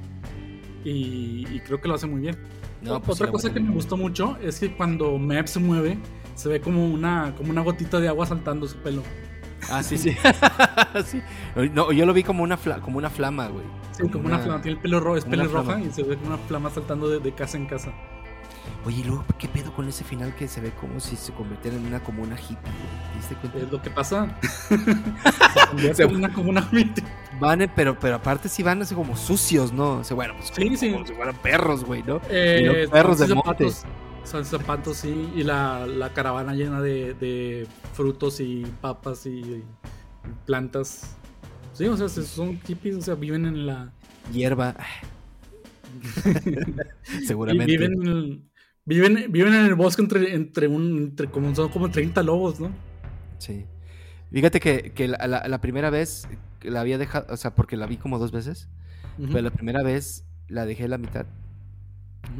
y, 0.85 1.59
creo 1.65 1.81
que 1.81 1.89
lo 1.89 1.95
hace 1.95 2.07
muy 2.07 2.21
bien. 2.21 2.37
Pues 2.85 3.19
Otra 3.19 3.31
cosa 3.31 3.53
que 3.53 3.59
me 3.59 3.73
gustó 3.73 3.97
mucho 3.97 4.37
es 4.41 4.61
que 4.61 4.73
cuando 4.77 5.17
Mep 5.17 5.47
se 5.47 5.59
mueve, 5.59 5.97
se 6.35 6.47
ve 6.47 6.61
como 6.61 6.87
una, 6.87 7.35
como 7.35 7.49
una 7.49 7.63
gotita 7.63 7.99
de 7.99 8.07
agua 8.07 8.25
saltando 8.25 8.65
su 8.65 8.77
pelo. 8.77 9.03
Ah, 9.69 9.83
sí, 9.83 9.97
sí. 9.97 10.15
sí. 11.05 11.21
No, 11.71 11.91
yo 11.91 12.05
lo 12.05 12.13
vi 12.13 12.23
como 12.23 12.43
una, 12.43 12.57
como 12.57 12.97
una 12.97 13.09
flama, 13.09 13.47
güey. 13.47 13.65
Sí, 13.91 14.07
como, 14.09 14.27
una, 14.27 14.39
flama. 14.39 14.61
Tiene 14.61 14.77
el 14.77 14.81
pelo 14.81 14.99
rojo, 14.99 15.17
es 15.17 15.25
pelo 15.25 15.45
roja 15.47 15.79
y 15.79 15.91
se 15.91 16.03
ve 16.03 16.17
como 16.17 16.35
una 16.35 16.37
flama 16.37 16.69
saltando 16.69 17.07
de 17.07 17.31
casa 17.33 17.57
en 17.57 17.65
casa. 17.65 17.93
Oye, 18.85 18.99
y 18.99 19.03
luego, 19.05 19.23
¿qué 19.37 19.47
pedo 19.47 19.73
con 19.73 19.87
ese 19.87 20.03
final 20.03 20.35
que 20.35 20.47
se 20.47 20.59
ve 20.59 20.71
como 20.71 20.99
si 20.99 21.15
se 21.15 21.31
convirtiera 21.31 21.77
en 21.77 21.85
una 21.85 22.01
comuna 22.01 22.35
hippie, 22.35 22.57
güey? 22.57 23.29
¿Te 23.29 23.35
cuenta? 23.35 23.59
Es 23.59 23.71
lo 23.71 23.81
que 23.81 23.89
pasa. 23.89 24.37
se 24.69 25.67
convierte 25.69 26.03
en 26.03 26.15
una 26.15 26.33
comuna 26.33 26.67
hippie. 26.69 27.03
Van, 27.39 27.71
pero, 27.75 27.97
pero 27.97 28.15
aparte 28.15 28.49
sí 28.49 28.61
van 28.61 28.81
así 28.81 28.93
como 28.93 29.15
sucios, 29.15 29.71
¿no? 29.71 29.99
O 29.99 30.03
sea, 30.03 30.15
bueno, 30.15 30.33
pues 30.35 30.51
sí, 30.53 30.63
como, 30.65 30.77
sí. 30.77 30.93
si 31.07 31.13
fueran 31.13 31.35
perros, 31.37 31.85
güey, 31.85 32.03
¿no? 32.03 32.19
Eh, 32.29 32.87
perros 32.91 33.19
de 33.19 33.27
zapatos, 33.27 33.85
Son 34.23 34.45
zapatos, 34.45 34.97
sí. 34.97 35.29
Y 35.35 35.43
la, 35.43 35.85
la 35.85 36.13
caravana 36.13 36.53
llena 36.53 36.81
de, 36.81 37.13
de, 37.13 37.67
frutos 37.93 38.39
y 38.39 38.65
papas 38.81 39.25
y, 39.25 39.63
plantas. 40.45 41.17
Sí, 41.73 41.85
o 41.85 41.97
sea, 41.97 42.07
son 42.09 42.59
hippies, 42.61 42.95
o 42.95 43.01
sea, 43.01 43.15
viven 43.15 43.45
en 43.45 43.65
la... 43.65 43.91
Hierba. 44.31 44.75
Seguramente. 47.25 47.65
viven 47.65 48.07
en 48.07 48.53
Viven, 48.85 49.31
viven 49.31 49.53
en 49.53 49.65
el 49.65 49.75
bosque 49.75 50.01
entre, 50.01 50.35
entre 50.35 50.67
un, 50.67 50.97
entre 50.97 51.27
como 51.29 51.55
son 51.55 51.69
como 51.69 51.89
30 51.89 52.21
lobos, 52.23 52.59
¿no? 52.59 52.69
Sí. 53.37 53.65
Fíjate 54.31 54.59
que, 54.59 54.91
que 54.93 55.07
la, 55.07 55.45
la, 55.47 55.61
primera 55.61 55.89
vez 55.89 56.27
la 56.61 56.81
había 56.81 56.97
dejado, 56.97 57.27
o 57.29 57.37
sea, 57.37 57.55
porque 57.55 57.77
la 57.77 57.85
vi 57.85 57.97
como 57.97 58.19
dos 58.19 58.31
veces, 58.31 58.67
pero 59.17 59.41
la 59.41 59.51
primera 59.51 59.83
vez 59.83 60.25
la 60.49 60.65
dejé 60.65 60.87
la 60.87 60.97
mitad. 60.97 61.27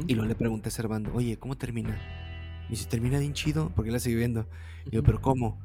Y 0.06 0.14
luego 0.14 0.28
le 0.28 0.34
pregunté 0.34 0.68
a 0.68 0.72
Servando, 0.72 1.12
oye, 1.14 1.38
¿cómo 1.38 1.56
termina? 1.56 1.98
Y 2.68 2.76
si 2.76 2.86
termina 2.86 3.18
bien 3.18 3.32
chido, 3.32 3.70
porque 3.74 3.90
la 3.90 3.98
sigue 3.98 4.16
viendo. 4.16 4.46
Y 4.86 4.90
yo, 4.90 5.02
¿pero 5.02 5.20
cómo? 5.20 5.60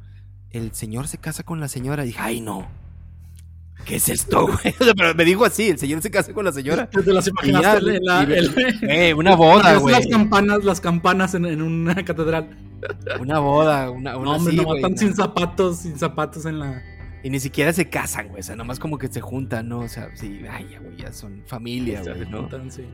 El 0.52 0.74
señor 0.74 1.08
se 1.08 1.18
casa 1.18 1.44
con 1.44 1.60
la 1.60 1.68
señora. 1.68 2.04
Y 2.04 2.08
dije, 2.08 2.20
ay, 2.22 2.42
no. 2.42 2.68
¿Qué 3.86 3.96
es 3.96 4.10
esto, 4.10 4.46
güey? 4.48 4.76
pero 4.96 5.16
me 5.16 5.24
dijo 5.24 5.46
así, 5.46 5.70
el 5.70 5.78
señor 5.78 6.02
se 6.02 6.12
casó 6.12 6.34
con 6.34 6.46
la 6.46 6.52
señora. 6.52 6.90
Te 6.90 7.14
las 7.14 7.28
imaginaste 7.28 8.00
la, 8.02 8.24
eh, 8.82 9.14
una 9.14 9.36
boda, 9.36 9.78
güey. 9.78 9.96
Las 9.96 10.08
campanas, 10.08 10.64
las 10.64 10.82
campanas 10.82 11.34
en, 11.34 11.62
una 11.62 11.96
catedral. 12.04 12.50
Una 13.20 13.40
boda, 13.40 13.90
una, 13.92 14.18
una 14.18 14.32
No, 14.32 14.38
hombre, 14.38 14.56
no, 14.56 14.76
están 14.76 14.98
sin 14.98 15.16
zapatos, 15.16 15.80
sin 15.80 15.98
zapatos 15.98 16.46
en 16.46 16.60
la... 16.60 16.84
Y 17.24 17.30
ni 17.30 17.40
siquiera 17.40 17.74
se 17.74 17.90
casan, 17.90 18.30
güey. 18.30 18.40
O 18.40 18.44
sea, 18.44 18.56
nomás 18.56 18.80
como 18.80 18.98
que 18.98 19.08
se 19.08 19.20
juntan, 19.20 19.68
¿no? 19.68 19.80
O 19.80 19.88
sea, 19.90 20.10
sí, 20.16 20.42
ay, 20.50 20.78
güey, 20.82 20.98
ya 20.98 21.12
son 21.12 21.44
familia, 21.46 22.02
güey, 22.02 22.30
¿no? 22.30 22.42
Juntan, 22.42 22.72
sí. 22.72 22.86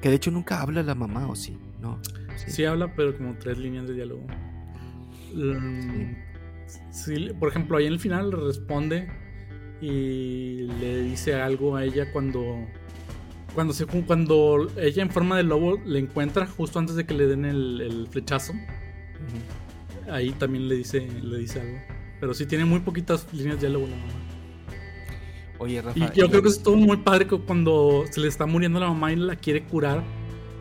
Que 0.00 0.10
de 0.10 0.16
hecho 0.16 0.30
nunca 0.30 0.60
habla 0.60 0.82
la 0.82 0.94
mamá, 0.94 1.26
¿o 1.28 1.34
sí? 1.34 1.56
No. 1.80 2.00
Sí, 2.36 2.64
habla, 2.64 2.94
pero 2.94 3.16
como 3.16 3.34
tres 3.34 3.58
líneas 3.58 3.88
de 3.88 3.94
diálogo. 3.94 4.26
sí. 6.90 7.30
por 7.38 7.48
ejemplo, 7.48 7.76
ahí 7.76 7.86
en 7.86 7.92
el 7.94 7.98
final 7.98 8.32
responde 8.32 9.08
y 9.80 10.66
le 10.80 11.02
dice 11.02 11.34
algo 11.34 11.76
a 11.76 11.84
ella 11.84 12.10
cuando 12.12 12.66
cuando 13.54 13.72
se 13.72 13.86
cuando 13.86 14.68
ella 14.76 15.02
en 15.02 15.10
forma 15.10 15.36
de 15.36 15.44
lobo 15.44 15.80
le 15.84 16.00
encuentra 16.00 16.46
justo 16.46 16.78
antes 16.78 16.96
de 16.96 17.06
que 17.06 17.14
le 17.14 17.26
den 17.26 17.44
el, 17.44 18.08
flechazo 18.10 18.54
ahí 20.10 20.32
también 20.32 20.68
le 20.68 20.76
dice 20.76 21.06
le 21.22 21.38
dice 21.38 21.60
algo 21.60 21.78
pero 22.20 22.34
sí 22.34 22.46
tiene 22.46 22.64
muy 22.64 22.80
poquitas 22.80 23.32
líneas 23.32 23.60
de 23.60 23.68
diálogo 23.68 23.86
la 23.86 23.96
mamá 23.96 24.27
oye 25.58 25.82
Rafa 25.82 25.98
y 25.98 26.18
yo 26.18 26.28
creo 26.28 26.42
que 26.42 26.48
es 26.48 26.62
todo 26.62 26.76
muy 26.76 26.98
padre 26.98 27.26
cuando 27.26 28.04
se 28.10 28.20
le 28.20 28.28
está 28.28 28.46
muriendo 28.46 28.80
la 28.80 28.88
mamá 28.88 29.12
y 29.12 29.16
la 29.16 29.36
quiere 29.36 29.64
curar 29.64 30.02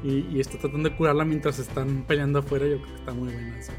y, 0.04 0.40
está 0.40 0.58
tratando 0.60 0.90
de 0.90 0.96
curarla 0.96 1.26
mientras 1.26 1.60
están 1.60 2.06
peleando 2.08 2.40
afuera 2.40 2.66
yo 2.68 2.78
creo 2.78 2.94
que 2.94 3.00
está 3.00 3.14
muy 3.14 3.34
buena 3.34 3.60
eso. 3.60 3.72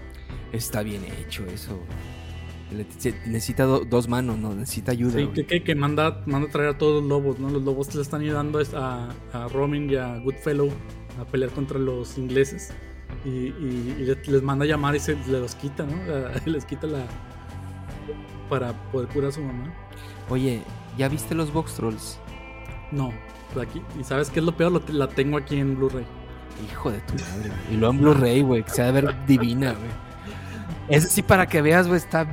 está 0.52 0.82
bien 0.82 1.02
hecho 1.20 1.44
eso 1.46 1.78
necesita 3.26 3.64
dos 3.64 4.08
manos, 4.08 4.38
¿no? 4.38 4.54
Necesita 4.54 4.92
ayuda. 4.92 5.18
Sí, 5.18 5.44
que, 5.44 5.62
que, 5.62 5.74
manda, 5.74 6.22
manda 6.26 6.48
a 6.48 6.50
traer 6.50 6.68
a 6.70 6.78
todos 6.78 7.00
los 7.00 7.08
lobos, 7.08 7.38
¿no? 7.38 7.48
Los 7.50 7.62
lobos 7.62 7.94
le 7.94 8.02
están 8.02 8.20
ayudando 8.20 8.60
a, 8.74 9.08
a 9.32 9.48
Robin 9.48 9.90
y 9.90 9.96
a 9.96 10.18
Goodfellow 10.18 10.70
a 11.18 11.24
pelear 11.24 11.50
contra 11.50 11.78
los 11.78 12.18
ingleses. 12.18 12.72
y, 13.24 13.52
les 14.04 14.42
manda 14.42 14.64
a 14.64 14.68
llamar 14.68 14.96
y 14.96 15.00
se 15.00 15.16
los 15.28 15.54
quita, 15.54 15.84
¿no? 15.84 15.96
les 16.50 16.64
quita 16.64 16.86
la. 16.86 17.06
para 18.48 18.72
poder 18.90 19.08
curar 19.08 19.30
a 19.30 19.32
su 19.32 19.40
mamá. 19.40 19.72
Oye, 20.28 20.62
¿ya 20.98 21.08
viste 21.08 21.34
los 21.34 21.52
Box 21.52 21.74
Trolls? 21.74 22.18
No, 22.92 23.12
aquí. 23.60 23.82
¿Y 23.98 24.04
sabes 24.04 24.30
qué 24.30 24.40
es 24.40 24.44
lo 24.44 24.54
peor? 24.56 24.82
la 24.90 25.08
tengo 25.08 25.38
aquí 25.38 25.58
en 25.58 25.76
Blu-ray. 25.76 26.04
Hijo 26.70 26.90
de 26.90 26.98
tu 27.00 27.14
madre, 27.14 27.52
Y 27.70 27.76
lo 27.76 27.90
en 27.90 27.98
Blu-ray, 27.98 28.42
güey, 28.42 28.64
que 28.64 28.70
se 28.70 28.82
va 28.82 28.88
a 28.88 28.92
ver 28.92 29.26
divina, 29.26 29.72
güey. 29.72 29.90
Ese 30.88 31.08
sí, 31.08 31.22
para 31.22 31.46
que 31.46 31.62
veas, 31.62 31.86
güey, 31.86 31.98
está. 31.98 32.26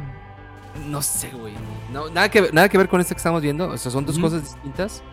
No 0.87 1.01
sé, 1.01 1.29
güey. 1.29 1.53
No, 1.93 2.09
nada, 2.09 2.29
que, 2.29 2.49
nada 2.51 2.67
que 2.67 2.77
ver 2.77 2.89
con 2.89 2.99
esto 2.99 3.13
que 3.13 3.19
estamos 3.19 3.41
viendo. 3.41 3.69
O 3.69 3.77
sea, 3.77 3.91
son 3.91 4.05
dos 4.05 4.17
cosas 4.17 4.41
distintas. 4.41 5.03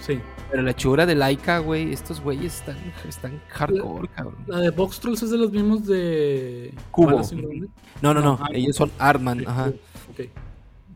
Sí. 0.00 0.20
Pero 0.50 0.62
la 0.62 0.74
chura 0.74 1.06
de 1.06 1.14
Laika, 1.14 1.58
güey, 1.58 1.92
estos 1.92 2.20
güeyes 2.20 2.56
están, 2.56 2.76
están 3.08 3.40
hardcore, 3.48 4.08
cabrón. 4.08 4.36
La 4.46 4.58
de 4.58 4.70
Box 4.70 5.00
Trolls 5.00 5.22
es 5.22 5.30
de 5.30 5.38
los 5.38 5.50
mismos 5.50 5.86
de. 5.86 6.74
Cubo. 6.90 7.22
No, 8.00 8.14
no, 8.14 8.20
no. 8.20 8.38
ellos 8.52 8.76
son 8.76 8.90
Arman, 8.98 9.46
ajá. 9.46 9.72
Okay. 10.12 10.30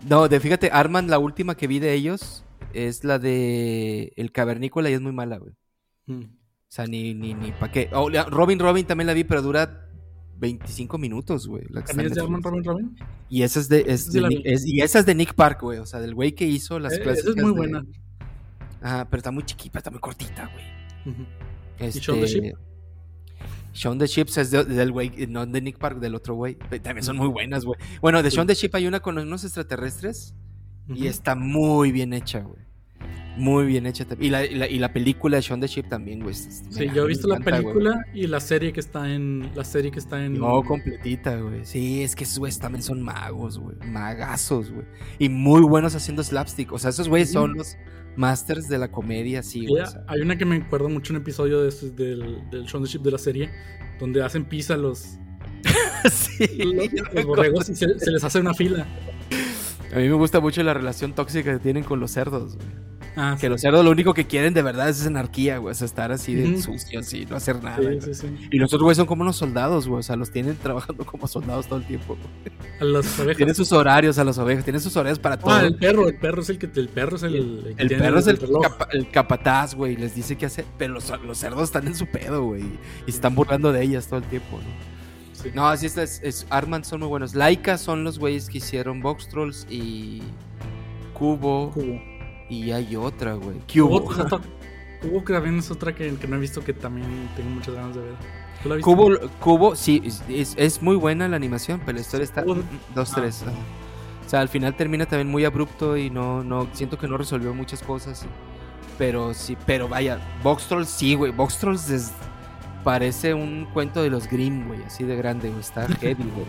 No, 0.08 0.28
de 0.28 0.40
fíjate, 0.40 0.70
Arman, 0.72 1.08
la 1.08 1.18
última 1.18 1.56
que 1.56 1.66
vi 1.66 1.78
de 1.78 1.92
ellos 1.92 2.44
es 2.72 3.04
la 3.04 3.18
de 3.18 4.12
El 4.16 4.32
Cavernícola 4.32 4.90
y 4.90 4.94
es 4.94 5.00
muy 5.00 5.12
mala, 5.12 5.38
güey. 5.38 5.52
Mm. 6.06 6.22
O 6.22 6.72
sea, 6.72 6.86
ni, 6.86 7.14
ni, 7.14 7.34
ni 7.34 7.52
para 7.52 7.72
qué. 7.72 7.90
Oh, 7.92 8.08
Robin 8.28 8.58
Robin 8.58 8.86
también 8.86 9.06
la 9.06 9.14
vi, 9.14 9.24
pero 9.24 9.42
dura 9.42 9.88
25 10.38 10.98
minutos, 10.98 11.46
güey. 11.46 11.64
¿También 11.86 12.08
es 12.08 12.14
de 12.14 12.22
Arman 12.22 12.42
Robin 12.42 12.64
Robin? 12.64 12.96
Y 13.28 13.42
esa 13.42 13.60
es 13.60 13.68
de, 13.68 13.84
es 13.86 14.10
de 14.12 14.22
Nick, 14.22 14.46
y 14.46 14.80
esa 14.80 15.00
es 15.00 15.06
de 15.06 15.14
Nick 15.14 15.34
Park, 15.34 15.60
güey. 15.62 15.78
O 15.78 15.86
sea, 15.86 16.00
del 16.00 16.14
güey 16.14 16.32
que 16.32 16.46
hizo 16.46 16.78
las 16.78 16.94
eh, 16.94 17.02
Esa 17.02 17.30
es 17.30 17.36
muy 17.36 17.52
buena. 17.52 17.84
Ajá, 18.80 19.08
pero 19.10 19.18
está 19.18 19.30
muy 19.30 19.44
chiquita, 19.44 19.78
está 19.78 19.90
muy 19.90 20.00
cortita, 20.00 20.50
güey. 20.52 21.16
este... 21.78 21.98
¿Y 21.98 22.00
Shaun 22.00 22.20
the 22.20 22.26
Ship? 22.26 22.69
Shaun 23.72 23.98
the 23.98 24.06
Ship 24.06 24.26
es 24.36 24.50
del 24.50 24.92
güey, 24.92 25.26
no 25.28 25.46
de 25.46 25.60
Nick 25.60 25.78
Park, 25.78 25.98
del 26.00 26.14
otro 26.14 26.34
güey. 26.34 26.56
También 26.56 27.02
son 27.02 27.16
muy 27.16 27.28
buenas, 27.28 27.64
güey. 27.64 27.78
Bueno, 28.00 28.22
de 28.22 28.30
Shaun 28.30 28.46
the 28.46 28.54
Ship 28.54 28.70
hay 28.74 28.86
una 28.86 29.00
con 29.00 29.18
unos 29.18 29.44
extraterrestres 29.44 30.34
y 30.88 31.06
está 31.06 31.34
muy 31.34 31.92
bien 31.92 32.12
hecha, 32.12 32.40
güey. 32.40 32.69
Muy 33.36 33.66
bien 33.66 33.86
hecha. 33.86 34.06
Y 34.18 34.28
la, 34.28 34.44
y 34.44 34.78
la, 34.78 34.92
película 34.92 35.36
de 35.36 35.42
Shaun 35.42 35.60
the 35.60 35.66
Ship 35.66 35.84
también, 35.84 36.20
güey. 36.20 36.34
Sí, 36.34 36.88
yo 36.94 37.04
he 37.04 37.06
visto 37.06 37.28
la 37.28 37.38
película 37.38 38.04
y 38.12 38.26
la 38.26 38.40
serie 38.40 38.72
que 38.72 38.80
está 38.80 39.12
en. 39.12 39.50
La 39.54 39.64
serie 39.64 39.90
que 39.90 39.98
está 39.98 40.24
en. 40.24 40.38
No, 40.38 40.62
completita, 40.62 41.36
güey. 41.36 41.64
Sí, 41.64 42.02
es 42.02 42.16
que 42.16 42.24
esos 42.24 42.38
güeyes 42.38 42.58
también 42.58 42.82
son 42.82 43.02
magos, 43.02 43.58
güey. 43.58 43.76
Magazos, 43.86 44.70
güey. 44.70 44.84
Y 45.18 45.28
muy 45.28 45.62
buenos 45.62 45.94
haciendo 45.94 46.22
slapstick. 46.22 46.72
O 46.72 46.78
sea, 46.78 46.90
esos 46.90 47.08
güeyes 47.08 47.30
son 47.30 47.54
los 47.54 47.76
masters 48.16 48.68
de 48.68 48.78
la 48.78 48.90
comedia, 48.90 49.42
sí, 49.42 49.66
güey. 49.66 49.84
Hay 50.08 50.20
una 50.20 50.36
que 50.36 50.44
me 50.44 50.56
acuerdo 50.56 50.88
mucho, 50.88 51.12
un 51.12 51.18
episodio 51.18 51.62
de 51.62 51.70
del, 51.92 52.50
del 52.50 52.64
Shaun 52.64 52.84
the 52.84 52.90
Ship 52.90 53.00
de 53.00 53.10
la 53.10 53.18
serie, 53.18 53.50
donde 53.98 54.22
hacen 54.22 54.44
pizza 54.44 54.76
los. 54.76 55.18
sí, 56.10 56.46
los, 57.12 57.24
borregos 57.26 57.68
y 57.68 57.76
se, 57.76 57.98
se 57.98 58.10
les 58.10 58.24
hace 58.24 58.40
una 58.40 58.54
fila. 58.54 58.86
A 59.92 59.96
mí 59.96 60.08
me 60.08 60.14
gusta 60.14 60.40
mucho 60.40 60.62
la 60.62 60.74
relación 60.74 61.14
tóxica 61.14 61.52
que 61.52 61.58
tienen 61.58 61.84
con 61.84 62.00
los 62.00 62.12
cerdos, 62.12 62.56
güey. 62.56 62.90
Ah, 63.16 63.36
que 63.40 63.48
los 63.48 63.60
cerdos 63.60 63.84
lo 63.84 63.90
único 63.90 64.14
que 64.14 64.26
quieren 64.26 64.54
de 64.54 64.62
verdad 64.62 64.88
es 64.88 65.04
anarquía, 65.04 65.58
güey. 65.58 65.72
O 65.72 65.74
sea, 65.74 65.84
estar 65.84 66.12
así 66.12 66.34
de 66.34 66.62
sucios 66.62 67.12
y 67.12 67.26
no 67.26 67.36
hacer 67.36 67.62
nada. 67.62 67.80
y 68.50 68.58
los 68.58 68.72
otros, 68.72 68.84
güey, 68.84 68.94
son 68.94 69.06
como 69.06 69.22
unos 69.22 69.36
soldados, 69.36 69.88
güey. 69.88 70.00
O 70.00 70.02
sea, 70.02 70.16
los 70.16 70.30
tienen 70.30 70.56
trabajando 70.62 71.04
como 71.04 71.26
soldados 71.26 71.66
todo 71.66 71.80
el 71.80 71.86
tiempo, 71.86 72.16
A 72.80 72.84
las 72.84 73.18
ovejas. 73.18 73.36
Tienen 73.36 73.54
sus 73.54 73.72
horarios 73.72 74.18
a 74.18 74.24
las 74.24 74.38
ovejas, 74.38 74.64
tienen 74.64 74.80
sus 74.80 74.96
horarios 74.96 75.18
para 75.18 75.38
todo. 75.38 75.50
Ah, 75.50 75.62
el 75.62 75.76
perro, 75.76 76.08
el 76.08 76.16
perro 76.18 76.42
es 76.42 76.50
el 76.50 76.58
que. 76.58 76.70
El 76.74 76.88
perro 76.88 77.16
es 77.16 77.22
el. 77.24 77.74
El, 77.76 77.88
perro 77.88 78.18
es 78.20 78.26
el, 78.28 78.38
el, 78.92 79.10
capataz, 79.10 79.74
güey. 79.74 79.96
Les 79.96 80.14
dice 80.14 80.36
qué 80.36 80.46
hacer. 80.46 80.64
Pero 80.78 80.94
los, 80.94 81.12
los 81.24 81.36
cerdos 81.36 81.64
están 81.64 81.88
en 81.88 81.96
su 81.96 82.06
pedo, 82.06 82.44
güey. 82.44 82.62
Y 83.06 83.12
se 83.12 83.18
están 83.18 83.34
burlando 83.34 83.72
de 83.72 83.82
ellas 83.82 84.06
todo 84.06 84.20
el 84.20 84.24
tiempo, 84.26 84.58
¿no? 84.58 84.89
No, 85.54 85.66
así 85.68 85.86
es, 85.86 85.96
es, 85.96 86.46
Armand 86.50 86.84
son 86.84 87.00
muy 87.00 87.08
buenos. 87.08 87.34
Laika 87.34 87.78
son 87.78 88.04
los 88.04 88.18
güeyes 88.18 88.48
que 88.48 88.58
hicieron 88.58 89.00
Box 89.00 89.28
Trolls 89.28 89.66
y 89.70 90.22
Cubo. 91.14 91.70
Cubo. 91.70 92.00
Y 92.48 92.72
hay 92.72 92.96
otra, 92.96 93.34
güey. 93.34 93.58
Cubo. 93.72 94.04
Cubo 95.00 95.24
que 95.24 95.32
también 95.32 95.58
es 95.58 95.70
otra 95.70 95.94
que, 95.94 96.10
no 96.10 96.36
he 96.36 96.38
visto 96.38 96.62
que 96.62 96.74
también 96.74 97.28
tengo 97.36 97.50
muchas 97.50 97.74
ganas 97.74 97.94
de 97.94 98.02
ver. 98.02 98.14
¿Tú 98.62 98.68
la? 98.68 98.80
Cubo, 98.80 99.08
Cubo, 99.40 99.74
sí, 99.74 100.02
es, 100.28 100.54
es, 100.56 100.82
muy 100.82 100.96
buena 100.96 101.26
la 101.28 101.36
animación, 101.36 101.80
pero 101.80 101.96
la 101.96 102.02
historia 102.02 102.24
está 102.24 102.42
dos, 102.94 103.12
tres. 103.12 103.44
Ah, 103.46 103.52
o 104.26 104.28
sea, 104.28 104.40
al 104.40 104.48
final 104.48 104.76
termina 104.76 105.06
también 105.06 105.28
muy 105.28 105.44
abrupto 105.44 105.96
y 105.96 106.10
no, 106.10 106.44
no, 106.44 106.68
siento 106.72 106.98
que 106.98 107.08
no 107.08 107.16
resolvió 107.16 107.54
muchas 107.54 107.82
cosas. 107.82 108.26
Pero 108.98 109.32
sí, 109.32 109.56
pero 109.64 109.88
vaya, 109.88 110.20
Box 110.42 110.66
Trolls 110.68 110.90
sí, 110.90 111.14
güey. 111.14 111.32
Box 111.32 111.58
Trolls 111.58 112.12
parece 112.84 113.34
un 113.34 113.66
cuento 113.72 114.02
de 114.02 114.10
los 114.10 114.28
Grimm, 114.28 114.66
güey, 114.66 114.82
así 114.84 115.04
de 115.04 115.16
grande, 115.16 115.48
güey. 115.48 115.60
Está 115.60 115.86
heavy, 116.00 116.24
güey. 116.24 116.46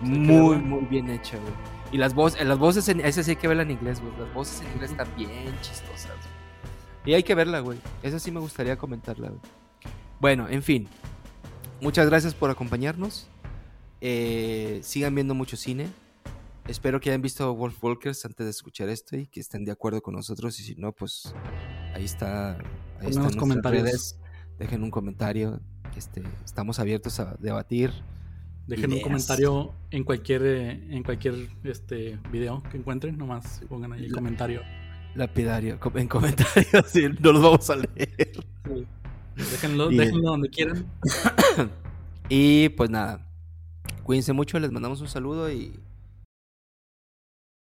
Muy, 0.00 0.56
muy 0.58 0.84
bien 0.84 1.10
hecha, 1.10 1.38
güey. 1.38 1.52
Y 1.92 1.98
las 1.98 2.14
voces, 2.14 2.44
las 2.44 2.58
voces 2.58 2.88
en 2.88 3.00
ese 3.00 3.22
sí 3.22 3.32
hay 3.32 3.36
que 3.36 3.48
verla 3.48 3.62
en 3.62 3.70
inglés, 3.70 4.00
güey. 4.00 4.12
Las 4.18 4.32
voces 4.34 4.60
en 4.62 4.72
inglés 4.72 4.90
están 4.90 5.08
bien 5.16 5.54
chistosas. 5.60 6.10
Y 7.06 7.14
hay 7.14 7.22
que 7.22 7.34
verla, 7.34 7.60
güey. 7.60 7.78
Esa 8.02 8.18
sí 8.18 8.30
me 8.30 8.40
gustaría 8.40 8.76
comentarla, 8.76 9.28
güey. 9.28 9.40
Bueno, 10.20 10.48
en 10.48 10.62
fin. 10.62 10.88
Muchas 11.80 12.06
gracias 12.06 12.34
por 12.34 12.50
acompañarnos. 12.50 13.28
Eh, 14.00 14.80
sigan 14.82 15.14
viendo 15.14 15.34
mucho 15.34 15.56
cine. 15.56 15.88
Espero 16.66 16.98
que 16.98 17.10
hayan 17.10 17.20
visto 17.20 17.54
Wolf 17.54 17.82
Walkers 17.84 18.24
antes 18.24 18.46
de 18.46 18.50
escuchar 18.50 18.88
esto 18.88 19.16
y 19.16 19.26
que 19.26 19.40
estén 19.40 19.64
de 19.64 19.72
acuerdo 19.72 20.00
con 20.00 20.14
nosotros. 20.14 20.58
Y 20.60 20.62
si 20.62 20.74
no, 20.76 20.92
pues 20.92 21.34
ahí 21.94 22.04
está. 22.04 22.58
Ahí 23.00 23.10
están 23.10 23.24
los 23.24 23.36
comentarios. 23.36 24.16
Dejen 24.58 24.82
un 24.82 24.90
comentario. 24.90 25.60
Este, 25.96 26.22
estamos 26.44 26.78
abiertos 26.80 27.20
a 27.20 27.36
debatir 27.38 27.92
Dejen 28.66 28.94
un 28.94 29.00
comentario 29.00 29.74
en 29.90 30.04
cualquier 30.04 30.42
eh, 30.46 30.70
en 30.90 31.02
cualquier 31.02 31.34
este 31.64 32.18
video 32.32 32.62
que 32.70 32.78
encuentren, 32.78 33.18
nomás 33.18 33.60
pongan 33.68 33.92
ahí 33.92 34.06
el 34.06 34.12
comentario. 34.12 34.62
Lapidario, 35.14 35.78
en 35.94 36.08
comentarios, 36.08 36.86
sí, 36.86 37.06
no 37.20 37.32
los 37.32 37.42
vamos 37.42 37.68
a 37.68 37.76
leer. 37.76 38.32
Déjenlo, 39.36 39.88
déjenlo 39.90 40.30
donde 40.30 40.48
quieran. 40.48 40.86
y 42.30 42.70
pues 42.70 42.88
nada, 42.88 43.26
cuídense 44.02 44.32
mucho, 44.32 44.58
les 44.58 44.72
mandamos 44.72 45.02
un 45.02 45.08
saludo 45.08 45.52
y 45.52 45.78